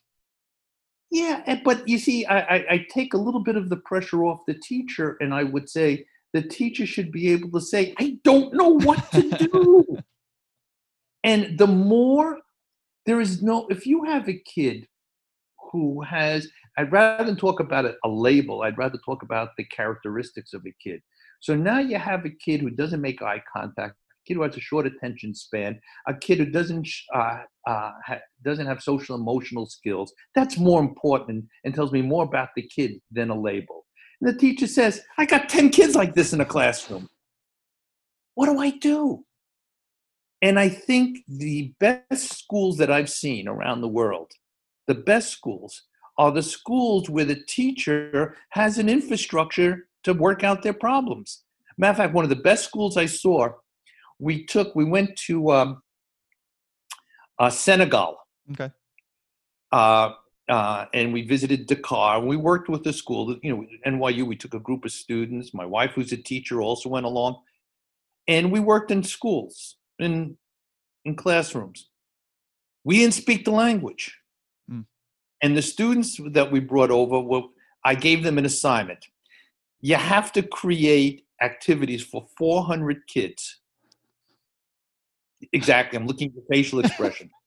Yeah, 1.11 1.61
but 1.65 1.89
you 1.89 1.99
see, 1.99 2.27
I, 2.27 2.41
I, 2.41 2.67
I 2.71 2.87
take 2.91 3.15
a 3.15 3.19
little 3.19 3.41
bit 3.41 3.57
of 3.57 3.69
the 3.69 3.77
pressure 3.77 4.25
off 4.25 4.41
the 4.47 4.55
teacher, 4.55 5.17
and 5.21 5.33
I 5.33 5.45
would 5.45 5.71
say 5.71 6.05
the 6.33 6.43
teacher 6.43 6.85
should 6.85 7.13
be 7.13 7.29
able 7.31 7.51
to 7.53 7.65
say, 7.65 7.95
I 7.99 8.19
don't 8.25 8.53
know 8.55 8.71
what 8.71 9.11
to 9.13 9.31
do. 9.31 9.99
and 11.25 11.57
the 11.57 11.69
more 11.69 12.41
there 13.07 13.21
is 13.21 13.41
no, 13.41 13.69
if 13.69 13.87
you 13.87 14.05
have 14.05 14.29
a 14.29 14.35
kid 14.35 14.89
who 15.77 16.03
has, 16.03 16.49
I'd 16.79 16.93
rather 16.93 17.25
than 17.25 17.37
talk 17.37 17.61
about 17.61 17.85
a, 17.85 17.95
a 18.05 18.09
label, 18.09 18.63
I'd 18.63 18.79
rather 18.79 18.99
talk 19.05 19.23
about 19.23 19.51
the 19.57 19.65
characteristics 19.65 20.53
of 20.55 20.63
a 20.67 20.75
kid. 20.83 21.01
So 21.41 21.55
now 21.55 21.79
you 21.79 21.99
have 21.99 22.25
a 22.25 22.31
kid 22.31 22.61
who 22.61 22.71
doesn't 22.71 23.01
make 23.01 23.23
eye 23.23 23.43
contact, 23.55 23.95
a 23.95 24.25
kid 24.27 24.35
who 24.37 24.43
has 24.43 24.57
a 24.57 24.61
short 24.61 24.87
attention 24.87 25.35
span, 25.35 25.79
a 26.09 26.15
kid 26.15 26.39
who 26.39 26.47
doesn't 26.47 26.89
uh, 27.15 27.39
uh, 27.67 27.93
ha- 28.09 28.27
doesn't 28.43 28.67
have 28.67 28.83
social 28.83 29.15
emotional 29.17 29.67
skills. 29.67 30.13
That's 30.35 30.59
more 30.59 30.81
important 30.81 31.45
and 31.65 31.75
tells 31.75 31.93
me 31.93 32.03
more 32.03 32.25
about 32.25 32.51
the 32.57 32.67
kid 32.77 32.93
than 33.11 33.31
a 33.31 33.41
label. 33.41 33.85
And 34.21 34.27
the 34.33 34.39
teacher 34.39 34.67
says, 34.67 35.03
"I 35.19 35.27
got 35.27 35.49
ten 35.49 35.69
kids 35.71 35.95
like 35.95 36.15
this 36.15 36.33
in 36.33 36.41
a 36.41 36.47
classroom. 36.55 37.09
What 38.35 38.47
do 38.47 38.59
I 38.59 38.71
do?" 38.71 39.25
And 40.43 40.59
I 40.59 40.69
think 40.69 41.19
the 41.29 41.75
best 41.81 42.39
schools 42.39 42.77
that 42.79 42.91
I've 42.91 43.11
seen 43.11 43.49
around 43.49 43.81
the 43.81 43.89
world, 44.01 44.31
the 44.87 44.95
best 44.95 45.31
schools, 45.31 45.83
are 46.19 46.33
the 46.33 46.43
schools 46.43 47.11
where 47.11 47.25
the 47.25 47.43
teacher 47.47 48.37
has 48.51 48.79
an 48.79 48.89
infrastructure 48.89 49.89
to 50.05 50.15
work 50.15 50.45
out 50.45 50.63
their 50.63 50.73
problems. 50.73 51.43
Matter 51.79 51.91
of 51.91 51.97
fact, 51.97 52.15
one 52.15 52.25
of 52.25 52.31
the 52.31 52.37
best 52.37 52.65
schools 52.65 52.97
I 52.97 53.07
saw 53.07 53.51
we 54.19 54.45
took 54.45 54.75
we 54.75 54.85
went 54.85 55.17
to 55.17 55.53
um, 55.53 55.83
uh, 57.39 57.51
Senegal. 57.51 58.17
Okay. 58.53 58.71
Uh, 59.73 60.13
uh, 60.49 60.87
and 60.95 61.13
we 61.13 61.23
visited 61.23 61.67
Dakar. 61.67 62.19
And 62.19 62.29
we 62.29 62.37
worked 62.37 62.69
with 62.69 62.85
the 62.85 62.93
school. 62.93 63.37
You 63.43 63.57
know, 63.57 63.67
NYU. 63.87 64.27
We 64.27 64.37
took 64.37 64.55
a 64.55 64.61
group 64.61 64.85
of 64.85 64.93
students. 64.93 65.53
My 65.53 65.67
wife, 65.67 65.93
who's 65.93 66.13
a 66.13 66.17
teacher, 66.17 66.63
also 66.63 66.89
went 66.89 67.07
along, 67.07 67.43
and 68.29 68.53
we 68.53 68.61
worked 68.61 68.91
in 68.91 69.03
schools 69.03 69.77
in 69.99 70.37
in 71.05 71.17
classrooms. 71.17 71.89
We 72.85 72.99
didn't 72.99 73.15
speak 73.15 73.45
the 73.45 73.51
language. 73.51 74.17
And 75.43 75.57
the 75.57 75.63
students 75.63 76.21
that 76.31 76.51
we 76.51 76.61
brought 76.61 76.91
over, 76.91 77.21
were, 77.21 77.43
I 77.85 77.95
gave 77.95 78.23
them 78.23 78.39
an 78.39 78.47
assignment. 78.47 79.07
You 79.81 79.97
have 79.97 80.33
to 80.33 80.43
create 80.43 81.27
activities 81.41 82.03
for 82.03 82.27
400 82.39 83.07
kids 83.07 83.61
Exactly. 85.53 85.99
I'm 85.99 86.07
looking 86.07 86.31
for 86.31 86.41
facial 86.51 86.81
expression. 86.81 87.31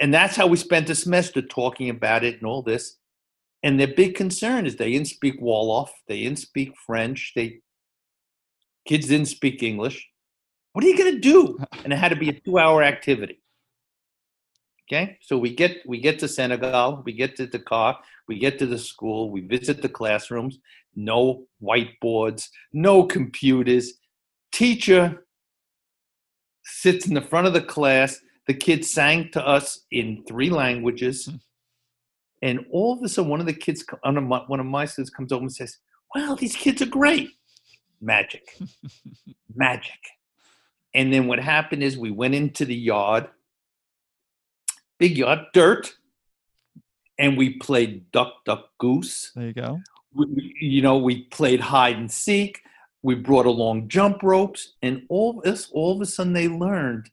And 0.00 0.12
that's 0.12 0.34
how 0.34 0.48
we 0.48 0.56
spent 0.56 0.88
the 0.88 0.96
semester 0.96 1.40
talking 1.40 1.88
about 1.88 2.24
it 2.24 2.38
and 2.38 2.44
all 2.44 2.60
this. 2.60 2.96
And 3.62 3.78
their 3.78 3.86
big 3.94 4.16
concern 4.16 4.66
is 4.66 4.74
they 4.74 4.90
didn't 4.90 5.06
speak 5.06 5.40
Wolof, 5.40 5.90
they 6.08 6.22
didn't 6.24 6.40
speak 6.40 6.72
French, 6.84 7.32
they 7.36 7.60
kids 8.84 9.06
didn't 9.06 9.28
speak 9.28 9.62
English. 9.62 10.04
What 10.72 10.84
are 10.84 10.88
you 10.88 10.98
going 10.98 11.12
to 11.12 11.20
do? 11.20 11.56
And 11.84 11.92
it 11.92 11.96
had 12.00 12.08
to 12.08 12.16
be 12.16 12.30
a 12.30 12.40
two-hour 12.40 12.82
activity. 12.82 13.41
Okay, 14.90 15.18
so 15.22 15.38
we 15.38 15.54
get 15.54 15.78
we 15.86 16.00
get 16.00 16.18
to 16.18 16.28
Senegal, 16.28 17.02
we 17.04 17.12
get 17.12 17.36
to 17.36 17.46
Dakar, 17.46 17.98
we 18.28 18.38
get 18.38 18.58
to 18.58 18.66
the 18.66 18.78
school, 18.78 19.30
we 19.30 19.40
visit 19.40 19.80
the 19.80 19.88
classrooms. 19.88 20.58
No 20.94 21.46
whiteboards, 21.62 22.48
no 22.72 23.04
computers. 23.04 23.94
Teacher 24.52 25.24
sits 26.64 27.06
in 27.06 27.14
the 27.14 27.22
front 27.22 27.46
of 27.46 27.52
the 27.52 27.62
class. 27.62 28.18
The 28.46 28.54
kids 28.54 28.90
sang 28.90 29.30
to 29.32 29.46
us 29.46 29.80
in 29.90 30.24
three 30.28 30.50
languages. 30.50 31.26
Hmm. 31.26 31.36
And 32.42 32.66
all 32.72 32.94
of 32.94 33.02
a 33.02 33.08
sudden, 33.08 33.30
one 33.30 33.40
of 33.40 33.46
the 33.46 33.52
kids, 33.52 33.84
one 34.02 34.16
of 34.16 34.24
my, 34.24 34.38
one 34.48 34.60
of 34.60 34.66
my 34.66 34.84
students 34.84 35.14
comes 35.14 35.32
over 35.32 35.42
and 35.42 35.52
says, 35.52 35.78
Wow, 36.14 36.34
these 36.34 36.56
kids 36.56 36.82
are 36.82 36.86
great. 36.86 37.30
Magic. 38.00 38.58
Magic. 39.54 39.98
And 40.92 41.12
then 41.12 41.26
what 41.26 41.38
happened 41.38 41.82
is 41.82 41.96
we 41.96 42.10
went 42.10 42.34
into 42.34 42.64
the 42.64 42.74
yard, 42.74 43.28
big 45.02 45.18
yard, 45.18 45.40
dirt, 45.52 45.96
and 47.18 47.36
we 47.36 47.54
played 47.58 48.08
duck, 48.12 48.34
duck, 48.44 48.66
goose. 48.78 49.32
There 49.34 49.46
you 49.46 49.52
go. 49.52 49.80
We, 50.14 50.54
you 50.60 50.80
know, 50.80 50.96
we 50.98 51.24
played 51.24 51.58
hide 51.58 51.96
and 51.96 52.08
seek. 52.08 52.60
We 53.02 53.16
brought 53.16 53.46
along 53.46 53.88
jump 53.88 54.22
ropes, 54.22 54.74
and 54.80 55.02
all 55.08 55.40
this, 55.44 55.68
all 55.72 55.96
of 55.96 56.00
a 56.00 56.06
sudden, 56.06 56.34
they 56.34 56.46
learned 56.46 57.10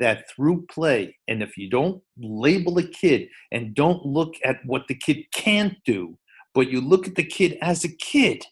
that 0.00 0.28
through 0.28 0.66
play, 0.66 1.16
and 1.28 1.42
if 1.42 1.56
you 1.56 1.70
don't 1.70 2.02
label 2.18 2.76
a 2.76 2.82
kid 2.82 3.28
and 3.50 3.74
don't 3.74 4.04
look 4.04 4.34
at 4.44 4.58
what 4.66 4.86
the 4.86 4.94
kid 4.94 5.24
can't 5.32 5.78
do, 5.86 6.18
but 6.52 6.70
you 6.70 6.82
look 6.82 7.08
at 7.08 7.14
the 7.14 7.24
kid 7.24 7.56
as 7.62 7.84
a 7.84 7.96
kid, 7.96 8.44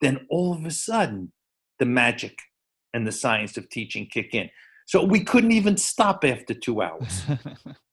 then 0.00 0.26
all 0.30 0.52
of 0.52 0.64
a 0.64 0.72
sudden, 0.72 1.32
the 1.78 1.86
magic 1.86 2.36
and 2.92 3.06
the 3.06 3.12
science 3.12 3.56
of 3.56 3.68
teaching 3.68 4.08
kick 4.10 4.34
in. 4.34 4.50
So 4.86 5.04
we 5.04 5.22
couldn't 5.22 5.52
even 5.52 5.76
stop 5.76 6.24
after 6.24 6.54
two 6.54 6.82
hours 6.82 7.22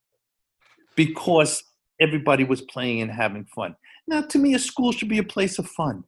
because 0.96 1.64
everybody 2.00 2.44
was 2.44 2.62
playing 2.62 3.02
and 3.02 3.12
having 3.12 3.46
fun. 3.46 3.76
Now, 4.08 4.22
to 4.22 4.38
me, 4.38 4.54
a 4.54 4.60
school 4.60 4.92
should 4.92 5.10
be 5.10 5.20
a 5.20 5.24
place 5.24 5.60
of 5.60 5.68
fun. 5.68 6.04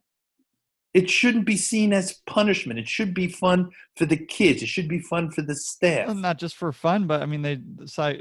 It 0.94 1.10
shouldn't 1.10 1.44
be 1.44 1.58
seen 1.58 1.92
as 1.92 2.20
punishment. 2.26 2.78
It 2.78 2.88
should 2.88 3.12
be 3.12 3.28
fun 3.28 3.70
for 3.96 4.06
the 4.06 4.16
kids. 4.16 4.62
It 4.62 4.68
should 4.68 4.88
be 4.88 4.98
fun 4.98 5.30
for 5.30 5.42
the 5.42 5.54
staff. 5.54 6.06
Well, 6.06 6.16
not 6.16 6.38
just 6.38 6.56
for 6.56 6.72
fun, 6.72 7.06
but 7.06 7.22
I 7.22 7.26
mean, 7.26 7.42
they 7.42 7.60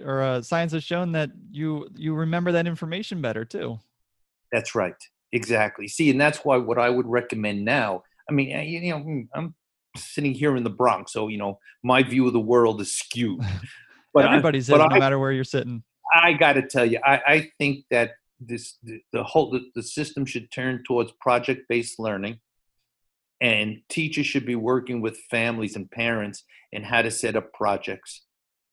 or 0.04 0.22
uh, 0.22 0.42
science 0.42 0.74
has 0.74 0.84
shown 0.84 1.14
that 1.14 1.30
you 1.52 1.88
you 1.96 2.14
remember 2.14 2.52
that 2.52 2.68
information 2.68 3.22
better 3.22 3.46
too. 3.46 3.80
That's 4.52 4.76
right. 4.76 4.96
Exactly. 5.32 5.88
See, 5.88 6.10
and 6.10 6.20
that's 6.20 6.40
why 6.40 6.58
what 6.58 6.78
I 6.78 6.90
would 6.90 7.08
recommend 7.08 7.64
now. 7.64 8.04
I 8.30 8.34
mean, 8.34 8.50
you 8.68 8.92
know, 8.92 9.00
hmm, 9.00 9.22
I'm 9.34 9.56
sitting 9.96 10.34
here 10.34 10.58
in 10.58 10.64
the 10.66 10.70
Bronx, 10.70 11.14
so 11.14 11.30
you 11.30 11.38
know, 11.38 11.60
my 11.82 12.04
view 12.04 12.28
of 12.28 12.34
the 12.34 12.42
world 12.42 12.82
is 12.82 12.94
skewed. 12.94 13.42
But 14.14 14.28
everybody's 14.28 14.72
I, 14.72 14.78
no 14.78 14.88
I, 14.90 14.98
matter 14.98 15.20
where 15.20 15.34
you're 15.34 15.44
sitting. 15.44 15.84
I 16.16 16.34
got 16.34 16.54
to 16.54 16.66
tell 16.66 16.86
you, 16.86 17.00
I, 17.04 17.22
I, 17.28 17.52
think 17.58 17.86
that 17.92 18.12
this 18.40 18.78
the, 18.84 19.02
the 19.12 19.24
whole 19.24 19.52
the, 19.52 19.62
the 19.76 19.84
system 19.84 20.26
should 20.26 20.50
turn 20.52 20.84
towards 20.88 21.12
project 21.20 21.64
based 21.68 22.00
learning 22.00 22.40
and 23.42 23.82
teachers 23.90 24.26
should 24.26 24.46
be 24.46 24.56
working 24.56 25.02
with 25.02 25.18
families 25.30 25.76
and 25.76 25.92
parents 25.92 26.44
in 26.72 26.84
how 26.84 27.02
to 27.02 27.12
set 27.12 27.36
up 27.36 27.54
projects 27.54 28.22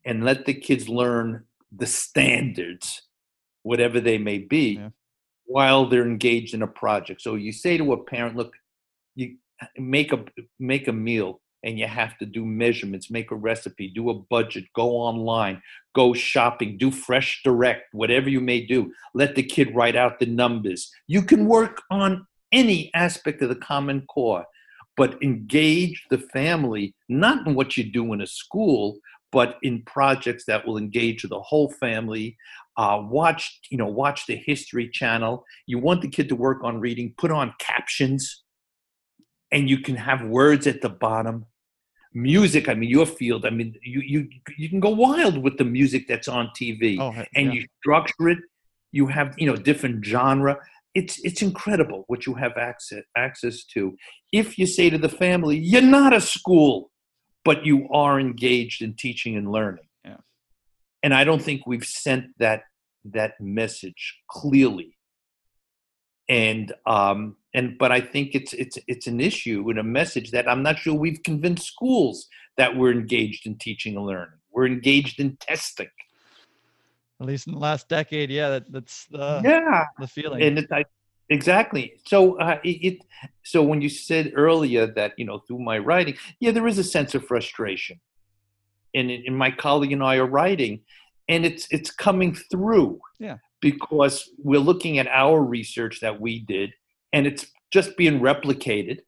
and 0.04 0.24
let 0.24 0.46
the 0.46 0.54
kids 0.54 0.88
learn 0.88 1.44
the 1.74 1.86
standards 1.86 3.02
whatever 3.62 4.00
they 4.00 4.18
may 4.18 4.38
be 4.38 4.74
yeah. 4.74 4.88
while 5.44 5.88
they're 5.88 6.06
engaged 6.06 6.54
in 6.54 6.62
a 6.62 6.66
project 6.66 7.20
so 7.20 7.34
you 7.34 7.52
say 7.52 7.76
to 7.76 7.92
a 7.92 8.04
parent 8.04 8.36
look 8.36 8.52
you 9.14 9.36
make 9.76 10.12
a 10.12 10.24
make 10.58 10.88
a 10.88 10.92
meal 10.92 11.40
and 11.64 11.78
you 11.78 11.86
have 11.86 12.18
to 12.18 12.26
do 12.26 12.44
measurements 12.44 13.10
make 13.10 13.30
a 13.30 13.36
recipe 13.36 13.88
do 13.88 14.10
a 14.10 14.14
budget 14.14 14.64
go 14.74 14.90
online 14.90 15.60
go 15.94 16.12
shopping 16.12 16.76
do 16.78 16.90
fresh 16.90 17.40
direct 17.44 17.92
whatever 17.92 18.28
you 18.28 18.40
may 18.40 18.64
do. 18.64 18.92
Let 19.14 19.34
the 19.34 19.42
kid 19.42 19.74
write 19.74 19.96
out 19.96 20.18
the 20.18 20.26
numbers. 20.26 20.90
You 21.06 21.22
can 21.22 21.46
work 21.46 21.82
on 21.90 22.26
any 22.50 22.90
aspect 22.94 23.42
of 23.42 23.48
the 23.48 23.56
common 23.56 24.02
core 24.06 24.44
but 24.96 25.22
engage 25.22 26.04
the 26.10 26.18
family 26.18 26.94
not 27.08 27.46
in 27.46 27.54
what 27.54 27.76
you 27.76 27.84
do 27.84 28.12
in 28.12 28.20
a 28.20 28.26
school 28.26 28.98
but 29.30 29.56
in 29.62 29.82
projects 29.86 30.44
that 30.44 30.66
will 30.66 30.76
engage 30.76 31.22
the 31.22 31.40
whole 31.40 31.70
family. 31.80 32.36
Uh, 32.76 33.02
watch 33.02 33.60
you 33.70 33.78
know 33.78 33.86
watch 33.86 34.26
the 34.26 34.36
history 34.36 34.88
channel. 34.88 35.44
You 35.66 35.78
want 35.78 36.02
the 36.02 36.08
kid 36.08 36.28
to 36.28 36.36
work 36.36 36.64
on 36.64 36.80
reading 36.80 37.14
put 37.16 37.30
on 37.30 37.54
captions 37.58 38.42
and 39.50 39.68
you 39.68 39.78
can 39.78 39.96
have 39.96 40.22
words 40.22 40.66
at 40.66 40.80
the 40.80 40.88
bottom 40.88 41.44
music 42.14 42.68
i 42.68 42.74
mean 42.74 42.90
your 42.90 43.06
field 43.06 43.46
i 43.46 43.50
mean 43.50 43.74
you 43.82 44.00
you 44.00 44.28
you 44.58 44.68
can 44.68 44.80
go 44.80 44.90
wild 44.90 45.38
with 45.38 45.56
the 45.56 45.64
music 45.64 46.06
that's 46.06 46.28
on 46.28 46.48
tv 46.58 46.98
oh, 47.00 47.10
and 47.34 47.46
yeah. 47.46 47.52
you 47.52 47.66
structure 47.80 48.28
it 48.28 48.38
you 48.92 49.06
have 49.06 49.34
you 49.38 49.46
know 49.46 49.56
different 49.56 50.04
genre. 50.04 50.58
It's 50.94 51.18
it's 51.24 51.40
incredible 51.42 52.04
what 52.06 52.26
you 52.26 52.34
have 52.34 52.56
access 52.58 53.02
access 53.16 53.64
to. 53.74 53.96
If 54.30 54.58
you 54.58 54.66
say 54.66 54.90
to 54.90 54.98
the 54.98 55.08
family 55.08 55.58
you're 55.58 55.82
not 55.82 56.12
a 56.12 56.20
school 56.20 56.90
but 57.44 57.66
you 57.66 57.88
are 57.90 58.20
engaged 58.20 58.82
in 58.82 58.94
teaching 58.94 59.36
and 59.36 59.50
learning. 59.50 59.88
Yeah. 60.04 60.18
and 61.02 61.14
i 61.14 61.24
don't 61.24 61.42
think 61.42 61.66
we've 61.66 61.84
sent 61.84 62.26
that 62.38 62.62
that 63.04 63.40
message 63.40 64.20
clearly. 64.28 64.96
And 66.28 66.72
um 66.86 67.36
and 67.54 67.78
but 67.78 67.92
i 67.92 68.00
think 68.00 68.34
it's 68.34 68.52
it's 68.54 68.78
it's 68.86 69.06
an 69.06 69.20
issue 69.20 69.68
and 69.70 69.78
a 69.78 69.82
message 69.82 70.30
that 70.30 70.48
i'm 70.48 70.62
not 70.62 70.78
sure 70.78 70.94
we've 70.94 71.22
convinced 71.22 71.66
schools 71.66 72.28
that 72.56 72.76
we're 72.76 72.92
engaged 72.92 73.46
in 73.46 73.56
teaching 73.56 73.96
and 73.96 74.06
learning 74.06 74.38
we're 74.50 74.66
engaged 74.66 75.20
in 75.20 75.36
testing 75.36 75.88
at 77.22 77.28
least 77.28 77.46
in 77.46 77.52
the 77.54 77.58
last 77.58 77.88
decade. 77.88 78.30
Yeah, 78.30 78.50
that, 78.50 78.72
that's 78.72 79.06
the 79.06 79.40
yeah 79.44 79.84
the 79.98 80.08
feeling. 80.08 80.42
And 80.42 80.58
it, 80.58 80.72
I, 80.72 80.84
exactly. 81.28 81.94
So 82.04 82.38
uh, 82.38 82.58
it, 82.64 82.68
it, 82.68 82.98
so 83.44 83.62
when 83.62 83.80
you 83.80 83.88
said 83.88 84.32
earlier 84.34 84.86
that 84.86 85.12
you 85.16 85.24
know 85.24 85.38
through 85.38 85.60
my 85.60 85.78
writing, 85.78 86.16
yeah, 86.40 86.50
there 86.50 86.66
is 86.66 86.78
a 86.78 86.84
sense 86.84 87.14
of 87.14 87.24
frustration, 87.24 88.00
and, 88.94 89.10
and 89.10 89.36
my 89.36 89.52
colleague 89.52 89.92
and 89.92 90.02
I 90.02 90.16
are 90.16 90.26
writing, 90.26 90.80
and 91.28 91.46
it's 91.46 91.68
it's 91.70 91.90
coming 91.90 92.34
through. 92.50 93.00
Yeah. 93.18 93.38
Because 93.60 94.28
we're 94.38 94.58
looking 94.58 94.98
at 94.98 95.06
our 95.06 95.40
research 95.40 96.00
that 96.00 96.20
we 96.20 96.40
did, 96.40 96.72
and 97.12 97.26
it's 97.26 97.46
just 97.72 97.96
being 97.96 98.20
replicated. 98.20 99.00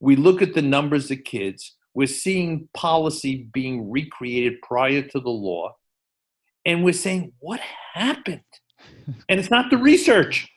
We 0.00 0.16
look 0.16 0.42
at 0.42 0.54
the 0.54 0.62
numbers 0.62 1.10
of 1.10 1.24
kids. 1.24 1.76
We're 1.94 2.06
seeing 2.06 2.68
policy 2.74 3.48
being 3.52 3.90
recreated 3.90 4.60
prior 4.62 5.02
to 5.02 5.20
the 5.20 5.30
law 5.30 5.74
and 6.66 6.82
we're 6.84 6.92
saying, 6.92 7.32
what 7.38 7.60
happened? 7.94 8.42
and 9.28 9.40
it's 9.40 9.50
not 9.50 9.70
the 9.70 9.78
research. 9.78 10.48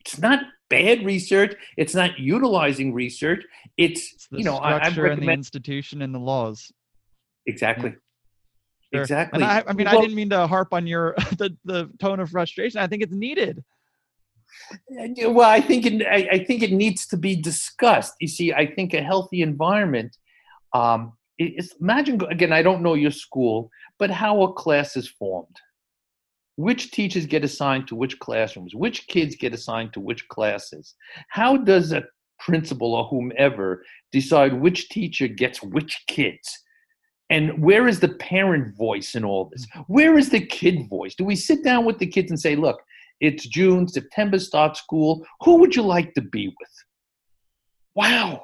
It's 0.00 0.18
not 0.18 0.40
bad 0.70 1.04
research. 1.04 1.54
It's 1.76 1.94
not 1.94 2.18
utilizing 2.18 2.94
research. 2.94 3.44
It's, 3.76 4.12
it's 4.14 4.28
the 4.28 4.38
you 4.38 4.44
know, 4.44 4.56
structure 4.56 5.06
I, 5.06 5.12
and 5.12 5.22
the 5.22 5.30
institution 5.30 6.00
and 6.00 6.14
the 6.14 6.18
laws. 6.18 6.72
Exactly. 7.46 7.90
Yeah. 7.90 7.96
Sure. 8.94 9.02
Exactly. 9.02 9.42
I, 9.42 9.62
I, 9.66 9.72
mean, 9.74 9.84
well, 9.84 9.98
I 9.98 10.00
didn't 10.00 10.16
mean 10.16 10.30
to 10.30 10.46
harp 10.46 10.72
on 10.72 10.86
your 10.86 11.14
the, 11.36 11.54
the 11.66 11.90
tone 11.98 12.20
of 12.20 12.30
frustration. 12.30 12.80
I 12.80 12.86
think 12.86 13.02
it's 13.02 13.14
needed. 13.14 13.62
Well, 14.90 15.48
I 15.48 15.60
think 15.60 15.86
it, 15.86 16.06
I, 16.06 16.28
I 16.32 16.44
think 16.44 16.62
it 16.62 16.72
needs 16.72 17.06
to 17.08 17.16
be 17.16 17.36
discussed. 17.36 18.14
You 18.20 18.28
see, 18.28 18.52
I 18.52 18.66
think 18.66 18.94
a 18.94 19.02
healthy 19.02 19.42
environment. 19.42 20.16
Um, 20.72 21.14
imagine 21.80 22.20
again. 22.30 22.52
I 22.52 22.62
don't 22.62 22.82
know 22.82 22.94
your 22.94 23.10
school, 23.10 23.70
but 23.98 24.10
how 24.10 24.42
a 24.42 24.52
class 24.52 24.96
is 24.96 25.08
formed. 25.08 25.56
Which 26.56 26.90
teachers 26.90 27.24
get 27.24 27.44
assigned 27.44 27.86
to 27.88 27.94
which 27.94 28.18
classrooms? 28.18 28.74
Which 28.74 29.06
kids 29.06 29.36
get 29.36 29.54
assigned 29.54 29.92
to 29.92 30.00
which 30.00 30.26
classes? 30.28 30.94
How 31.28 31.56
does 31.56 31.92
a 31.92 32.04
principal 32.40 32.94
or 32.94 33.04
whomever 33.04 33.84
decide 34.10 34.52
which 34.52 34.88
teacher 34.88 35.28
gets 35.28 35.62
which 35.62 36.02
kids? 36.08 36.58
And 37.30 37.62
where 37.62 37.86
is 37.86 38.00
the 38.00 38.08
parent 38.08 38.76
voice 38.76 39.14
in 39.14 39.24
all 39.24 39.50
this? 39.52 39.66
Where 39.86 40.18
is 40.18 40.30
the 40.30 40.44
kid 40.44 40.88
voice? 40.88 41.14
Do 41.14 41.24
we 41.24 41.36
sit 41.36 41.62
down 41.62 41.84
with 41.84 41.98
the 41.98 42.06
kids 42.06 42.30
and 42.30 42.40
say, 42.40 42.56
look, 42.56 42.80
it's 43.20 43.46
June, 43.46 43.88
September 43.88 44.38
starts 44.38 44.80
school. 44.80 45.26
Who 45.42 45.56
would 45.56 45.74
you 45.74 45.82
like 45.82 46.14
to 46.14 46.22
be 46.22 46.48
with? 46.48 46.84
Wow. 47.94 48.42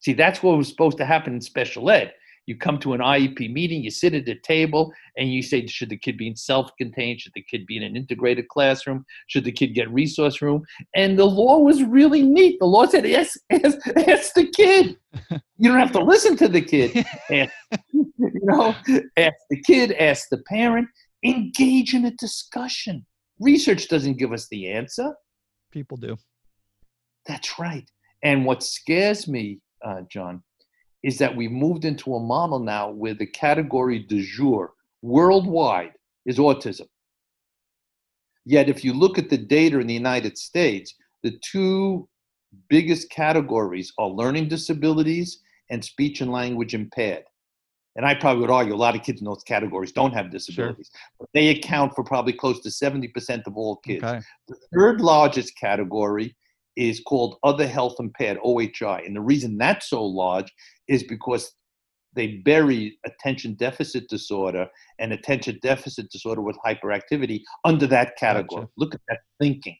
See, 0.00 0.12
that's 0.12 0.42
what 0.42 0.56
was 0.56 0.68
supposed 0.68 0.98
to 0.98 1.04
happen 1.04 1.34
in 1.34 1.40
special 1.40 1.90
ed 1.90 2.12
you 2.48 2.56
come 2.56 2.78
to 2.78 2.94
an 2.94 3.00
IEP 3.00 3.52
meeting, 3.52 3.84
you 3.84 3.90
sit 3.90 4.14
at 4.14 4.26
a 4.26 4.34
table, 4.34 4.90
and 5.18 5.30
you 5.30 5.42
say, 5.42 5.66
should 5.66 5.90
the 5.90 5.98
kid 5.98 6.16
be 6.16 6.28
in 6.28 6.34
self-contained? 6.34 7.20
Should 7.20 7.34
the 7.34 7.42
kid 7.42 7.66
be 7.66 7.76
in 7.76 7.82
an 7.82 7.94
integrated 7.94 8.48
classroom? 8.48 9.04
Should 9.26 9.44
the 9.44 9.52
kid 9.52 9.74
get 9.74 9.92
resource 9.92 10.40
room? 10.40 10.64
And 10.96 11.18
the 11.18 11.26
law 11.26 11.58
was 11.58 11.82
really 11.82 12.22
neat. 12.22 12.58
The 12.58 12.64
law 12.64 12.86
said, 12.86 13.04
ask, 13.04 13.38
ask, 13.50 13.76
ask 14.08 14.32
the 14.34 14.50
kid. 14.56 14.96
You 15.60 15.70
don't 15.70 15.80
have 15.80 15.92
to 15.92 16.04
listen 16.04 16.36
to 16.36 16.46
the 16.48 16.62
kid. 16.62 17.04
And, 17.30 17.50
you 17.92 18.40
know, 18.44 18.74
ask 19.16 19.34
the 19.50 19.60
kid, 19.66 19.90
ask 19.92 20.28
the 20.30 20.38
parent, 20.46 20.86
engage 21.24 21.94
in 21.94 22.04
a 22.04 22.12
discussion. 22.12 23.04
Research 23.40 23.88
doesn't 23.88 24.18
give 24.18 24.32
us 24.32 24.48
the 24.48 24.70
answer. 24.70 25.14
People 25.70 25.96
do. 25.96 26.16
That's 27.26 27.58
right. 27.58 27.88
And 28.22 28.44
what 28.44 28.62
scares 28.62 29.28
me, 29.28 29.60
uh, 29.84 30.02
John, 30.10 30.42
is 31.02 31.18
that 31.18 31.36
we've 31.36 31.52
moved 31.52 31.84
into 31.84 32.14
a 32.14 32.20
model 32.20 32.58
now 32.58 32.90
where 32.90 33.14
the 33.14 33.26
category 33.26 34.00
du 34.00 34.22
jour 34.22 34.72
worldwide 35.02 35.92
is 36.26 36.38
autism. 36.38 36.88
Yet, 38.44 38.68
if 38.68 38.82
you 38.82 38.92
look 38.94 39.18
at 39.18 39.30
the 39.30 39.38
data 39.38 39.78
in 39.78 39.86
the 39.86 39.94
United 39.94 40.38
States, 40.38 40.94
the 41.22 41.38
two 41.44 42.08
biggest 42.68 43.10
categories 43.10 43.92
are 43.98 44.08
learning 44.08 44.48
disabilities 44.48 45.40
and 45.70 45.84
speech 45.84 46.22
and 46.22 46.32
language 46.32 46.74
impaired. 46.74 47.24
And 47.96 48.06
I 48.06 48.14
probably 48.14 48.42
would 48.42 48.50
argue 48.50 48.74
a 48.74 48.76
lot 48.76 48.94
of 48.94 49.02
kids 49.02 49.20
in 49.20 49.24
those 49.24 49.42
categories 49.42 49.92
don't 49.92 50.12
have 50.12 50.30
disabilities, 50.30 50.90
sure. 50.92 51.16
but 51.18 51.28
they 51.34 51.48
account 51.48 51.94
for 51.94 52.04
probably 52.04 52.32
close 52.32 52.60
to 52.60 52.68
70% 52.68 53.46
of 53.46 53.56
all 53.56 53.76
kids. 53.76 54.04
Okay. 54.04 54.20
The 54.46 54.56
third 54.72 55.00
largest 55.00 55.56
category 55.58 56.36
is 56.76 57.00
called 57.00 57.38
other 57.42 57.66
health 57.66 57.96
impaired, 57.98 58.38
OHI. 58.44 59.04
And 59.04 59.16
the 59.16 59.20
reason 59.20 59.58
that's 59.58 59.88
so 59.90 60.04
large 60.04 60.52
is 60.86 61.02
because 61.02 61.52
they 62.14 62.38
bury 62.44 62.98
attention 63.04 63.54
deficit 63.54 64.08
disorder 64.08 64.68
and 64.98 65.12
attention 65.12 65.58
deficit 65.62 66.10
disorder 66.10 66.40
with 66.40 66.56
hyperactivity 66.64 67.42
under 67.64 67.86
that 67.88 68.16
category. 68.16 68.62
Gotcha. 68.62 68.72
Look 68.76 68.94
at 68.94 69.00
that 69.08 69.18
thinking. 69.40 69.76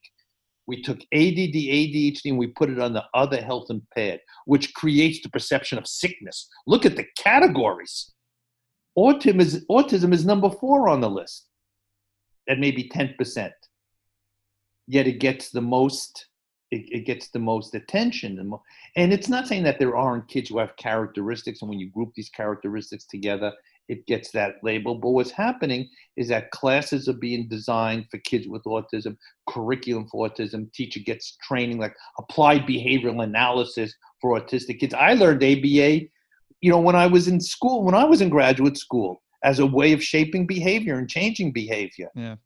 We 0.69 0.83
took 0.83 0.99
ADD, 1.15 1.55
ADHD, 1.55 2.27
and 2.27 2.39
we 2.39 2.49
put 2.49 2.69
it 2.69 2.79
on 2.79 2.93
the 2.93 3.05
other 3.15 3.41
health 3.41 3.71
impaired, 3.71 4.21
which 4.45 4.75
creates 4.75 5.21
the 5.23 5.31
perception 5.31 5.79
of 5.79 5.87
sickness. 5.89 6.47
Look 6.67 6.85
at 6.85 6.95
the 6.95 7.07
categories. 7.17 8.13
Autism 8.97 9.41
is, 9.41 9.65
autism 9.71 10.13
is 10.13 10.27
number 10.27 10.51
four 10.51 10.91
on 10.91 11.01
the 11.01 11.09
list 11.09 11.47
at 12.51 12.59
maybe 12.59 12.87
10%. 12.87 13.51
Yet 14.87 15.07
it 15.07 15.21
gets 15.21 15.51
the 15.51 15.63
most 15.63 16.27
it, 16.71 16.87
it, 16.93 17.07
gets 17.07 17.31
the 17.31 17.39
most 17.39 17.75
attention. 17.75 18.39
And, 18.39 18.53
and 18.95 19.11
it's 19.11 19.31
not 19.31 19.49
saying 19.49 19.63
that 19.63 19.79
there 19.79 19.97
aren't 19.97 20.29
kids 20.29 20.51
who 20.51 20.59
have 20.59 20.77
characteristics, 20.77 21.63
and 21.63 21.71
when 21.71 21.79
you 21.79 21.89
group 21.89 22.13
these 22.15 22.29
characteristics 22.29 23.07
together, 23.07 23.55
it 23.89 24.07
gets 24.07 24.31
that 24.33 24.57
label. 24.63 24.95
But 24.95 25.11
what's 25.11 25.31
happening 25.31 25.89
is 26.17 26.29
that 26.29 26.51
classes 26.51 27.09
are 27.09 27.15
being 27.15 27.49
designed 27.49 28.07
for 28.11 28.19
kids 28.19 28.47
with 28.47 28.65
autism, 28.65 29.17
curriculum 29.49 30.07
for 30.11 30.29
autism, 30.29 30.73
teacher 30.73 31.01
gets 31.01 31.37
training 31.43 31.79
like 31.79 31.95
applied 32.19 32.67
behavioral 32.67 33.25
analysis 33.25 33.95
for 34.21 34.39
autistic 34.39 34.81
kids. 34.81 34.95
I 34.95 35.15
learned 35.15 35.43
ABA, 35.43 36.07
you 36.61 36.71
know, 36.71 36.81
when 36.81 36.97
I 36.97 37.07
was 37.07 37.29
in 37.29 37.41
school, 37.41 37.83
when 37.83 37.95
I 37.95 38.05
was 38.05 38.21
in 38.21 38.29
graduate 38.29 38.77
school, 38.77 39.23
as 39.45 39.61
a 39.61 39.67
way 39.67 39.93
of 39.93 40.03
shaping 40.03 40.47
behavior 40.47 40.99
and 40.99 41.09
changing 41.09 41.53
behavior. 41.53 42.11
Yeah. 42.15 42.37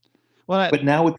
Well, 0.47 0.61
I, 0.61 0.71
but 0.71 0.85
now 0.85 1.09
it's 1.09 1.19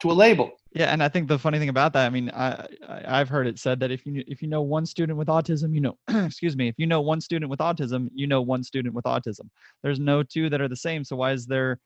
to 0.00 0.10
a 0.10 0.12
label. 0.12 0.52
Yeah, 0.74 0.86
and 0.86 1.04
I 1.04 1.08
think 1.08 1.28
the 1.28 1.38
funny 1.38 1.60
thing 1.60 1.68
about 1.68 1.92
that, 1.92 2.04
I 2.04 2.10
mean, 2.10 2.30
I, 2.34 2.66
I 2.88 3.18
have 3.18 3.28
heard 3.28 3.46
it 3.46 3.60
said 3.60 3.78
that 3.78 3.92
if 3.92 4.04
you 4.04 4.24
if 4.26 4.42
you 4.42 4.48
know 4.48 4.60
one 4.60 4.84
student 4.84 5.16
with 5.16 5.28
autism, 5.28 5.72
you 5.72 5.80
know, 5.80 5.96
excuse 6.26 6.56
me, 6.56 6.66
if 6.66 6.74
you 6.78 6.86
know 6.86 7.00
one 7.00 7.20
student 7.20 7.48
with 7.48 7.60
autism, 7.60 8.08
you 8.12 8.26
know 8.26 8.42
one 8.42 8.64
student 8.64 8.92
with 8.92 9.04
autism. 9.04 9.48
There's 9.84 10.00
no 10.00 10.24
two 10.24 10.50
that 10.50 10.60
are 10.60 10.66
the 10.66 10.74
same. 10.74 11.04
So 11.04 11.14
why 11.14 11.30
is 11.30 11.46
there? 11.46 11.78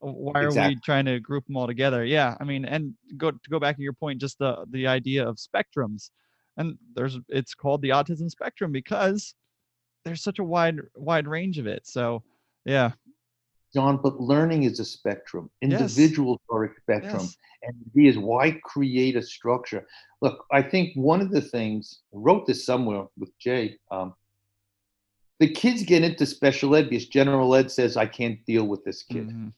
Why 0.00 0.40
are 0.40 0.46
exactly. 0.46 0.76
we 0.76 0.80
trying 0.82 1.04
to 1.04 1.20
group 1.20 1.46
them 1.46 1.58
all 1.58 1.66
together? 1.66 2.02
Yeah, 2.02 2.34
I 2.40 2.44
mean, 2.44 2.64
and 2.64 2.94
go 3.18 3.30
to 3.30 3.50
go 3.50 3.60
back 3.60 3.76
to 3.76 3.82
your 3.82 3.92
point, 3.92 4.22
just 4.22 4.38
the 4.38 4.64
the 4.70 4.86
idea 4.86 5.28
of 5.28 5.36
spectrums, 5.36 6.08
and 6.56 6.78
there's 6.94 7.18
it's 7.28 7.54
called 7.54 7.82
the 7.82 7.90
autism 7.90 8.30
spectrum 8.30 8.72
because 8.72 9.34
there's 10.06 10.22
such 10.22 10.38
a 10.38 10.44
wide 10.44 10.80
wide 10.96 11.28
range 11.28 11.58
of 11.58 11.66
it. 11.66 11.86
So 11.86 12.22
yeah, 12.64 12.92
John, 13.74 14.00
but 14.02 14.20
learning 14.20 14.64
is 14.64 14.80
a 14.80 14.84
spectrum. 14.84 15.50
Individuals 15.62 16.38
yes. 16.42 16.54
are 16.54 16.64
a 16.64 16.74
spectrum. 16.80 17.22
Yes. 17.22 17.36
And 17.62 17.74
the 17.94 18.08
is 18.08 18.18
why 18.18 18.58
create 18.64 19.16
a 19.16 19.22
structure? 19.22 19.86
Look, 20.22 20.44
I 20.50 20.62
think 20.62 20.94
one 20.96 21.20
of 21.20 21.30
the 21.30 21.40
things, 21.40 22.00
I 22.12 22.16
wrote 22.18 22.46
this 22.46 22.64
somewhere 22.64 23.04
with 23.18 23.36
Jay, 23.38 23.78
um, 23.90 24.14
the 25.40 25.48
kids 25.48 25.82
get 25.82 26.02
into 26.02 26.26
special 26.26 26.74
ed 26.74 26.90
because 26.90 27.06
general 27.06 27.54
ed 27.54 27.70
says, 27.70 27.96
I 27.96 28.06
can't 28.06 28.44
deal 28.44 28.64
with 28.64 28.84
this 28.84 29.02
kid. 29.02 29.28
Mm-hmm. 29.28 29.48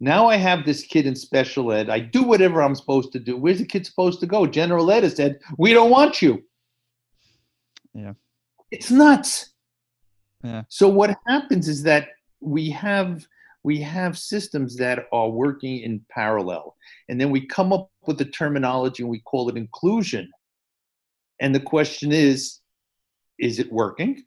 Now 0.00 0.26
I 0.26 0.36
have 0.36 0.64
this 0.64 0.82
kid 0.82 1.06
in 1.06 1.14
special 1.14 1.72
ed. 1.72 1.88
I 1.88 2.00
do 2.00 2.24
whatever 2.24 2.62
I'm 2.62 2.74
supposed 2.74 3.12
to 3.12 3.20
do. 3.20 3.36
Where's 3.36 3.58
the 3.58 3.66
kid 3.66 3.86
supposed 3.86 4.18
to 4.20 4.26
go? 4.26 4.46
General 4.46 4.90
ed 4.90 5.04
has 5.04 5.14
said, 5.14 5.38
we 5.58 5.72
don't 5.72 5.90
want 5.90 6.20
you. 6.20 6.42
Yeah. 7.94 8.14
It's 8.72 8.90
nuts. 8.90 9.52
Yeah. 10.42 10.62
So 10.68 10.88
what 10.88 11.16
happens 11.28 11.68
is 11.68 11.84
that 11.84 12.08
we 12.42 12.70
have 12.70 13.26
we 13.64 13.80
have 13.80 14.18
systems 14.18 14.76
that 14.76 15.06
are 15.12 15.28
working 15.28 15.78
in 15.78 16.04
parallel. 16.10 16.76
And 17.08 17.20
then 17.20 17.30
we 17.30 17.46
come 17.46 17.72
up 17.72 17.90
with 18.06 18.18
the 18.18 18.24
terminology 18.24 19.04
and 19.04 19.10
we 19.10 19.20
call 19.20 19.48
it 19.48 19.56
inclusion. 19.56 20.28
And 21.40 21.54
the 21.54 21.60
question 21.60 22.12
is 22.12 22.58
is 23.38 23.58
it 23.58 23.72
working? 23.72 24.24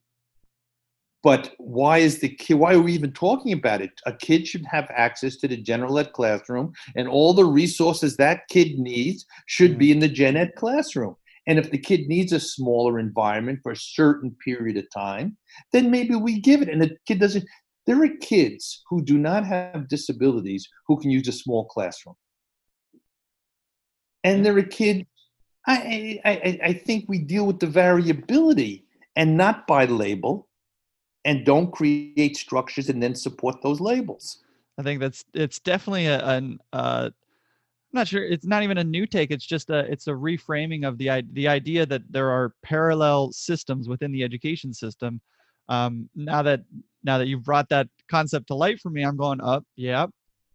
But 1.22 1.54
why 1.58 1.98
is 1.98 2.20
the 2.20 2.30
kid 2.30 2.56
why 2.56 2.76
are 2.76 2.82
we 2.82 2.94
even 2.94 3.12
talking 3.12 3.52
about 3.52 3.82
it? 3.82 3.92
A 4.06 4.14
kid 4.14 4.48
should 4.48 4.66
have 4.66 4.90
access 4.96 5.36
to 5.38 5.48
the 5.48 5.58
general 5.58 6.00
ed 6.00 6.14
classroom 6.14 6.74
and 6.96 7.08
all 7.08 7.34
the 7.34 7.46
resources 7.46 8.16
that 8.18 8.48
kid 8.50 8.80
needs 8.80 9.26
should 9.48 9.78
be 9.78 9.88
mm-hmm. 9.88 9.94
in 9.94 10.00
the 10.00 10.08
gen 10.08 10.38
ed 10.38 10.54
classroom. 10.56 11.16
And 11.48 11.60
if 11.60 11.70
the 11.70 11.78
kid 11.78 12.08
needs 12.08 12.34
a 12.34 12.40
smaller 12.40 13.00
environment 13.00 13.60
for 13.62 13.72
a 13.72 13.78
certain 13.78 14.36
period 14.44 14.78
of 14.78 14.86
time, 14.92 15.38
then 15.72 15.92
maybe 15.92 16.16
we 16.16 16.40
give 16.40 16.62
it. 16.62 16.70
And 16.70 16.82
the 16.82 16.98
kid 17.06 17.20
doesn't, 17.20 17.46
there 17.86 18.02
are 18.02 18.10
kids 18.22 18.84
who 18.90 19.04
do 19.04 19.18
not 19.18 19.46
have 19.46 19.88
disabilities 19.88 20.68
who 20.88 20.98
can 20.98 21.12
use 21.12 21.28
a 21.28 21.32
small 21.32 21.66
classroom. 21.66 22.16
And 24.24 24.44
there 24.44 24.58
are 24.58 24.64
kids, 24.64 25.04
I, 25.68 26.20
I, 26.26 26.60
I 26.64 26.74
think 26.74 27.06
we 27.08 27.20
deal 27.20 27.46
with 27.46 27.60
the 27.60 27.68
variability 27.68 28.86
and 29.16 29.38
not 29.38 29.68
by 29.68 29.86
label 29.86 30.48
and 31.26 31.46
don't 31.46 31.72
create 31.72 32.38
structures 32.38 32.90
and 32.90 33.02
then 33.02 33.16
support 33.16 33.62
those 33.62 33.80
labels. 33.80 34.44
I 34.78 34.84
think 34.84 35.00
that's 35.00 35.24
it's 35.34 35.60
definitely 35.60 36.08
a, 36.08 36.24
an 36.26 36.60
uh, 36.74 37.10
I'm 37.96 38.00
not 38.00 38.08
sure 38.08 38.24
it's 38.24 38.46
not 38.46 38.64
even 38.64 38.78
a 38.78 38.84
new 38.84 39.06
take. 39.06 39.32
It's 39.32 39.46
just 39.46 39.70
a 39.70 39.80
it's 39.92 40.08
a 40.08 40.12
reframing 40.12 40.88
of 40.88 40.98
the 40.98 41.24
the 41.32 41.48
idea 41.48 41.86
that 41.86 42.02
there 42.10 42.30
are 42.30 42.54
parallel 42.62 43.32
systems 43.32 43.88
within 43.88 44.12
the 44.12 44.24
education 44.24 44.74
system. 44.74 45.22
Um, 45.70 46.10
now 46.16 46.42
that 46.44 46.62
now 47.04 47.18
that 47.18 47.28
you've 47.28 47.44
brought 47.44 47.70
that 47.70 47.88
concept 48.10 48.48
to 48.48 48.56
light 48.56 48.80
for 48.80 48.90
me, 48.90 49.04
I'm 49.04 49.18
going 49.18 49.42
up. 49.42 49.64
Yeah, 49.76 50.08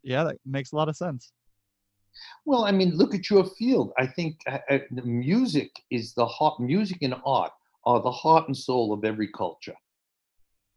yeah, 0.03 0.25
that 0.25 0.37
makes 0.45 0.73
a 0.73 0.77
lot 0.77 0.89
of 0.89 0.97
sense. 0.97 1.33
Well, 2.45 2.65
I 2.65 2.73
mean, 2.73 2.97
look 2.97 3.15
at 3.15 3.31
your 3.31 3.45
field. 3.45 3.93
I 3.99 4.07
think 4.07 4.41
uh, 4.47 4.59
uh, 4.71 4.79
music 5.05 5.71
is 5.91 6.15
the 6.15 6.27
heart. 6.27 6.61
Music 6.61 6.99
and 7.03 7.15
art 7.25 7.53
are 7.85 8.03
the 8.03 8.11
heart 8.11 8.47
and 8.49 8.57
soul 8.57 8.93
of 8.93 9.05
every 9.05 9.29
culture. 9.29 9.75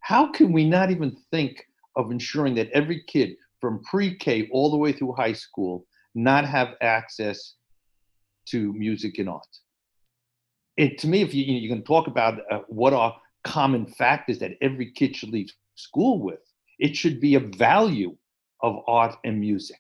How 0.02 0.32
can 0.32 0.52
we 0.52 0.68
not 0.68 0.92
even 0.92 1.16
think 1.32 1.66
of 1.96 2.12
ensuring 2.12 2.56
that 2.56 2.70
every 2.72 3.04
kid 3.08 3.36
from 3.62 3.82
pre-K 3.84 4.50
all 4.52 4.70
the 4.70 4.78
way 4.78 4.92
through 4.92 5.14
high 5.14 5.34
school 5.34 5.86
not 6.16 6.46
have 6.46 6.76
access 6.82 7.56
to 8.50 8.74
music 8.74 9.18
and 9.18 9.30
art? 9.30 9.48
It, 10.76 10.98
to 11.00 11.08
me, 11.08 11.22
if 11.22 11.34
you 11.34 11.46
you 11.46 11.70
can 11.70 11.84
talk 11.84 12.08
about 12.08 12.40
uh, 12.52 12.60
what 12.68 12.94
are 12.94 13.16
common 13.44 13.86
factors 13.86 14.40
that 14.40 14.58
every 14.62 14.92
kid 14.92 15.16
should 15.16 15.30
leave 15.30 15.50
school 15.76 16.20
with. 16.20 16.40
It 16.80 16.96
should 16.96 17.20
be 17.20 17.36
a 17.36 17.40
value 17.40 18.16
of 18.62 18.84
art 18.88 19.16
and 19.24 19.40
music. 19.40 19.80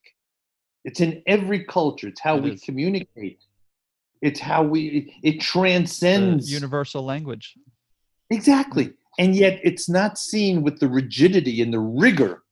It's 0.84 0.99
in 0.99 1.24
every 1.28 1.64
culture. 1.64 2.07
It's 2.07 2.22
how 2.22 2.38
it 2.38 2.43
we 2.43 2.51
is. 2.51 2.61
communicate. 2.61 3.39
It's 4.22 4.39
how 4.39 4.64
we, 4.64 4.88
it, 5.22 5.36
it 5.36 5.41
transcends 5.41 6.47
the 6.47 6.53
universal 6.53 7.03
language. 7.03 7.55
Exactly. 8.30 8.93
And 9.20 9.36
yet 9.36 9.59
it's 9.64 9.89
not 9.89 10.18
seen 10.18 10.64
with 10.64 10.80
the 10.80 10.88
rigidity 10.88 11.61
and 11.61 11.74
the 11.74 11.80
rigor 11.80 12.43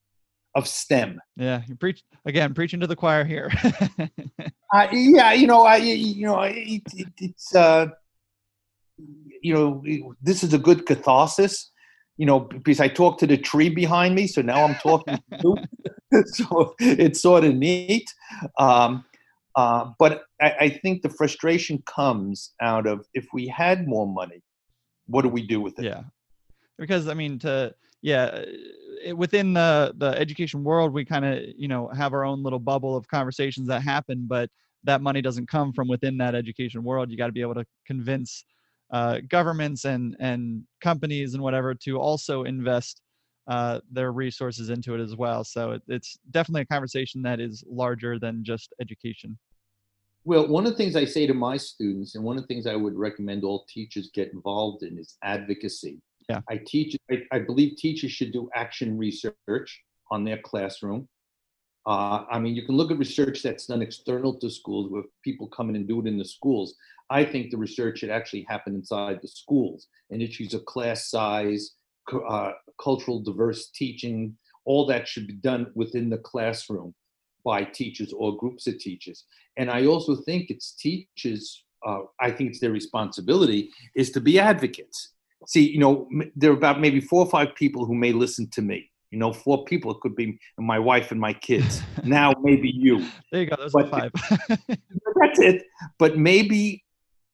of 0.56 0.68
STEM. 0.68 1.20
Yeah, 1.38 1.62
you 1.68 1.76
preach 1.76 2.04
again, 2.26 2.54
preaching 2.54 2.80
to 2.82 2.88
the 2.88 2.96
choir 2.96 3.24
here. 3.24 3.52
uh, 4.74 4.88
yeah, 4.92 5.34
you 5.34 5.48
know, 5.48 5.64
I, 5.64 5.78
you 5.78 6.28
know, 6.28 6.42
it, 6.42 6.82
it, 6.94 7.08
it's, 7.18 7.56
uh, 7.56 7.88
you 9.42 9.54
know, 9.54 9.84
this 10.22 10.44
is 10.44 10.54
a 10.54 10.60
good 10.60 10.86
catharsis 10.86 11.72
you 12.22 12.28
know, 12.28 12.42
because 12.42 12.80
I 12.80 12.88
talked 12.88 13.20
to 13.22 13.26
the 13.26 13.36
tree 13.36 13.70
behind 13.70 14.14
me, 14.14 14.28
so 14.28 14.44
now 14.44 14.64
I'm 14.64 14.76
talking 14.76 15.18
to 15.18 15.56
you. 16.12 16.24
so 16.26 16.76
it's 16.80 17.20
sort 17.20 17.44
of 17.44 17.56
neat. 17.56 18.14
Um, 18.60 19.04
uh, 19.56 19.92
but 19.98 20.26
I, 20.40 20.52
I, 20.60 20.70
think 20.70 21.02
the 21.02 21.10
frustration 21.10 21.82
comes 21.88 22.54
out 22.62 22.86
of 22.86 23.08
if 23.16 23.26
we 23.34 23.48
had 23.48 23.88
more 23.88 24.06
money, 24.06 24.44
what 25.08 25.24
do 25.24 25.30
we 25.30 25.46
do 25.46 25.60
with 25.60 25.80
it? 25.80 25.86
Yeah, 25.86 26.04
because 26.78 27.08
I 27.08 27.16
mean, 27.16 27.40
to 27.40 27.74
yeah, 28.04 28.46
within 29.16 29.54
the 29.54 29.94
the 29.98 30.10
education 30.18 30.64
world, 30.64 30.94
we 30.94 31.04
kind 31.04 31.26
of 31.26 31.40
you 31.58 31.68
know 31.68 31.88
have 31.88 32.14
our 32.14 32.24
own 32.24 32.44
little 32.44 32.60
bubble 32.60 32.96
of 32.96 33.08
conversations 33.08 33.68
that 33.68 33.82
happen, 33.82 34.26
but 34.28 34.48
that 34.84 35.02
money 35.02 35.24
doesn't 35.24 35.50
come 35.50 35.74
from 35.74 35.88
within 35.88 36.18
that 36.20 36.36
education 36.36 36.84
world. 36.84 37.10
You 37.10 37.18
got 37.18 37.28
to 37.28 37.34
be 37.34 37.42
able 37.42 37.56
to 37.56 37.66
convince 37.88 38.46
uh, 38.92 39.20
governments 39.30 39.86
and 39.86 40.16
and 40.20 40.64
companies 40.82 41.34
and 41.34 41.42
whatever 41.42 41.74
to 41.74 41.98
also 41.98 42.44
invest 42.44 43.02
uh, 43.48 43.80
their 43.92 44.12
resources 44.12 44.70
into 44.70 44.94
it 44.96 45.02
as 45.02 45.16
well. 45.16 45.44
So 45.44 45.72
it, 45.72 45.82
it's 45.88 46.20
definitely 46.32 46.62
a 46.62 46.66
conversation 46.66 47.22
that 47.24 47.40
is 47.40 47.64
larger 47.68 48.20
than 48.20 48.44
just 48.44 48.74
education. 48.80 49.38
Well, 50.24 50.48
one 50.48 50.66
of 50.66 50.72
the 50.72 50.78
things 50.78 50.96
I 50.96 51.06
say 51.06 51.26
to 51.26 51.34
my 51.34 51.58
students, 51.58 52.14
and 52.16 52.24
one 52.24 52.38
of 52.38 52.44
the 52.44 52.48
things 52.48 52.68
I 52.68 52.76
would 52.76 52.96
recommend 52.96 53.44
all 53.44 53.66
teachers 53.68 54.12
get 54.14 54.32
involved 54.34 54.84
in, 54.84 55.00
is 55.00 55.18
advocacy. 55.24 56.00
Yeah. 56.30 56.42
I 56.50 56.60
teach. 56.66 56.96
I, 57.10 57.24
I 57.32 57.40
believe 57.40 57.78
teachers 57.78 58.12
should 58.12 58.32
do 58.32 58.50
action 58.54 58.98
research 58.98 59.82
on 60.12 60.24
their 60.24 60.38
classroom. 60.38 61.08
Uh, 61.86 62.26
I 62.30 62.38
mean, 62.40 62.56
you 62.56 62.66
can 62.66 62.76
look 62.76 62.92
at 62.92 63.00
research 63.00 63.42
that's 63.42 63.66
done 63.66 63.82
external 63.82 64.38
to 64.40 64.50
schools, 64.50 64.92
where 64.92 65.04
people 65.24 65.48
come 65.48 65.70
in 65.70 65.76
and 65.76 65.88
do 65.88 66.00
it 66.00 66.08
in 66.08 66.18
the 66.18 66.26
schools. 66.26 66.76
I 67.10 67.26
think 67.26 67.50
the 67.50 67.58
research 67.58 68.00
should 68.00 68.10
actually 68.10 68.46
happen 68.48 68.76
inside 68.76 69.20
the 69.22 69.28
schools 69.28 69.88
and 70.12 70.22
issues 70.22 70.54
of 70.54 70.66
class 70.66 71.10
size, 71.10 71.72
uh, 72.30 72.52
cultural 72.80 73.20
diverse 73.20 73.70
teaching, 73.72 74.38
all 74.66 74.86
that 74.86 75.08
should 75.08 75.28
be 75.28 75.34
done 75.34 75.72
within 75.76 76.10
the 76.10 76.20
classroom 76.20 76.94
by 77.44 77.64
teachers 77.64 78.14
or 78.14 78.38
groups 78.38 78.68
of 78.68 78.78
teachers. 78.78 79.26
And 79.58 79.72
I 79.72 79.88
also 79.88 80.16
think 80.16 80.50
it's 80.50 80.74
teachers, 80.74 81.64
uh, 81.86 82.02
I 82.20 82.30
think 82.30 82.52
it's 82.52 82.60
their 82.60 82.72
responsibility 82.72 83.72
is 83.96 84.12
to 84.12 84.22
be 84.22 84.40
advocates. 84.40 85.14
See, 85.48 85.68
you 85.68 85.80
know, 85.80 86.08
there 86.36 86.52
are 86.52 86.56
about 86.56 86.80
maybe 86.80 87.02
four 87.02 87.26
or 87.26 87.30
five 87.30 87.56
people 87.56 87.86
who 87.86 87.96
may 87.96 88.14
listen 88.14 88.48
to 88.52 88.62
me. 88.62 88.91
You 89.12 89.20
know, 89.20 89.34
four 89.34 89.66
people, 89.66 89.92
it 89.92 90.00
could 90.00 90.16
be 90.16 90.40
my 90.58 90.80
wife 90.80 91.12
and 91.12 91.20
my 91.20 91.34
kids. 91.34 91.82
now, 92.04 92.34
maybe 92.42 92.72
you. 92.74 93.06
There 93.32 93.42
you 93.42 93.48
go. 93.48 93.58
Those 93.58 93.74
but, 93.74 93.90
five. 93.90 94.12
that's 94.68 95.40
it. 95.40 95.64
But 96.00 96.18
maybe 96.18 96.84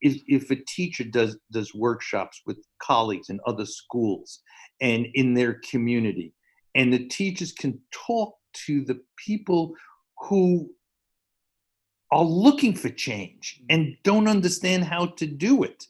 if, 0.01 0.21
if 0.28 0.51
a 0.51 0.55
teacher 0.67 1.03
does 1.03 1.38
does 1.51 1.73
workshops 1.73 2.41
with 2.45 2.57
colleagues 2.82 3.30
in 3.30 3.39
other 3.45 3.65
schools 3.65 4.41
and 4.82 5.07
in 5.13 5.34
their 5.34 5.59
community 5.69 6.34
and 6.75 6.93
the 6.93 7.07
teachers 7.07 7.51
can 7.51 7.80
talk 7.91 8.36
to 8.53 8.84
the 8.86 8.99
people 9.17 9.73
who 10.19 10.69
are 12.11 12.23
looking 12.23 12.73
for 12.75 12.89
change 12.89 13.61
and 13.69 13.95
don't 14.03 14.28
understand 14.28 14.84
how 14.84 15.07
to 15.07 15.25
do 15.25 15.63
it 15.63 15.86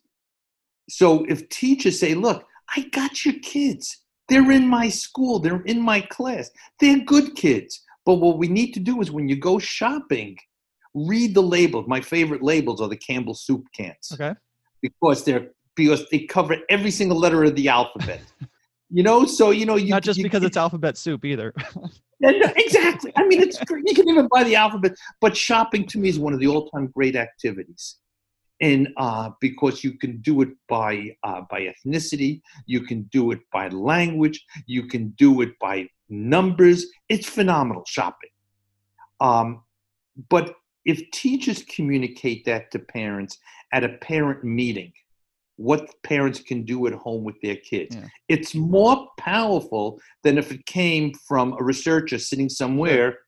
so 0.90 1.26
if 1.26 1.48
teachers 1.50 2.00
say 2.00 2.14
look 2.14 2.46
i 2.76 2.82
got 2.92 3.26
your 3.26 3.36
kids 3.42 4.04
they're 4.30 4.52
in 4.52 4.68
my 4.68 4.90
school 4.90 5.40
they're 5.40 5.62
in 5.62 5.82
my 5.82 6.02
class 6.02 6.50
they're 6.80 7.00
good 7.00 7.36
kids 7.36 7.84
but 8.06 8.16
what 8.16 8.38
we 8.38 8.48
need 8.48 8.72
to 8.74 8.80
do 8.80 9.02
is 9.02 9.12
when 9.12 9.28
you 9.28 9.36
go 9.36 9.60
shopping 9.60 10.38
read 11.06 11.34
the 11.34 11.42
labels. 11.42 11.88
My 11.88 12.02
favorite 12.02 12.42
labels 12.42 12.82
are 12.82 12.88
the 12.88 12.98
Campbell 12.98 13.34
soup 13.34 13.66
cans. 13.74 14.12
Okay. 14.14 14.34
Because 14.82 15.24
they're 15.24 15.50
because 15.76 16.10
they 16.10 16.20
cover 16.20 16.58
every 16.70 16.90
single 16.90 17.18
letter 17.18 17.44
of 17.44 17.56
the 17.56 17.68
alphabet. 17.68 18.22
you 18.90 19.04
know, 19.04 19.26
so 19.26 19.52
you 19.52 19.66
know 19.66 19.76
you 19.76 19.90
not 19.90 20.04
just 20.04 20.18
you, 20.18 20.24
because 20.24 20.44
it's 20.44 20.58
alphabet 20.58 20.98
soup 20.98 21.24
either. 21.24 21.54
exactly. 22.22 23.12
I 23.16 23.28
mean, 23.28 23.42
it's 23.42 23.60
you 23.86 23.94
can 23.94 24.10
even 24.10 24.28
buy 24.32 24.44
the 24.44 24.56
alphabet, 24.56 24.94
but 25.22 25.38
shopping 25.38 25.86
to 25.88 26.00
me 26.00 26.10
is 26.10 26.18
one 26.18 26.34
of 26.34 26.40
the 26.40 26.48
all-time 26.48 26.92
great 26.96 27.16
activities. 27.16 27.98
And 28.60 28.90
uh, 28.98 29.32
because 29.40 29.84
you 29.84 29.94
can 29.98 30.22
do 30.22 30.42
it 30.42 30.50
by 30.68 31.16
uh, 31.24 31.42
by 31.50 31.72
ethnicity, 31.72 32.42
you 32.66 32.82
can 32.82 33.04
do 33.12 33.32
it 33.32 33.40
by 33.52 33.70
language, 33.70 34.44
you 34.66 34.88
can 34.88 35.10
do 35.10 35.42
it 35.42 35.52
by 35.60 35.88
numbers. 36.10 36.88
It's 37.08 37.30
phenomenal 37.30 37.84
shopping. 37.86 38.32
Um, 39.20 39.64
but 40.30 40.56
if 40.86 41.10
teachers 41.12 41.64
communicate 41.64 42.46
that 42.46 42.72
to 42.72 42.80
parents 42.80 43.38
at 43.74 43.84
a 43.84 43.90
parent 43.90 44.44
meeting, 44.44 44.92
what 45.58 45.90
parents 46.04 46.40
can 46.40 46.64
do 46.64 46.88
at 46.88 46.94
home 46.94 47.24
with 47.24 47.36
their 47.42 47.58
kids. 47.58 47.96
Yeah. 47.96 48.08
It's 48.30 48.56
more 48.56 49.08
powerful 49.18 50.00
than 50.24 50.38
if 50.38 50.52
it 50.52 50.66
came 50.66 51.14
from 51.28 51.54
a 51.54 51.64
researcher 51.64 52.20
sitting 52.20 52.50
somewhere 52.50 53.20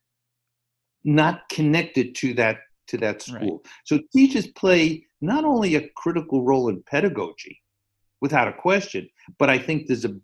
not 1.04 1.48
connected 1.50 2.14
to 2.14 2.34
that 2.36 2.58
to 2.90 2.98
that 2.98 3.22
school. 3.22 3.62
Right. 3.64 3.72
So 3.86 4.00
teachers 4.16 4.48
play 4.48 5.06
not 5.22 5.46
only 5.46 5.76
a 5.76 5.90
critical 5.96 6.44
role 6.44 6.70
in 6.70 6.84
pedagogy, 6.84 7.60
without 8.22 8.48
a 8.48 8.54
question, 8.54 9.10
but 9.38 9.50
I 9.50 9.58
think 9.58 9.88
there's 9.88 10.06
a 10.06 10.16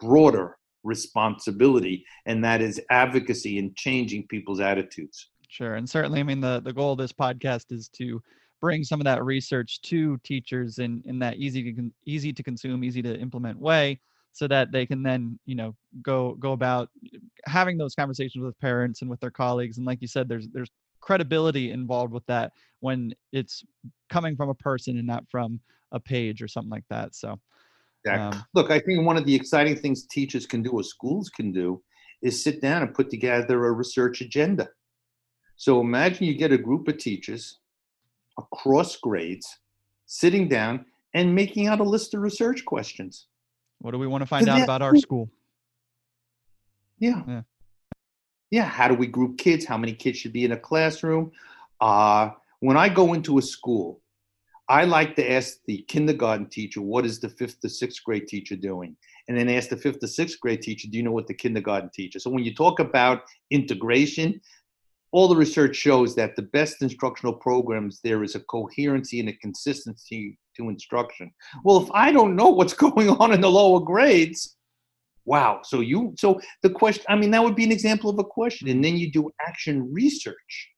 broader 0.00 0.56
responsibility, 0.84 2.04
and 2.26 2.44
that 2.44 2.60
is 2.60 2.80
advocacy 2.90 3.58
and 3.58 3.76
changing 3.76 4.26
people's 4.28 4.60
attitudes. 4.60 5.28
Sure. 5.48 5.74
And 5.74 5.88
certainly, 5.88 6.20
I 6.20 6.22
mean, 6.22 6.40
the, 6.40 6.60
the 6.60 6.72
goal 6.72 6.92
of 6.92 6.98
this 6.98 7.12
podcast 7.12 7.72
is 7.72 7.88
to 7.90 8.22
bring 8.60 8.84
some 8.84 9.00
of 9.00 9.04
that 9.04 9.22
research 9.22 9.82
to 9.82 10.18
teachers 10.24 10.78
in, 10.78 11.02
in 11.04 11.18
that 11.18 11.36
easy 11.36 11.72
to, 11.72 11.90
easy 12.06 12.32
to 12.32 12.42
consume, 12.42 12.84
easy 12.84 13.02
to 13.02 13.18
implement 13.18 13.58
way 13.58 14.00
so 14.32 14.48
that 14.48 14.72
they 14.72 14.86
can 14.86 15.02
then, 15.02 15.38
you 15.44 15.54
know, 15.54 15.76
go, 16.00 16.34
go 16.40 16.52
about 16.52 16.88
having 17.44 17.76
those 17.76 17.94
conversations 17.94 18.42
with 18.42 18.58
parents 18.60 19.02
and 19.02 19.10
with 19.10 19.20
their 19.20 19.30
colleagues. 19.30 19.76
And 19.76 19.86
like 19.86 20.00
you 20.00 20.08
said, 20.08 20.26
there's, 20.26 20.48
there's 20.48 20.70
credibility 21.02 21.70
involved 21.70 22.12
with 22.12 22.24
that 22.26 22.52
when 22.80 23.12
it's 23.32 23.62
coming 24.08 24.36
from 24.36 24.48
a 24.48 24.54
person 24.54 24.96
and 24.96 25.06
not 25.06 25.24
from 25.30 25.60
a 25.92 26.00
page 26.00 26.42
or 26.42 26.48
something 26.48 26.70
like 26.70 26.86
that. 26.88 27.14
So, 27.14 27.38
um, 28.10 28.42
look, 28.54 28.70
I 28.70 28.80
think 28.80 29.04
one 29.04 29.18
of 29.18 29.26
the 29.26 29.34
exciting 29.34 29.76
things 29.76 30.06
teachers 30.06 30.46
can 30.46 30.62
do 30.62 30.70
or 30.70 30.82
schools 30.82 31.28
can 31.28 31.52
do 31.52 31.82
is 32.22 32.42
sit 32.42 32.62
down 32.62 32.82
and 32.82 32.94
put 32.94 33.10
together 33.10 33.66
a 33.66 33.72
research 33.72 34.22
agenda 34.22 34.68
so 35.62 35.80
imagine 35.80 36.26
you 36.26 36.34
get 36.34 36.50
a 36.50 36.58
group 36.58 36.88
of 36.88 36.98
teachers 36.98 37.60
across 38.36 38.96
grades 38.96 39.46
sitting 40.06 40.48
down 40.48 40.86
and 41.14 41.32
making 41.32 41.68
out 41.68 41.78
a 41.78 41.84
list 41.84 42.14
of 42.14 42.20
research 42.20 42.64
questions. 42.64 43.28
What 43.78 43.92
do 43.92 43.98
we 43.98 44.08
want 44.08 44.22
to 44.22 44.26
find 44.26 44.48
out 44.48 44.60
about 44.60 44.82
our 44.82 44.96
school? 44.96 45.30
Yeah. 46.98 47.22
yeah. 47.28 47.42
Yeah. 48.52 48.66
How 48.66 48.86
do 48.86 48.94
we 48.94 49.06
group 49.06 49.38
kids? 49.38 49.64
How 49.64 49.78
many 49.78 49.94
kids 49.94 50.18
should 50.18 50.34
be 50.34 50.44
in 50.44 50.52
a 50.52 50.58
classroom? 50.58 51.32
Uh, 51.80 52.30
when 52.60 52.76
I 52.76 52.90
go 52.90 53.14
into 53.14 53.38
a 53.38 53.42
school, 53.42 54.02
I 54.68 54.84
like 54.84 55.16
to 55.16 55.32
ask 55.32 55.54
the 55.66 55.78
kindergarten 55.88 56.46
teacher, 56.46 56.82
what 56.82 57.06
is 57.06 57.18
the 57.18 57.30
fifth 57.30 57.60
to 57.62 57.70
sixth 57.70 58.04
grade 58.04 58.28
teacher 58.28 58.54
doing? 58.54 58.94
And 59.26 59.38
then 59.38 59.48
ask 59.48 59.70
the 59.70 59.76
fifth 59.78 60.00
to 60.00 60.06
sixth 60.06 60.38
grade 60.38 60.60
teacher, 60.60 60.86
do 60.86 60.98
you 60.98 61.02
know 61.02 61.12
what 61.12 61.28
the 61.28 61.34
kindergarten 61.34 61.90
teacher? 61.94 62.18
So 62.18 62.28
when 62.28 62.44
you 62.44 62.54
talk 62.54 62.78
about 62.78 63.22
integration, 63.50 64.38
all 65.12 65.28
the 65.28 65.36
research 65.36 65.74
shows 65.74 66.14
that 66.16 66.36
the 66.36 66.42
best 66.42 66.82
instructional 66.82 67.32
programs 67.32 68.00
there 68.04 68.22
is 68.22 68.34
a 68.34 68.40
coherency 68.40 69.18
and 69.20 69.30
a 69.30 69.32
consistency 69.34 70.38
to 70.56 70.70
instruction 70.70 71.30
well 71.64 71.82
if 71.82 71.90
i 71.92 72.10
don't 72.10 72.34
know 72.34 72.48
what's 72.48 72.72
going 72.86 73.10
on 73.10 73.32
in 73.32 73.40
the 73.40 73.50
lower 73.50 73.80
grades 73.80 74.56
wow 75.24 75.60
so 75.62 75.80
you 75.80 76.14
so 76.18 76.40
the 76.62 76.70
question 76.70 77.04
i 77.08 77.16
mean 77.16 77.30
that 77.30 77.42
would 77.42 77.56
be 77.56 77.64
an 77.64 77.72
example 77.72 78.10
of 78.10 78.18
a 78.18 78.24
question 78.24 78.68
and 78.68 78.84
then 78.84 78.96
you 78.96 79.10
do 79.10 79.30
action 79.46 79.92
research 79.92 80.70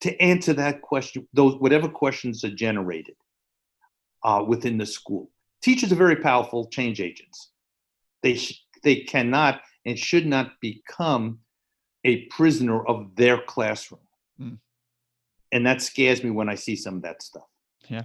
to 0.00 0.20
answer 0.20 0.52
that 0.52 0.82
question 0.82 1.26
those 1.32 1.54
whatever 1.56 1.88
questions 1.88 2.44
are 2.44 2.50
generated 2.54 3.14
uh, 4.24 4.44
within 4.46 4.76
the 4.76 4.86
school 4.86 5.30
teachers 5.62 5.90
are 5.92 5.96
very 5.96 6.16
powerful 6.16 6.66
change 6.68 7.00
agents 7.00 7.50
they 8.22 8.34
sh- 8.34 8.62
they 8.82 8.96
cannot 8.96 9.62
and 9.84 9.98
should 9.98 10.26
not 10.26 10.52
become 10.60 11.38
a 12.04 12.24
prisoner 12.26 12.84
of 12.86 13.14
their 13.16 13.38
classroom. 13.38 14.00
Mm. 14.40 14.58
And 15.52 15.66
that 15.66 15.82
scares 15.82 16.22
me 16.22 16.30
when 16.30 16.48
I 16.48 16.54
see 16.54 16.76
some 16.76 16.96
of 16.96 17.02
that 17.02 17.22
stuff. 17.22 17.48
Yeah. 17.88 18.04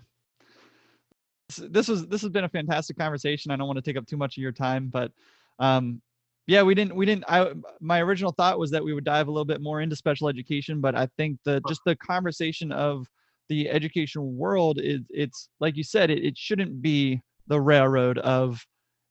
This 1.57 1.87
was 1.87 2.07
this 2.07 2.21
has 2.21 2.29
been 2.31 2.43
a 2.43 2.49
fantastic 2.49 2.97
conversation. 2.97 3.51
I 3.51 3.55
don't 3.55 3.67
want 3.67 3.77
to 3.77 3.83
take 3.83 3.97
up 3.97 4.07
too 4.07 4.17
much 4.17 4.37
of 4.37 4.41
your 4.41 4.51
time, 4.51 4.87
but 4.87 5.11
um 5.59 6.01
yeah, 6.47 6.63
we 6.63 6.75
didn't 6.75 6.95
we 6.95 7.05
didn't 7.05 7.25
I 7.27 7.53
my 7.79 8.01
original 8.01 8.31
thought 8.31 8.59
was 8.59 8.71
that 8.71 8.83
we 8.83 8.93
would 8.93 9.03
dive 9.03 9.27
a 9.27 9.31
little 9.31 9.45
bit 9.45 9.61
more 9.61 9.81
into 9.81 9.95
special 9.95 10.27
education, 10.27 10.81
but 10.81 10.95
I 10.95 11.07
think 11.17 11.39
the 11.45 11.61
just 11.67 11.81
the 11.85 11.95
conversation 11.95 12.71
of 12.71 13.07
the 13.49 13.69
education 13.69 14.37
world 14.37 14.79
is 14.81 15.01
it's 15.09 15.49
like 15.59 15.77
you 15.77 15.83
said, 15.83 16.09
it, 16.09 16.23
it 16.23 16.37
shouldn't 16.37 16.81
be 16.81 17.21
the 17.47 17.59
railroad 17.59 18.17
of 18.19 18.65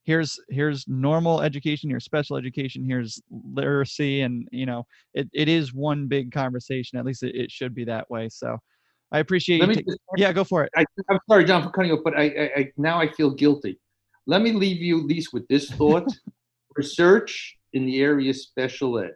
here's 0.04 0.40
here's 0.48 0.88
normal 0.88 1.42
education 1.42 1.90
here's 1.90 2.04
special 2.04 2.36
education 2.36 2.84
here's 2.84 3.20
literacy 3.30 4.22
and 4.22 4.48
you 4.50 4.64
know 4.64 4.84
it, 5.14 5.28
it 5.32 5.48
is 5.48 5.74
one 5.74 6.06
big 6.06 6.32
conversation 6.32 6.98
at 6.98 7.04
least 7.04 7.22
it, 7.22 7.34
it 7.34 7.50
should 7.50 7.74
be 7.74 7.84
that 7.84 8.10
way 8.10 8.28
so 8.28 8.58
i 9.12 9.18
appreciate 9.18 9.60
Let 9.60 9.76
you 9.76 9.82
ta- 9.82 9.94
yeah 10.16 10.32
go 10.32 10.44
for 10.44 10.64
it 10.64 10.72
I, 10.76 10.84
am 11.10 11.18
sorry 11.28 11.44
john 11.44 11.62
for 11.62 11.70
cutting 11.70 11.90
you 11.90 11.98
off, 11.98 12.04
but 12.04 12.16
I, 12.16 12.22
I, 12.22 12.50
I 12.56 12.72
now 12.76 13.00
i 13.00 13.10
feel 13.12 13.30
guilty 13.30 13.78
let 14.26 14.42
me 14.42 14.52
leave 14.52 14.80
you 14.80 15.00
at 15.00 15.06
least 15.06 15.32
with 15.32 15.46
this 15.48 15.70
thought 15.70 16.08
research 16.76 17.56
in 17.72 17.86
the 17.86 18.00
area 18.00 18.30
of 18.30 18.36
special 18.36 18.98
ed 18.98 19.14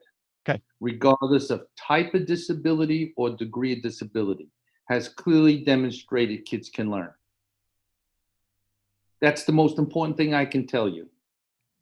okay 0.49 0.61
regardless 0.81 1.51
of 1.51 1.67
type 1.77 2.15
of 2.15 2.27
disability 2.27 3.13
or 3.17 3.31
degree 3.31 3.73
of 3.73 3.83
disability 3.83 4.49
has 4.89 5.09
clearly 5.09 5.65
demonstrated 5.65 6.45
kids 6.45 6.69
can 6.69 6.91
learn 6.91 7.13
that's 9.25 9.45
the 9.45 9.53
most 9.53 9.79
important 9.79 10.19
thing 10.19 10.35
I 10.35 10.45
can 10.45 10.67
tell 10.67 10.87
you 10.87 11.09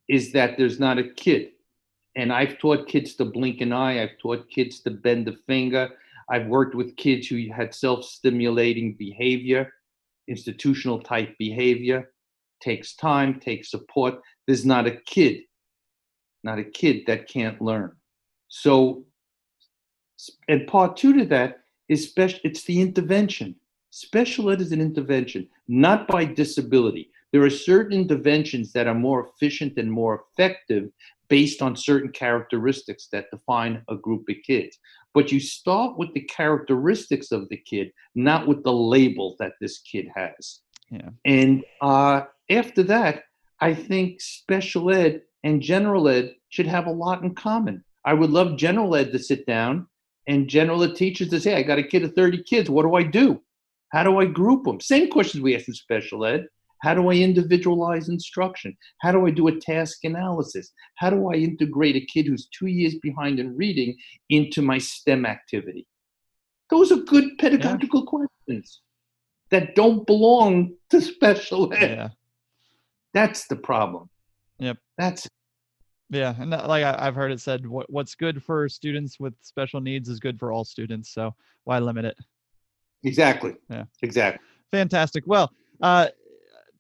is 0.08 0.30
that 0.32 0.56
there's 0.56 0.78
not 0.78 0.98
a 0.98 1.08
kid. 1.08 1.50
And 2.14 2.32
I've 2.32 2.58
taught 2.58 2.86
kids 2.86 3.14
to 3.16 3.24
blink 3.24 3.60
an 3.60 3.72
eye, 3.72 4.00
I've 4.00 4.16
taught 4.18 4.48
kids 4.48 4.78
to 4.82 4.90
bend 4.90 5.26
a 5.26 5.32
finger. 5.48 5.90
I've 6.32 6.48
worked 6.48 6.74
with 6.74 6.96
kids 6.96 7.28
who 7.28 7.40
had 7.54 7.74
self 7.74 8.04
stimulating 8.04 8.96
behavior, 8.98 9.70
institutional 10.26 11.00
type 11.00 11.36
behavior, 11.38 12.10
takes 12.60 12.96
time, 12.96 13.38
takes 13.38 13.70
support. 13.70 14.14
There's 14.46 14.66
not 14.66 14.86
a 14.86 14.96
kid 15.06 15.42
not 16.44 16.58
a 16.58 16.64
kid 16.64 17.04
that 17.06 17.28
can't 17.28 17.60
learn. 17.60 17.92
So, 18.48 19.04
and 20.48 20.66
part 20.66 20.96
two 20.96 21.16
to 21.18 21.24
that 21.26 21.60
is 21.88 22.08
special. 22.08 22.40
It's 22.44 22.64
the 22.64 22.80
intervention. 22.80 23.56
Special 23.90 24.50
ed 24.50 24.60
is 24.60 24.72
an 24.72 24.80
intervention, 24.80 25.48
not 25.68 26.08
by 26.08 26.24
disability. 26.24 27.10
There 27.32 27.42
are 27.42 27.50
certain 27.50 27.98
interventions 27.98 28.72
that 28.72 28.86
are 28.86 28.94
more 28.94 29.28
efficient 29.28 29.78
and 29.78 29.90
more 29.90 30.24
effective 30.32 30.90
based 31.28 31.62
on 31.62 31.76
certain 31.76 32.10
characteristics 32.10 33.08
that 33.12 33.30
define 33.30 33.82
a 33.88 33.96
group 33.96 34.28
of 34.28 34.36
kids. 34.46 34.78
But 35.14 35.30
you 35.30 35.40
start 35.40 35.98
with 35.98 36.12
the 36.14 36.22
characteristics 36.22 37.32
of 37.32 37.48
the 37.48 37.56
kid, 37.56 37.92
not 38.14 38.48
with 38.48 38.64
the 38.64 38.72
label 38.72 39.36
that 39.38 39.52
this 39.60 39.80
kid 39.80 40.08
has. 40.14 40.60
Yeah. 40.90 41.10
And 41.24 41.64
uh, 41.80 42.22
after 42.50 42.82
that, 42.84 43.24
I 43.60 43.74
think 43.74 44.20
special 44.20 44.90
ed 44.92 45.22
and 45.44 45.60
general 45.60 46.08
ed 46.08 46.34
should 46.48 46.66
have 46.66 46.86
a 46.86 46.92
lot 46.92 47.22
in 47.22 47.34
common. 47.34 47.84
I 48.04 48.14
would 48.14 48.30
love 48.30 48.56
general 48.56 48.96
ed 48.96 49.12
to 49.12 49.18
sit 49.18 49.46
down 49.46 49.86
and 50.26 50.48
general 50.48 50.82
ed 50.82 50.96
teachers 50.96 51.28
to 51.30 51.40
say, 51.40 51.56
I 51.56 51.62
got 51.62 51.78
a 51.78 51.82
kid 51.82 52.04
of 52.04 52.14
30 52.14 52.42
kids. 52.44 52.70
What 52.70 52.82
do 52.82 52.94
I 52.94 53.02
do? 53.02 53.40
How 53.90 54.02
do 54.02 54.18
I 54.18 54.26
group 54.26 54.64
them? 54.64 54.80
Same 54.80 55.10
questions 55.10 55.42
we 55.42 55.54
ask 55.54 55.68
in 55.68 55.74
special 55.74 56.24
ed. 56.24 56.46
How 56.82 56.94
do 56.94 57.10
I 57.10 57.14
individualize 57.14 58.08
instruction? 58.08 58.76
How 58.98 59.12
do 59.12 59.26
I 59.26 59.30
do 59.30 59.46
a 59.48 59.60
task 59.60 59.98
analysis? 60.04 60.72
How 60.96 61.10
do 61.10 61.30
I 61.30 61.34
integrate 61.34 61.96
a 61.96 62.06
kid 62.06 62.26
who's 62.26 62.48
two 62.48 62.66
years 62.66 62.96
behind 63.02 63.38
in 63.38 63.56
reading 63.56 63.96
into 64.30 64.62
my 64.62 64.78
STEM 64.78 65.24
activity? 65.24 65.86
Those 66.70 66.90
are 66.90 66.96
good 66.96 67.38
pedagogical 67.38 68.00
yeah. 68.00 68.26
questions 68.46 68.80
that 69.50 69.74
don't 69.76 70.06
belong 70.06 70.74
to 70.90 71.00
special 71.00 71.72
ed. 71.72 71.90
Yeah. 71.90 72.08
That's 73.14 73.46
the 73.46 73.56
problem. 73.56 74.08
Yep. 74.58 74.78
That's 74.98 75.28
yeah, 76.10 76.34
and 76.38 76.52
that, 76.52 76.68
like 76.68 76.84
I, 76.84 77.04
have 77.04 77.14
heard 77.14 77.32
it 77.32 77.40
said, 77.40 77.66
what, 77.66 77.90
what's 77.90 78.14
good 78.14 78.42
for 78.42 78.68
students 78.68 79.18
with 79.18 79.32
special 79.40 79.80
needs 79.80 80.10
is 80.10 80.20
good 80.20 80.38
for 80.38 80.52
all 80.52 80.62
students. 80.62 81.14
So 81.14 81.34
why 81.64 81.78
limit 81.78 82.04
it? 82.04 82.16
Exactly. 83.02 83.54
Yeah. 83.70 83.84
Exactly. 84.02 84.44
Fantastic. 84.72 85.24
Well, 85.26 85.50
uh, 85.80 86.08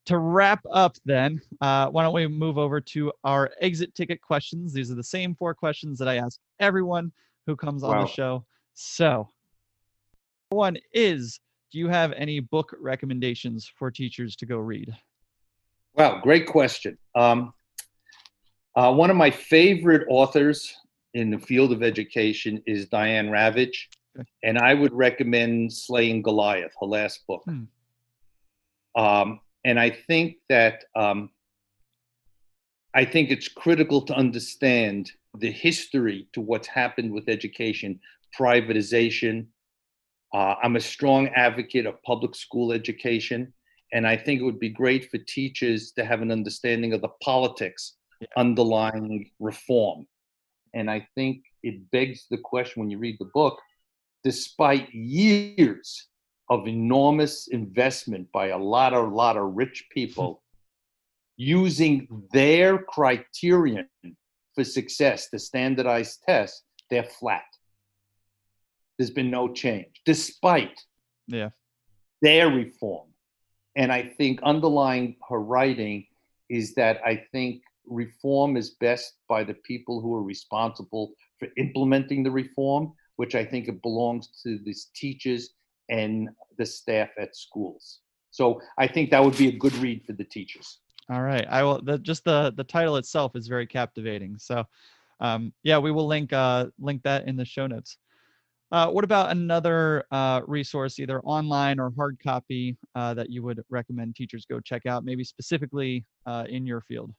to 0.06 0.18
wrap 0.18 0.60
up, 0.72 0.96
then, 1.04 1.40
uh, 1.60 1.88
why 1.88 2.02
don't 2.02 2.14
we 2.14 2.26
move 2.26 2.58
over 2.58 2.80
to 2.80 3.12
our 3.24 3.50
exit 3.60 3.94
ticket 3.94 4.20
questions? 4.20 4.72
These 4.72 4.90
are 4.90 4.96
the 4.96 5.04
same 5.04 5.34
four 5.34 5.54
questions 5.54 5.98
that 5.98 6.08
I 6.08 6.16
ask 6.16 6.40
everyone 6.58 7.12
who 7.46 7.56
comes 7.56 7.82
on 7.82 7.96
wow. 7.96 8.02
the 8.02 8.10
show. 8.10 8.44
So, 8.74 9.28
one 10.50 10.76
is 10.92 11.40
Do 11.70 11.78
you 11.78 11.88
have 11.88 12.12
any 12.12 12.40
book 12.40 12.74
recommendations 12.78 13.70
for 13.78 13.90
teachers 13.90 14.36
to 14.36 14.46
go 14.46 14.58
read? 14.58 14.94
Wow, 15.94 16.20
great 16.20 16.46
question. 16.46 16.98
Um, 17.14 17.54
uh, 18.76 18.92
one 18.92 19.10
of 19.10 19.16
my 19.16 19.30
favorite 19.30 20.06
authors 20.10 20.74
in 21.14 21.30
the 21.30 21.38
field 21.38 21.72
of 21.72 21.82
education 21.82 22.62
is 22.66 22.88
Diane 22.88 23.28
Ravitch, 23.28 23.86
okay. 24.18 24.28
and 24.42 24.58
I 24.58 24.74
would 24.74 24.92
recommend 24.92 25.72
Slaying 25.72 26.22
Goliath, 26.22 26.72
her 26.80 26.86
last 26.86 27.26
book. 27.26 27.42
Hmm. 27.44 27.64
Um, 28.94 29.40
and 29.64 29.78
I 29.78 29.90
think 29.90 30.36
that 30.48 30.84
um, 30.96 31.30
I 32.94 33.04
think 33.04 33.30
it's 33.30 33.48
critical 33.48 34.02
to 34.02 34.14
understand 34.14 35.12
the 35.38 35.50
history 35.50 36.28
to 36.32 36.40
what's 36.40 36.68
happened 36.68 37.12
with 37.12 37.28
education, 37.28 38.00
privatization. 38.38 39.46
Uh, 40.34 40.54
I'm 40.62 40.76
a 40.76 40.80
strong 40.80 41.28
advocate 41.28 41.86
of 41.86 42.02
public 42.02 42.34
school 42.34 42.72
education, 42.72 43.52
and 43.92 44.06
I 44.06 44.16
think 44.16 44.40
it 44.40 44.44
would 44.44 44.60
be 44.60 44.68
great 44.68 45.10
for 45.10 45.18
teachers 45.18 45.92
to 45.92 46.04
have 46.04 46.22
an 46.22 46.30
understanding 46.30 46.92
of 46.92 47.00
the 47.00 47.10
politics 47.22 47.94
yeah. 48.20 48.28
underlying 48.36 49.30
reform. 49.38 50.06
And 50.74 50.90
I 50.90 51.06
think 51.14 51.44
it 51.62 51.90
begs 51.90 52.26
the 52.30 52.38
question 52.38 52.80
when 52.80 52.90
you 52.90 52.98
read 52.98 53.16
the 53.18 53.30
book, 53.32 53.60
despite 54.24 54.92
years 54.92 56.08
of 56.48 56.66
enormous 56.66 57.48
investment 57.48 58.30
by 58.32 58.48
a 58.48 58.58
lot 58.58 58.92
of 58.92 59.12
lot 59.12 59.36
of 59.36 59.54
rich 59.54 59.86
people 59.90 60.42
using 61.36 62.06
their 62.32 62.78
criterion 62.78 63.88
for 64.54 64.64
success, 64.64 65.28
the 65.30 65.38
standardized 65.38 66.22
test, 66.26 66.64
they're 66.90 67.04
flat. 67.04 67.44
There's 68.98 69.10
been 69.10 69.30
no 69.30 69.52
change, 69.52 70.02
despite 70.04 70.78
yeah. 71.26 71.50
their 72.20 72.50
reform. 72.50 73.08
And 73.76 73.90
I 73.90 74.02
think 74.02 74.42
underlying 74.42 75.16
her 75.28 75.40
writing 75.40 76.06
is 76.50 76.74
that 76.74 77.00
I 77.04 77.24
think 77.32 77.62
reform 77.86 78.56
is 78.56 78.70
best 78.70 79.14
by 79.28 79.42
the 79.42 79.54
people 79.54 80.00
who 80.00 80.14
are 80.14 80.22
responsible 80.22 81.14
for 81.38 81.48
implementing 81.56 82.22
the 82.22 82.30
reform, 82.30 82.92
which 83.16 83.34
I 83.34 83.44
think 83.44 83.68
it 83.68 83.82
belongs 83.82 84.28
to 84.42 84.58
these 84.58 84.90
teachers 84.94 85.54
and 85.88 86.28
the 86.58 86.66
staff 86.66 87.10
at 87.18 87.36
schools. 87.36 88.00
So 88.30 88.60
I 88.78 88.86
think 88.86 89.10
that 89.10 89.22
would 89.22 89.36
be 89.36 89.48
a 89.48 89.52
good 89.52 89.74
read 89.74 90.04
for 90.06 90.12
the 90.12 90.24
teachers. 90.24 90.78
All 91.10 91.22
right, 91.22 91.46
I 91.50 91.62
will. 91.62 91.82
The, 91.82 91.98
just 91.98 92.24
the 92.24 92.52
the 92.56 92.64
title 92.64 92.96
itself 92.96 93.36
is 93.36 93.48
very 93.48 93.66
captivating. 93.66 94.38
So, 94.38 94.64
um, 95.20 95.52
yeah, 95.62 95.78
we 95.78 95.90
will 95.90 96.06
link 96.06 96.32
uh, 96.32 96.66
link 96.78 97.02
that 97.02 97.26
in 97.26 97.36
the 97.36 97.44
show 97.44 97.66
notes. 97.66 97.98
Uh, 98.70 98.88
what 98.88 99.04
about 99.04 99.30
another 99.30 100.04
uh, 100.10 100.40
resource, 100.46 100.98
either 100.98 101.20
online 101.22 101.78
or 101.78 101.92
hard 101.94 102.16
copy, 102.24 102.74
uh, 102.94 103.12
that 103.12 103.28
you 103.28 103.42
would 103.42 103.62
recommend 103.68 104.16
teachers 104.16 104.46
go 104.46 104.60
check 104.60 104.86
out, 104.86 105.04
maybe 105.04 105.22
specifically 105.22 106.06
uh, 106.24 106.46
in 106.48 106.64
your 106.64 106.80
field? 106.80 107.12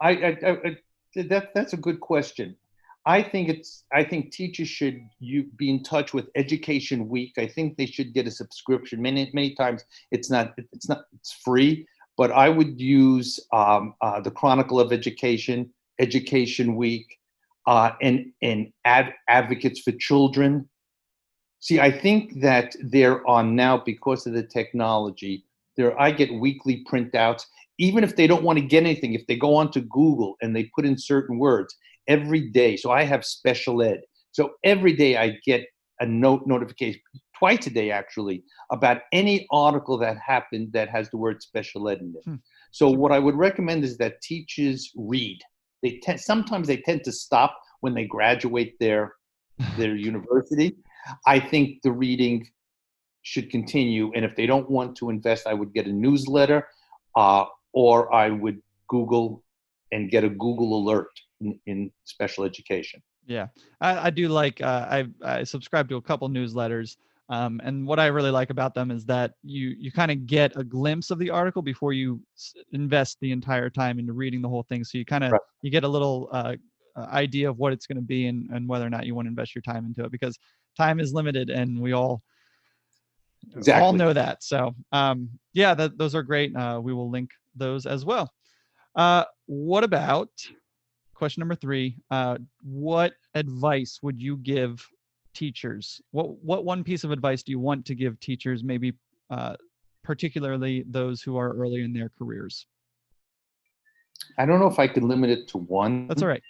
I, 0.00 0.10
I, 0.10 0.50
I, 0.50 0.76
that 1.16 1.50
that's 1.52 1.72
a 1.72 1.76
good 1.76 1.98
question. 1.98 2.56
I 3.04 3.22
think 3.22 3.48
it's 3.48 3.84
I 3.92 4.04
think 4.04 4.30
teachers 4.30 4.68
should 4.68 5.00
you 5.18 5.44
be 5.56 5.70
in 5.70 5.82
touch 5.82 6.14
with 6.14 6.28
Education 6.36 7.08
Week. 7.08 7.32
I 7.36 7.46
think 7.46 7.76
they 7.76 7.86
should 7.86 8.14
get 8.14 8.28
a 8.28 8.30
subscription. 8.30 9.02
Many 9.02 9.30
many 9.34 9.54
times 9.54 9.84
it's 10.12 10.30
not 10.30 10.54
it's 10.72 10.88
not 10.88 11.04
it's 11.12 11.32
free, 11.44 11.86
but 12.16 12.30
I 12.30 12.48
would 12.48 12.80
use 12.80 13.40
um, 13.52 13.94
uh, 14.00 14.20
the 14.20 14.30
Chronicle 14.30 14.78
of 14.78 14.92
Education, 14.92 15.72
Education 15.98 16.76
Week, 16.76 17.18
uh, 17.66 17.90
and 18.00 18.32
and 18.40 18.72
ad, 18.84 19.14
advocates 19.28 19.80
for 19.80 19.92
children. 19.92 20.68
See, 21.58 21.80
I 21.80 21.90
think 21.90 22.40
that 22.40 22.74
there 22.82 23.26
are 23.28 23.42
now 23.42 23.78
because 23.78 24.26
of 24.26 24.32
the 24.32 24.42
technology. 24.44 25.44
There, 25.76 25.98
I 25.98 26.10
get 26.10 26.32
weekly 26.34 26.84
printouts, 26.84 27.44
even 27.78 28.04
if 28.04 28.14
they 28.14 28.26
don't 28.26 28.42
want 28.42 28.58
to 28.58 28.64
get 28.64 28.84
anything, 28.84 29.14
if 29.14 29.26
they 29.26 29.36
go 29.36 29.56
onto 29.56 29.80
Google 29.80 30.36
and 30.42 30.54
they 30.54 30.64
put 30.74 30.84
in 30.84 30.98
certain 30.98 31.38
words 31.38 31.74
every 32.08 32.50
day. 32.50 32.76
So 32.76 32.90
I 32.90 33.04
have 33.04 33.24
special 33.24 33.82
ed. 33.82 34.00
So 34.32 34.52
every 34.64 34.94
day 34.94 35.16
I 35.16 35.36
get 35.44 35.64
a 36.00 36.06
note 36.06 36.46
notification, 36.46 37.00
twice 37.38 37.66
a 37.66 37.70
day 37.70 37.90
actually, 37.90 38.42
about 38.70 39.02
any 39.12 39.46
article 39.50 39.98
that 39.98 40.16
happened 40.18 40.72
that 40.72 40.88
has 40.88 41.10
the 41.10 41.16
word 41.16 41.42
special 41.42 41.88
ed 41.88 41.98
in 42.00 42.14
it. 42.16 42.24
Hmm. 42.24 42.34
So 42.72 42.88
what 42.88 43.12
I 43.12 43.18
would 43.18 43.36
recommend 43.36 43.84
is 43.84 43.98
that 43.98 44.20
teachers 44.22 44.90
read. 44.96 45.38
They 45.82 46.00
tend 46.02 46.20
sometimes 46.20 46.66
they 46.66 46.78
tend 46.78 47.04
to 47.04 47.12
stop 47.12 47.56
when 47.80 47.94
they 47.94 48.06
graduate 48.06 48.78
their 48.80 49.14
their 49.76 49.96
university. 49.96 50.76
I 51.26 51.40
think 51.40 51.82
the 51.82 51.92
reading 51.92 52.48
should 53.22 53.50
continue, 53.50 54.12
and 54.14 54.24
if 54.24 54.34
they 54.34 54.46
don't 54.46 54.70
want 54.70 54.96
to 54.96 55.10
invest, 55.10 55.46
I 55.46 55.54
would 55.54 55.72
get 55.74 55.86
a 55.86 55.92
newsletter. 55.92 56.66
Uh, 57.14 57.44
or 57.72 58.12
I 58.14 58.30
would 58.30 58.60
Google 58.88 59.42
and 59.90 60.10
get 60.10 60.24
a 60.24 60.28
Google 60.28 60.78
alert 60.78 61.08
in, 61.42 61.58
in 61.66 61.90
special 62.04 62.44
education. 62.44 63.02
Yeah, 63.26 63.48
I, 63.80 64.06
I 64.06 64.10
do 64.10 64.28
like. 64.28 64.60
Uh, 64.60 64.86
I 64.90 65.06
I 65.22 65.44
subscribe 65.44 65.88
to 65.90 65.96
a 65.96 66.02
couple 66.02 66.28
newsletters, 66.28 66.96
um, 67.28 67.60
and 67.62 67.86
what 67.86 68.00
I 68.00 68.06
really 68.06 68.30
like 68.30 68.50
about 68.50 68.74
them 68.74 68.90
is 68.90 69.04
that 69.06 69.34
you 69.42 69.74
you 69.78 69.92
kind 69.92 70.10
of 70.10 70.26
get 70.26 70.56
a 70.56 70.64
glimpse 70.64 71.10
of 71.10 71.18
the 71.18 71.30
article 71.30 71.62
before 71.62 71.92
you 71.92 72.20
invest 72.72 73.18
the 73.20 73.30
entire 73.30 73.70
time 73.70 73.98
into 73.98 74.12
reading 74.12 74.42
the 74.42 74.48
whole 74.48 74.64
thing. 74.64 74.82
So 74.82 74.98
you 74.98 75.04
kind 75.04 75.24
of 75.24 75.32
right. 75.32 75.40
you 75.62 75.70
get 75.70 75.84
a 75.84 75.88
little 75.88 76.28
uh, 76.32 76.56
uh 76.96 77.06
idea 77.12 77.48
of 77.48 77.58
what 77.58 77.72
it's 77.72 77.86
going 77.86 77.96
to 77.96 78.02
be 78.02 78.26
and 78.26 78.50
and 78.50 78.68
whether 78.68 78.86
or 78.86 78.90
not 78.90 79.06
you 79.06 79.14
want 79.14 79.26
to 79.26 79.30
invest 79.30 79.54
your 79.54 79.62
time 79.62 79.86
into 79.86 80.04
it 80.04 80.10
because 80.10 80.36
time 80.76 80.98
is 80.98 81.12
limited 81.12 81.48
and 81.48 81.80
we 81.80 81.92
all 81.92 82.22
exactly. 83.56 83.82
all 83.82 83.92
know 83.92 84.12
that. 84.12 84.42
So 84.42 84.74
um, 84.90 85.30
yeah, 85.52 85.74
that, 85.74 85.98
those 85.98 86.14
are 86.14 86.22
great. 86.22 86.54
Uh, 86.56 86.80
we 86.82 86.92
will 86.92 87.10
link 87.10 87.30
those 87.54 87.86
as 87.86 88.04
well. 88.04 88.32
Uh, 88.94 89.24
what 89.46 89.84
about 89.84 90.30
question 91.22 91.40
number 91.40 91.54
three? 91.54 91.96
Uh, 92.10 92.36
what 92.64 93.12
advice 93.36 94.00
would 94.02 94.20
you 94.20 94.38
give 94.38 94.84
teachers? 95.34 96.02
What 96.10 96.42
what 96.42 96.64
one 96.64 96.82
piece 96.82 97.04
of 97.04 97.12
advice 97.12 97.44
do 97.44 97.52
you 97.52 97.60
want 97.60 97.86
to 97.86 97.94
give 97.94 98.18
teachers, 98.18 98.64
maybe 98.64 98.94
uh, 99.30 99.54
particularly 100.02 100.84
those 100.88 101.22
who 101.22 101.36
are 101.36 101.52
early 101.52 101.84
in 101.84 101.92
their 101.92 102.10
careers? 102.18 102.66
I 104.36 104.46
don't 104.46 104.58
know 104.58 104.66
if 104.66 104.80
I 104.80 104.88
can 104.88 105.06
limit 105.06 105.30
it 105.30 105.46
to 105.50 105.58
one. 105.58 106.08
That's 106.08 106.22
all 106.22 106.28
right. 106.28 106.42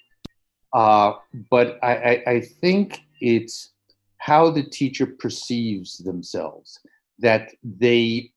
Uh, 0.73 1.13
but 1.51 1.79
I, 1.83 1.93
I, 1.95 2.23
I 2.27 2.41
think 2.41 3.03
it's 3.21 3.73
how 4.17 4.51
the 4.51 4.63
teacher 4.63 5.05
perceives 5.05 5.99
themselves 5.99 6.81
that 7.19 7.53
they 7.63 8.33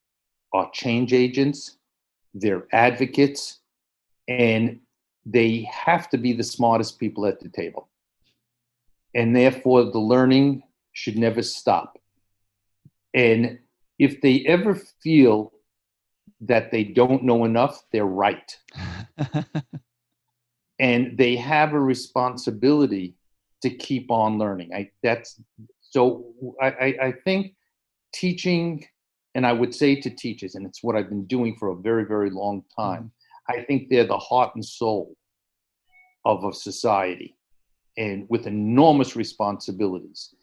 are 0.54 0.70
change 0.74 1.14
agents 1.14 1.78
they're 2.34 2.68
advocates, 2.74 3.62
and 4.28 4.82
they 5.26 5.68
have 5.72 6.10
to 6.10 6.18
be 6.18 6.34
the 6.34 6.44
smartest 6.44 7.00
people 7.00 7.26
at 7.26 7.40
the 7.40 7.50
table. 7.50 7.90
And 9.14 9.36
therefore, 9.36 9.86
the 9.86 10.00
learning 10.00 10.64
should 10.94 11.18
never 11.18 11.42
stop. 11.42 11.98
And 13.14 13.60
if 13.98 14.22
they 14.22 14.42
ever 14.46 14.76
feel 14.76 15.54
that 16.42 16.72
they 16.72 16.84
don't 16.84 17.24
know 17.24 17.46
enough, 17.46 17.84
they're 17.92 18.06
right. 18.06 18.58
and 20.80 21.18
they 21.18 21.36
have 21.38 21.74
a 21.74 21.80
responsibility 21.80 23.16
to 23.62 23.70
keep 23.70 24.12
on 24.12 24.38
learning. 24.38 24.74
I 24.74 24.92
that's 25.02 25.42
so 25.82 26.34
I, 26.62 26.96
I 27.02 27.14
think 27.24 27.56
teaching, 28.14 28.86
and 29.34 29.46
I 29.46 29.54
would 29.54 29.74
say 29.74 29.96
to 30.02 30.10
teachers, 30.10 30.56
and 30.56 30.66
it's 30.66 30.84
what 30.84 30.96
I've 30.96 31.10
been 31.10 31.26
doing 31.26 31.56
for 31.58 31.70
a 31.70 31.76
very, 31.76 32.06
very 32.06 32.30
long 32.30 32.64
time. 32.78 33.04
Mm-hmm. 33.04 33.08
I 33.48 33.62
think 33.64 33.89
they're 33.89 34.08
the 34.08 34.18
heart 34.18 34.56
and 34.56 34.66
soul 34.66 35.16
of 36.26 36.43
a 36.43 36.54
society 36.54 37.36
and 37.98 38.26
with 38.30 38.48
enormous 38.48 39.16
responsibilities. 39.16 40.34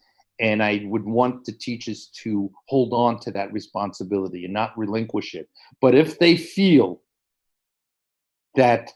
And 0.40 0.62
I 0.62 0.82
would 0.86 1.04
want 1.04 1.44
the 1.44 1.52
teachers 1.52 2.06
to 2.22 2.50
hold 2.68 2.92
on 2.92 3.20
to 3.20 3.30
that 3.32 3.52
responsibility 3.52 4.44
and 4.44 4.54
not 4.54 4.76
relinquish 4.76 5.34
it. 5.34 5.48
But 5.80 5.94
if 5.94 6.18
they 6.18 6.36
feel 6.36 7.02
that 8.54 8.90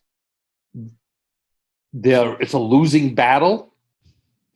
there 1.92 2.34
it's 2.40 2.52
a 2.52 2.58
losing 2.58 3.14
battle, 3.14 3.74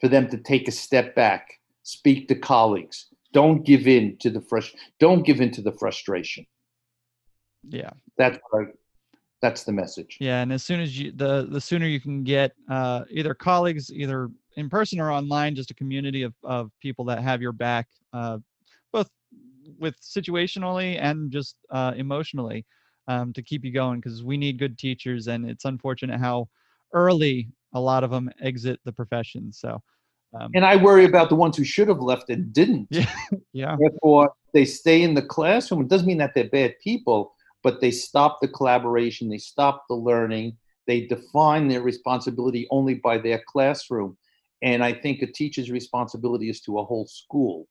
for 0.00 0.08
them 0.08 0.28
to 0.30 0.38
take 0.38 0.66
a 0.66 0.72
step 0.72 1.14
back, 1.14 1.60
speak 1.82 2.28
to 2.28 2.34
colleagues, 2.34 3.06
don't 3.32 3.64
give 3.64 3.86
in 3.86 4.16
to 4.18 4.30
the 4.30 4.40
frust- 4.40 4.74
don't 4.98 5.24
give 5.24 5.40
in 5.40 5.50
to 5.52 5.62
the 5.62 5.72
frustration. 5.72 6.46
Yeah, 7.68 7.90
that's 8.16 8.38
what 8.50 8.62
I, 8.62 8.70
that's 9.40 9.64
the 9.64 9.72
message. 9.72 10.18
Yeah, 10.20 10.42
and 10.42 10.52
as 10.52 10.62
soon 10.62 10.80
as 10.80 10.98
you 10.98 11.12
the 11.12 11.46
the 11.50 11.60
sooner 11.60 11.86
you 11.86 12.00
can 12.00 12.22
get 12.22 12.52
uh, 12.68 13.04
either 13.10 13.34
colleagues, 13.34 13.92
either 13.92 14.30
in 14.56 14.68
person 14.68 15.00
or 15.00 15.10
online, 15.10 15.54
just 15.54 15.70
a 15.70 15.74
community 15.74 16.22
of 16.22 16.34
of 16.42 16.70
people 16.80 17.04
that 17.06 17.22
have 17.22 17.40
your 17.40 17.52
back, 17.52 17.88
uh, 18.12 18.38
both 18.92 19.08
with 19.78 19.94
situationally 20.00 20.98
and 21.00 21.30
just 21.30 21.56
uh, 21.70 21.92
emotionally, 21.96 22.66
um, 23.08 23.32
to 23.32 23.42
keep 23.42 23.64
you 23.64 23.72
going. 23.72 24.00
Because 24.00 24.22
we 24.22 24.36
need 24.36 24.58
good 24.58 24.78
teachers, 24.78 25.28
and 25.28 25.48
it's 25.48 25.64
unfortunate 25.64 26.20
how 26.20 26.48
early 26.92 27.48
a 27.74 27.80
lot 27.80 28.04
of 28.04 28.10
them 28.10 28.30
exit 28.40 28.80
the 28.84 28.92
profession. 28.92 29.52
So. 29.52 29.82
Um, 30.32 30.52
and 30.54 30.64
I 30.64 30.76
worry 30.76 31.06
about 31.06 31.28
the 31.28 31.34
ones 31.34 31.56
who 31.56 31.64
should 31.64 31.88
have 31.88 31.98
left 31.98 32.30
and 32.30 32.52
didn't. 32.52 32.86
Yeah. 32.90 33.12
yeah. 33.52 33.76
Therefore, 33.76 34.32
they 34.54 34.64
stay 34.64 35.02
in 35.02 35.14
the 35.14 35.22
classroom. 35.22 35.80
It 35.80 35.88
doesn't 35.88 36.06
mean 36.06 36.18
that 36.18 36.34
they're 36.34 36.48
bad 36.48 36.74
people, 36.80 37.34
but 37.62 37.80
they 37.80 37.90
stop 37.90 38.38
the 38.40 38.48
collaboration, 38.48 39.28
they 39.28 39.38
stop 39.38 39.84
the 39.88 39.94
learning, 39.94 40.56
they 40.86 41.06
define 41.06 41.68
their 41.68 41.82
responsibility 41.82 42.66
only 42.70 42.94
by 42.94 43.18
their 43.18 43.42
classroom. 43.46 44.16
And 44.62 44.82
I 44.82 44.92
think 44.92 45.22
a 45.22 45.26
teacher's 45.26 45.70
responsibility 45.70 46.50
is 46.50 46.60
to 46.62 46.78
a 46.78 46.84
whole 46.84 47.06
school. 47.06 47.66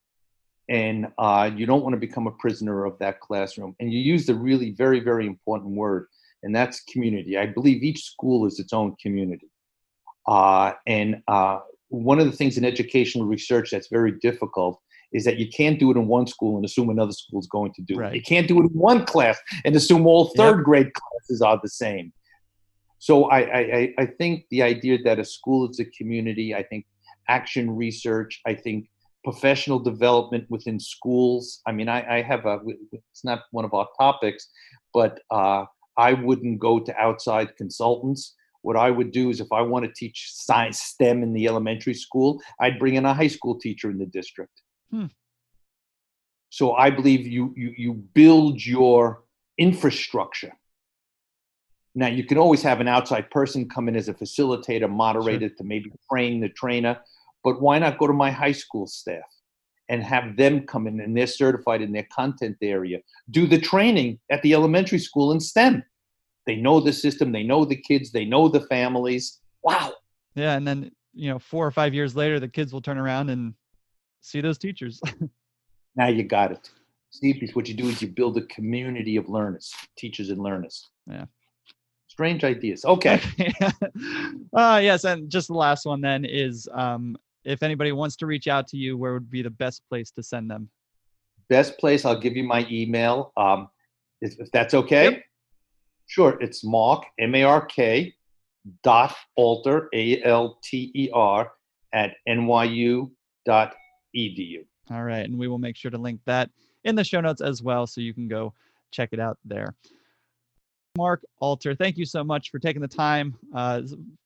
And 0.70 1.08
uh, 1.18 1.50
you 1.56 1.66
don't 1.66 1.84
want 1.84 1.94
to 1.94 2.00
become 2.00 2.28
a 2.28 2.32
prisoner 2.32 2.86
of 2.86 2.98
that 3.00 3.20
classroom. 3.20 3.76
And 3.80 3.92
you 3.92 4.00
use 4.00 4.26
the 4.26 4.36
really 4.36 4.72
very, 4.72 5.00
very 5.00 5.26
important 5.26 5.76
word, 5.76 6.08
and 6.44 6.56
that's 6.56 6.84
community. 6.84 7.38
I 7.38 7.48
believe 7.48 7.84
each 7.84 8.04
school 8.04 8.46
is 8.46 8.60
its 8.60 8.72
own 8.72 8.96
community. 9.02 9.50
Uh, 10.28 10.74
and 10.86 11.24
uh, 11.28 11.60
one 11.90 12.20
of 12.20 12.26
the 12.28 12.32
things 12.32 12.58
in 12.58 12.66
educational 12.66 13.26
research 13.26 13.72
that's 13.72 13.88
very 13.88 14.12
difficult 14.22 14.80
is 15.12 15.26
that 15.26 15.38
you 15.38 15.48
can't 15.48 15.80
do 15.80 15.92
it 15.92 15.98
in 15.98 16.08
one 16.08 16.28
school 16.28 16.56
and 16.56 16.66
assume 16.66 16.90
another 16.90 17.12
school 17.12 17.40
is 17.40 17.48
going 17.48 17.74
to 17.74 17.82
do 17.82 17.96
right. 17.96 18.14
it. 18.14 18.16
You 18.18 18.22
can't 18.22 18.48
do 18.48 18.60
it 18.60 18.72
in 18.72 18.78
one 18.78 19.06
class 19.06 19.38
and 19.66 19.76
assume 19.76 20.06
all 20.06 20.32
third 20.38 20.58
yep. 20.58 20.66
grade 20.66 20.92
classes 20.94 21.42
are 21.42 21.60
the 21.62 21.70
same. 21.70 22.14
So 23.00 23.26
I, 23.26 23.40
I, 23.40 23.94
I 23.98 24.06
think 24.06 24.46
the 24.52 24.62
idea 24.62 25.00
that 25.06 25.20
a 25.20 25.26
school 25.26 25.70
is 25.70 25.80
a 25.80 25.86
community, 25.86 26.54
I 26.54 26.64
think 26.64 26.86
action 27.28 27.76
research, 27.76 28.42
I 28.46 28.54
think 28.54 28.90
professional 29.24 29.80
development 29.80 30.46
within 30.50 30.80
schools. 30.80 31.62
I 31.66 31.72
mean, 31.72 31.90
I, 31.90 32.18
I 32.18 32.22
have 32.22 32.46
a, 32.46 32.60
it's 32.92 33.24
not 33.24 33.44
one 33.52 33.66
of 33.66 33.74
our 33.74 33.88
topics, 34.00 34.50
but 34.94 35.20
uh, 35.32 35.66
I 35.98 36.14
wouldn't 36.14 36.60
go 36.60 36.80
to 36.80 36.96
outside 36.98 37.56
consultants. 37.58 38.36
What 38.62 38.76
I 38.76 38.92
would 38.92 39.12
do 39.12 39.30
is 39.30 39.40
if 39.40 39.52
I 39.54 39.62
want 39.62 39.86
to 39.86 39.92
teach 39.96 40.32
science 40.34 40.80
STEM 40.80 41.24
in 41.24 41.34
the 41.34 41.48
elementary 41.48 41.94
school, 41.94 42.42
I'd 42.60 42.80
bring 42.80 42.96
in 42.96 43.06
a 43.06 43.14
high 43.14 43.28
school 43.28 43.58
teacher 43.58 43.90
in 43.90 43.98
the 43.98 44.06
district. 44.06 44.62
Hmm. 44.92 45.06
So 46.50 46.74
I 46.74 46.90
believe 46.90 47.28
you, 47.28 47.54
you 47.56 47.74
you 47.78 47.94
build 47.94 48.66
your 48.66 49.24
infrastructure. 49.58 50.52
Now 51.96 52.08
you 52.08 52.24
can 52.24 52.38
always 52.38 52.62
have 52.64 52.82
an 52.82 52.88
outside 52.88 53.30
person 53.30 53.70
come 53.70 53.88
in 53.88 53.96
as 53.96 54.10
a 54.10 54.14
facilitator, 54.14 54.90
moderator 54.90 55.48
sure. 55.48 55.58
to 55.58 55.64
maybe 55.64 55.92
train 56.12 56.40
the 56.40 56.50
trainer, 56.50 57.00
but 57.44 57.62
why 57.62 57.80
not 57.80 57.98
go 57.98 58.08
to 58.08 58.14
my 58.14 58.32
high 58.32 58.52
school 58.52 58.88
staff 58.88 59.24
and 59.90 60.04
have 60.04 60.38
them 60.38 60.66
come 60.66 60.88
in 60.88 61.00
and 61.00 61.18
they're 61.18 61.28
certified 61.28 61.82
in 61.82 61.92
their 61.92 62.08
content 62.12 62.58
area, 62.62 63.00
do 63.32 63.48
the 63.48 63.60
training 63.60 64.20
at 64.30 64.42
the 64.44 64.54
elementary 64.54 65.00
school 65.00 65.32
in 65.32 65.40
STEM. 65.40 65.84
They 66.46 66.56
know 66.56 66.80
the 66.80 66.94
system, 66.94 67.32
they 67.32 67.44
know 67.44 67.66
the 67.66 67.76
kids, 67.76 68.12
they 68.12 68.26
know 68.26 68.48
the 68.48 68.62
families. 68.62 69.40
Wow. 69.64 69.94
Yeah, 70.36 70.56
and 70.56 70.68
then 70.68 70.92
you 71.14 71.30
know, 71.30 71.40
four 71.40 71.66
or 71.66 71.72
five 71.72 71.94
years 71.94 72.16
later, 72.16 72.40
the 72.40 72.48
kids 72.48 72.72
will 72.72 72.82
turn 72.82 72.98
around 72.98 73.30
and 73.30 73.54
see 74.22 74.42
those 74.42 74.58
teachers. 74.58 75.02
now 75.96 76.08
you 76.08 76.24
got 76.24 76.52
it. 76.52 76.70
See, 77.12 77.50
what 77.54 77.68
you 77.68 77.74
do 77.74 77.88
is 77.88 78.02
you 78.02 78.08
build 78.08 78.38
a 78.38 78.44
community 78.44 79.16
of 79.16 79.30
learners, 79.30 79.74
teachers 79.98 80.30
and 80.30 80.40
learners. 80.40 80.90
Yeah. 81.08 81.26
Strange 82.08 82.44
ideas. 82.44 82.86
Okay. 82.86 83.20
uh, 84.54 84.80
yes, 84.82 85.06
and 85.06 85.30
just 85.30 85.48
the 85.48 85.54
last 85.54 85.86
one 85.86 86.02
then 86.02 86.24
is 86.26 86.68
um, 86.72 87.18
if 87.46 87.64
anybody 87.64 87.92
wants 87.92 88.16
to 88.18 88.26
reach 88.26 88.48
out 88.48 88.68
to 88.68 88.78
you, 88.78 88.98
where 88.98 89.14
would 89.14 89.32
be 89.32 89.42
the 89.42 89.50
best 89.50 89.82
place 89.90 90.12
to 90.12 90.24
send 90.24 90.52
them? 90.52 90.70
Best 91.50 91.80
place, 91.80 92.06
I'll 92.06 92.20
give 92.20 92.36
you 92.36 92.44
my 92.44 92.68
email. 92.70 93.32
Um, 93.38 93.70
if, 94.22 94.40
if 94.40 94.52
that's 94.52 94.74
okay. 94.74 95.12
Yep. 95.12 95.24
Sure, 96.08 96.38
it's 96.42 96.64
Mark 96.64 97.06
M 97.20 97.36
A 97.36 97.44
R 97.44 97.66
K 97.66 98.14
dot 98.84 99.16
Alter 99.36 99.90
A 99.94 100.22
L 100.24 100.60
T 100.64 100.92
E 100.94 101.10
R 101.14 101.52
at 101.94 102.16
nyu 102.28 103.10
dot 103.46 103.76
edu. 104.16 104.66
All 104.92 105.04
right, 105.04 105.26
and 105.26 105.38
we 105.38 105.48
will 105.48 105.60
make 105.60 105.76
sure 105.76 105.92
to 105.92 105.98
link 105.98 106.22
that 106.26 106.50
in 106.84 106.96
the 106.96 107.04
show 107.04 107.22
notes 107.22 107.42
as 107.42 107.62
well, 107.62 107.86
so 107.86 108.02
you 108.02 108.14
can 108.14 108.28
go 108.28 108.54
check 108.92 109.10
it 109.12 109.20
out 109.20 109.38
there. 109.46 109.76
Mark 110.98 111.24
Alter, 111.40 111.76
thank 111.76 111.98
you 111.98 112.06
so 112.06 112.24
much 112.24 112.50
for 112.50 112.60
taking 112.60 112.82
the 112.82 112.88
time. 112.88 113.36
Uh, 113.54 113.82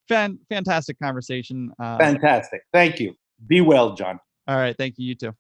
fan, 0.08 0.40
fantastic 0.50 0.98
conversation. 1.00 1.72
Uh, 1.80 1.98
fantastic. 1.98 2.62
Thank 2.72 3.00
you. 3.00 3.16
Be 3.48 3.62
well, 3.62 3.94
John. 3.94 4.20
All 4.48 4.58
right. 4.58 4.76
Thank 4.78 4.98
you. 4.98 5.08
You 5.08 5.16
too. 5.16 5.36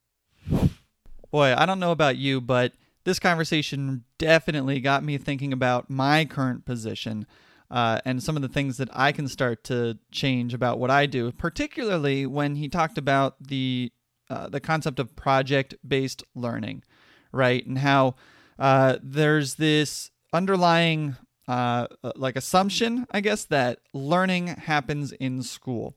Boy, 1.31 1.55
I 1.57 1.65
don't 1.65 1.79
know 1.79 1.91
about 1.91 2.17
you, 2.17 2.41
but 2.41 2.73
this 3.05 3.19
conversation 3.19 4.03
definitely 4.17 4.79
got 4.79 5.03
me 5.03 5.17
thinking 5.17 5.53
about 5.53 5.89
my 5.89 6.25
current 6.25 6.65
position 6.65 7.25
uh, 7.71 7.99
and 8.05 8.21
some 8.21 8.35
of 8.35 8.41
the 8.41 8.47
things 8.47 8.77
that 8.77 8.89
I 8.93 9.11
can 9.11 9.27
start 9.27 9.63
to 9.65 9.97
change 10.11 10.53
about 10.53 10.77
what 10.77 10.91
I 10.91 11.05
do, 11.05 11.31
particularly 11.31 12.25
when 12.25 12.55
he 12.55 12.69
talked 12.69 12.97
about 12.97 13.35
the 13.41 13.91
uh, 14.33 14.49
the 14.49 14.59
concept 14.59 14.99
of 14.99 15.15
project 15.15 15.75
based 15.87 16.23
learning, 16.33 16.83
right? 17.31 17.65
And 17.65 17.77
how 17.77 18.15
uh, 18.57 18.97
there's 19.01 19.55
this 19.55 20.11
underlying 20.31 21.15
uh, 21.47 21.87
like 22.15 22.35
assumption, 22.35 23.05
I 23.11 23.21
guess, 23.21 23.45
that 23.45 23.79
learning 23.93 24.47
happens 24.47 25.11
in 25.11 25.43
school. 25.43 25.95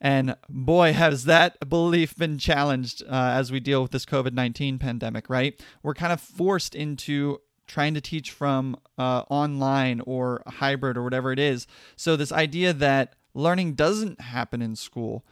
And 0.00 0.34
boy, 0.48 0.92
has 0.92 1.24
that 1.24 1.68
belief 1.68 2.16
been 2.16 2.36
challenged 2.36 3.02
uh, 3.04 3.32
as 3.34 3.52
we 3.52 3.60
deal 3.60 3.82
with 3.82 3.92
this 3.92 4.04
COVID 4.04 4.32
19 4.32 4.78
pandemic, 4.78 5.30
right? 5.30 5.60
We're 5.82 5.94
kind 5.94 6.12
of 6.12 6.20
forced 6.20 6.74
into 6.74 7.38
trying 7.68 7.94
to 7.94 8.00
teach 8.00 8.32
from 8.32 8.76
uh, 8.98 9.22
online 9.30 10.00
or 10.00 10.42
hybrid 10.46 10.96
or 10.96 11.04
whatever 11.04 11.32
it 11.32 11.38
is. 11.38 11.66
So, 11.96 12.16
this 12.16 12.32
idea 12.32 12.72
that 12.72 13.14
learning 13.32 13.74
doesn't 13.74 14.20
happen 14.20 14.60
in 14.60 14.74
school. 14.74 15.24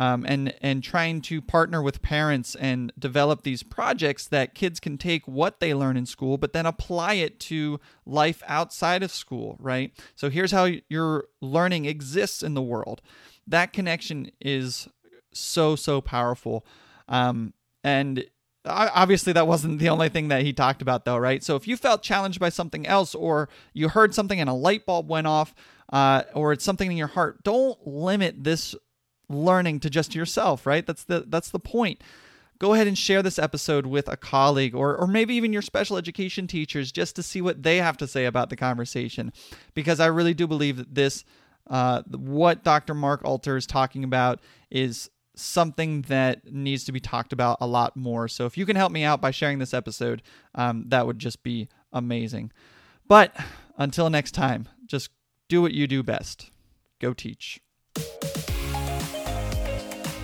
Um, 0.00 0.24
and 0.28 0.54
and 0.62 0.82
trying 0.82 1.20
to 1.22 1.42
partner 1.42 1.82
with 1.82 2.02
parents 2.02 2.54
and 2.54 2.92
develop 2.96 3.42
these 3.42 3.64
projects 3.64 4.28
that 4.28 4.54
kids 4.54 4.78
can 4.78 4.96
take 4.96 5.26
what 5.26 5.58
they 5.58 5.74
learn 5.74 5.96
in 5.96 6.06
school, 6.06 6.38
but 6.38 6.52
then 6.52 6.66
apply 6.66 7.14
it 7.14 7.40
to 7.40 7.80
life 8.06 8.40
outside 8.46 9.02
of 9.02 9.10
school, 9.10 9.56
right? 9.58 9.92
So 10.14 10.30
here's 10.30 10.52
how 10.52 10.68
your 10.88 11.24
learning 11.40 11.86
exists 11.86 12.44
in 12.44 12.54
the 12.54 12.62
world. 12.62 13.02
That 13.44 13.72
connection 13.72 14.30
is 14.40 14.88
so 15.32 15.74
so 15.74 16.00
powerful. 16.00 16.64
Um, 17.08 17.54
and 17.82 18.24
obviously 18.68 19.32
that 19.32 19.46
wasn't 19.46 19.78
the 19.78 19.88
only 19.88 20.08
thing 20.08 20.28
that 20.28 20.42
he 20.42 20.52
talked 20.52 20.82
about 20.82 21.04
though 21.04 21.16
right? 21.16 21.42
So 21.42 21.56
if 21.56 21.66
you 21.66 21.76
felt 21.76 22.02
challenged 22.02 22.40
by 22.40 22.48
something 22.48 22.86
else 22.86 23.14
or 23.14 23.48
you 23.72 23.88
heard 23.88 24.14
something 24.14 24.40
and 24.40 24.50
a 24.50 24.54
light 24.54 24.86
bulb 24.86 25.08
went 25.08 25.26
off 25.26 25.54
uh, 25.90 26.24
or 26.34 26.52
it's 26.52 26.64
something 26.64 26.90
in 26.90 26.96
your 26.96 27.08
heart 27.08 27.42
don't 27.42 27.86
limit 27.86 28.44
this 28.44 28.74
learning 29.28 29.80
to 29.80 29.90
just 29.90 30.14
yourself 30.14 30.66
right 30.66 30.86
that's 30.86 31.04
the 31.04 31.24
that's 31.28 31.50
the 31.50 31.58
point 31.58 32.00
go 32.58 32.74
ahead 32.74 32.86
and 32.86 32.98
share 32.98 33.22
this 33.22 33.38
episode 33.38 33.86
with 33.86 34.08
a 34.08 34.16
colleague 34.16 34.74
or, 34.74 34.96
or 34.96 35.06
maybe 35.06 35.34
even 35.34 35.52
your 35.52 35.62
special 35.62 35.96
education 35.96 36.46
teachers 36.46 36.90
just 36.90 37.14
to 37.14 37.22
see 37.22 37.40
what 37.40 37.62
they 37.62 37.76
have 37.76 37.96
to 37.96 38.06
say 38.06 38.24
about 38.24 38.50
the 38.50 38.56
conversation 38.56 39.32
because 39.74 40.00
i 40.00 40.06
really 40.06 40.34
do 40.34 40.46
believe 40.46 40.76
that 40.76 40.94
this 40.94 41.24
Uh, 41.70 42.00
what 42.16 42.64
Dr. 42.64 42.94
Mark 42.94 43.20
Alter 43.24 43.58
is 43.58 43.66
talking 43.66 44.02
about 44.02 44.40
is 44.70 45.10
something 45.34 46.00
that 46.08 46.50
needs 46.50 46.84
to 46.84 46.92
be 46.92 46.98
talked 47.00 47.30
about 47.30 47.58
a 47.60 47.66
lot 47.66 47.94
more. 47.94 48.26
So 48.26 48.46
if 48.46 48.56
you 48.56 48.64
can 48.64 48.74
help 48.74 48.90
me 48.90 49.04
out 49.04 49.20
by 49.20 49.32
sharing 49.32 49.58
this 49.58 49.74
episode, 49.74 50.22
um, 50.54 50.84
that 50.88 51.06
would 51.06 51.18
just 51.18 51.42
be 51.42 51.68
amazing. 51.92 52.52
But 53.06 53.36
until 53.76 54.08
next 54.08 54.32
time, 54.32 54.66
just 54.86 55.10
do 55.48 55.60
what 55.60 55.72
you 55.72 55.86
do 55.86 56.02
best 56.02 56.50
go 57.00 57.12
teach. 57.12 57.60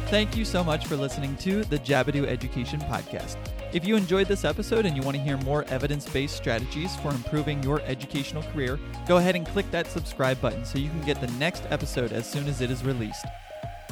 Thank 0.09 0.37
you 0.37 0.45
so 0.45 0.63
much 0.63 0.87
for 0.87 0.97
listening 0.97 1.35
to 1.39 1.65
the 1.65 1.79
Jabbedu 1.79 2.27
Education 2.27 2.79
Podcast. 2.81 3.37
If 3.73 3.87
you 3.87 3.97
enjoyed 3.97 4.29
this 4.29 4.45
episode 4.45 4.85
and 4.87 4.95
you 4.95 5.03
want 5.03 5.17
to 5.17 5.23
hear 5.23 5.39
more 5.39 5.65
evidence 5.65 6.09
based 6.09 6.37
strategies 6.37 6.95
for 6.97 7.09
improving 7.09 7.63
your 7.63 7.81
educational 7.81 8.43
career, 8.43 8.79
go 9.09 9.17
ahead 9.17 9.35
and 9.35 9.47
click 9.47 9.69
that 9.71 9.87
subscribe 9.87 10.41
button 10.41 10.65
so 10.65 10.79
you 10.79 10.91
can 10.91 11.01
get 11.03 11.21
the 11.21 11.27
next 11.39 11.65
episode 11.71 12.13
as 12.13 12.31
soon 12.31 12.47
as 12.47 12.61
it 12.61 12.71
is 12.71 12.85
released. 12.85 13.25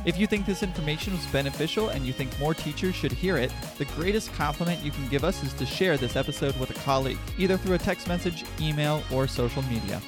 If 0.05 0.19
you 0.19 0.27
think 0.27 0.45
this 0.45 0.63
information 0.63 1.15
was 1.15 1.25
beneficial 1.27 1.89
and 1.89 2.05
you 2.05 2.13
think 2.13 2.39
more 2.39 2.55
teachers 2.55 2.95
should 2.95 3.13
hear 3.13 3.37
it, 3.39 3.53
the 3.79 3.87
greatest 3.87 4.33
compliment 4.35 4.85
you 4.85 4.91
can 4.91 5.09
give 5.09 5.25
us 5.25 5.43
is 5.43 5.55
to 5.55 5.67
share 5.67 5.97
this 5.97 6.15
episode 6.15 6.57
with 6.59 6.71
a 6.71 6.81
colleague, 6.81 7.19
either 7.39 7.57
through 7.57 7.75
a 7.75 7.79
text 7.79 8.07
message, 8.07 8.45
email, 8.61 9.03
or 9.11 9.27
social 9.27 9.63
media. 9.63 10.01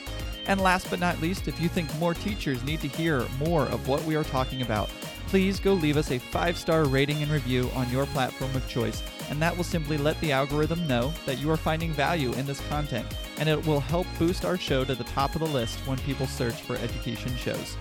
And 0.46 0.60
last 0.60 0.90
but 0.90 1.00
not 1.00 1.20
least, 1.22 1.48
if 1.48 1.60
you 1.60 1.68
think 1.68 1.92
more 1.98 2.12
teachers 2.12 2.62
need 2.62 2.82
to 2.82 2.88
hear 2.88 3.26
more 3.38 3.62
of 3.62 3.88
what 3.88 4.04
we 4.04 4.14
are 4.14 4.24
talking 4.24 4.60
about, 4.62 4.90
please 5.34 5.58
go 5.58 5.72
leave 5.72 5.96
us 5.96 6.12
a 6.12 6.18
five 6.20 6.56
star 6.56 6.84
rating 6.84 7.20
and 7.20 7.32
review 7.32 7.68
on 7.74 7.90
your 7.90 8.06
platform 8.06 8.54
of 8.54 8.68
choice, 8.68 9.02
and 9.30 9.42
that 9.42 9.56
will 9.56 9.64
simply 9.64 9.98
let 9.98 10.18
the 10.20 10.30
algorithm 10.30 10.86
know 10.86 11.12
that 11.26 11.40
you 11.40 11.50
are 11.50 11.56
finding 11.56 11.92
value 11.92 12.32
in 12.34 12.46
this 12.46 12.60
content, 12.68 13.04
and 13.38 13.48
it 13.48 13.66
will 13.66 13.80
help 13.80 14.06
boost 14.16 14.44
our 14.44 14.56
show 14.56 14.84
to 14.84 14.94
the 14.94 15.02
top 15.02 15.34
of 15.34 15.40
the 15.40 15.48
list 15.48 15.76
when 15.88 15.98
people 15.98 16.28
search 16.28 16.62
for 16.62 16.76
education 16.76 17.34
shows. 17.34 17.76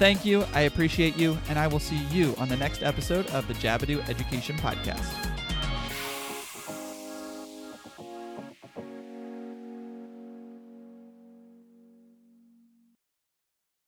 Thank 0.00 0.24
you, 0.24 0.44
I 0.52 0.62
appreciate 0.62 1.16
you, 1.16 1.38
and 1.48 1.60
I 1.60 1.68
will 1.68 1.78
see 1.78 1.98
you 2.10 2.34
on 2.38 2.48
the 2.48 2.56
next 2.56 2.82
episode 2.82 3.28
of 3.28 3.46
the 3.46 3.54
Jabbedu 3.54 4.08
Education 4.08 4.56
Podcast. 4.56 5.39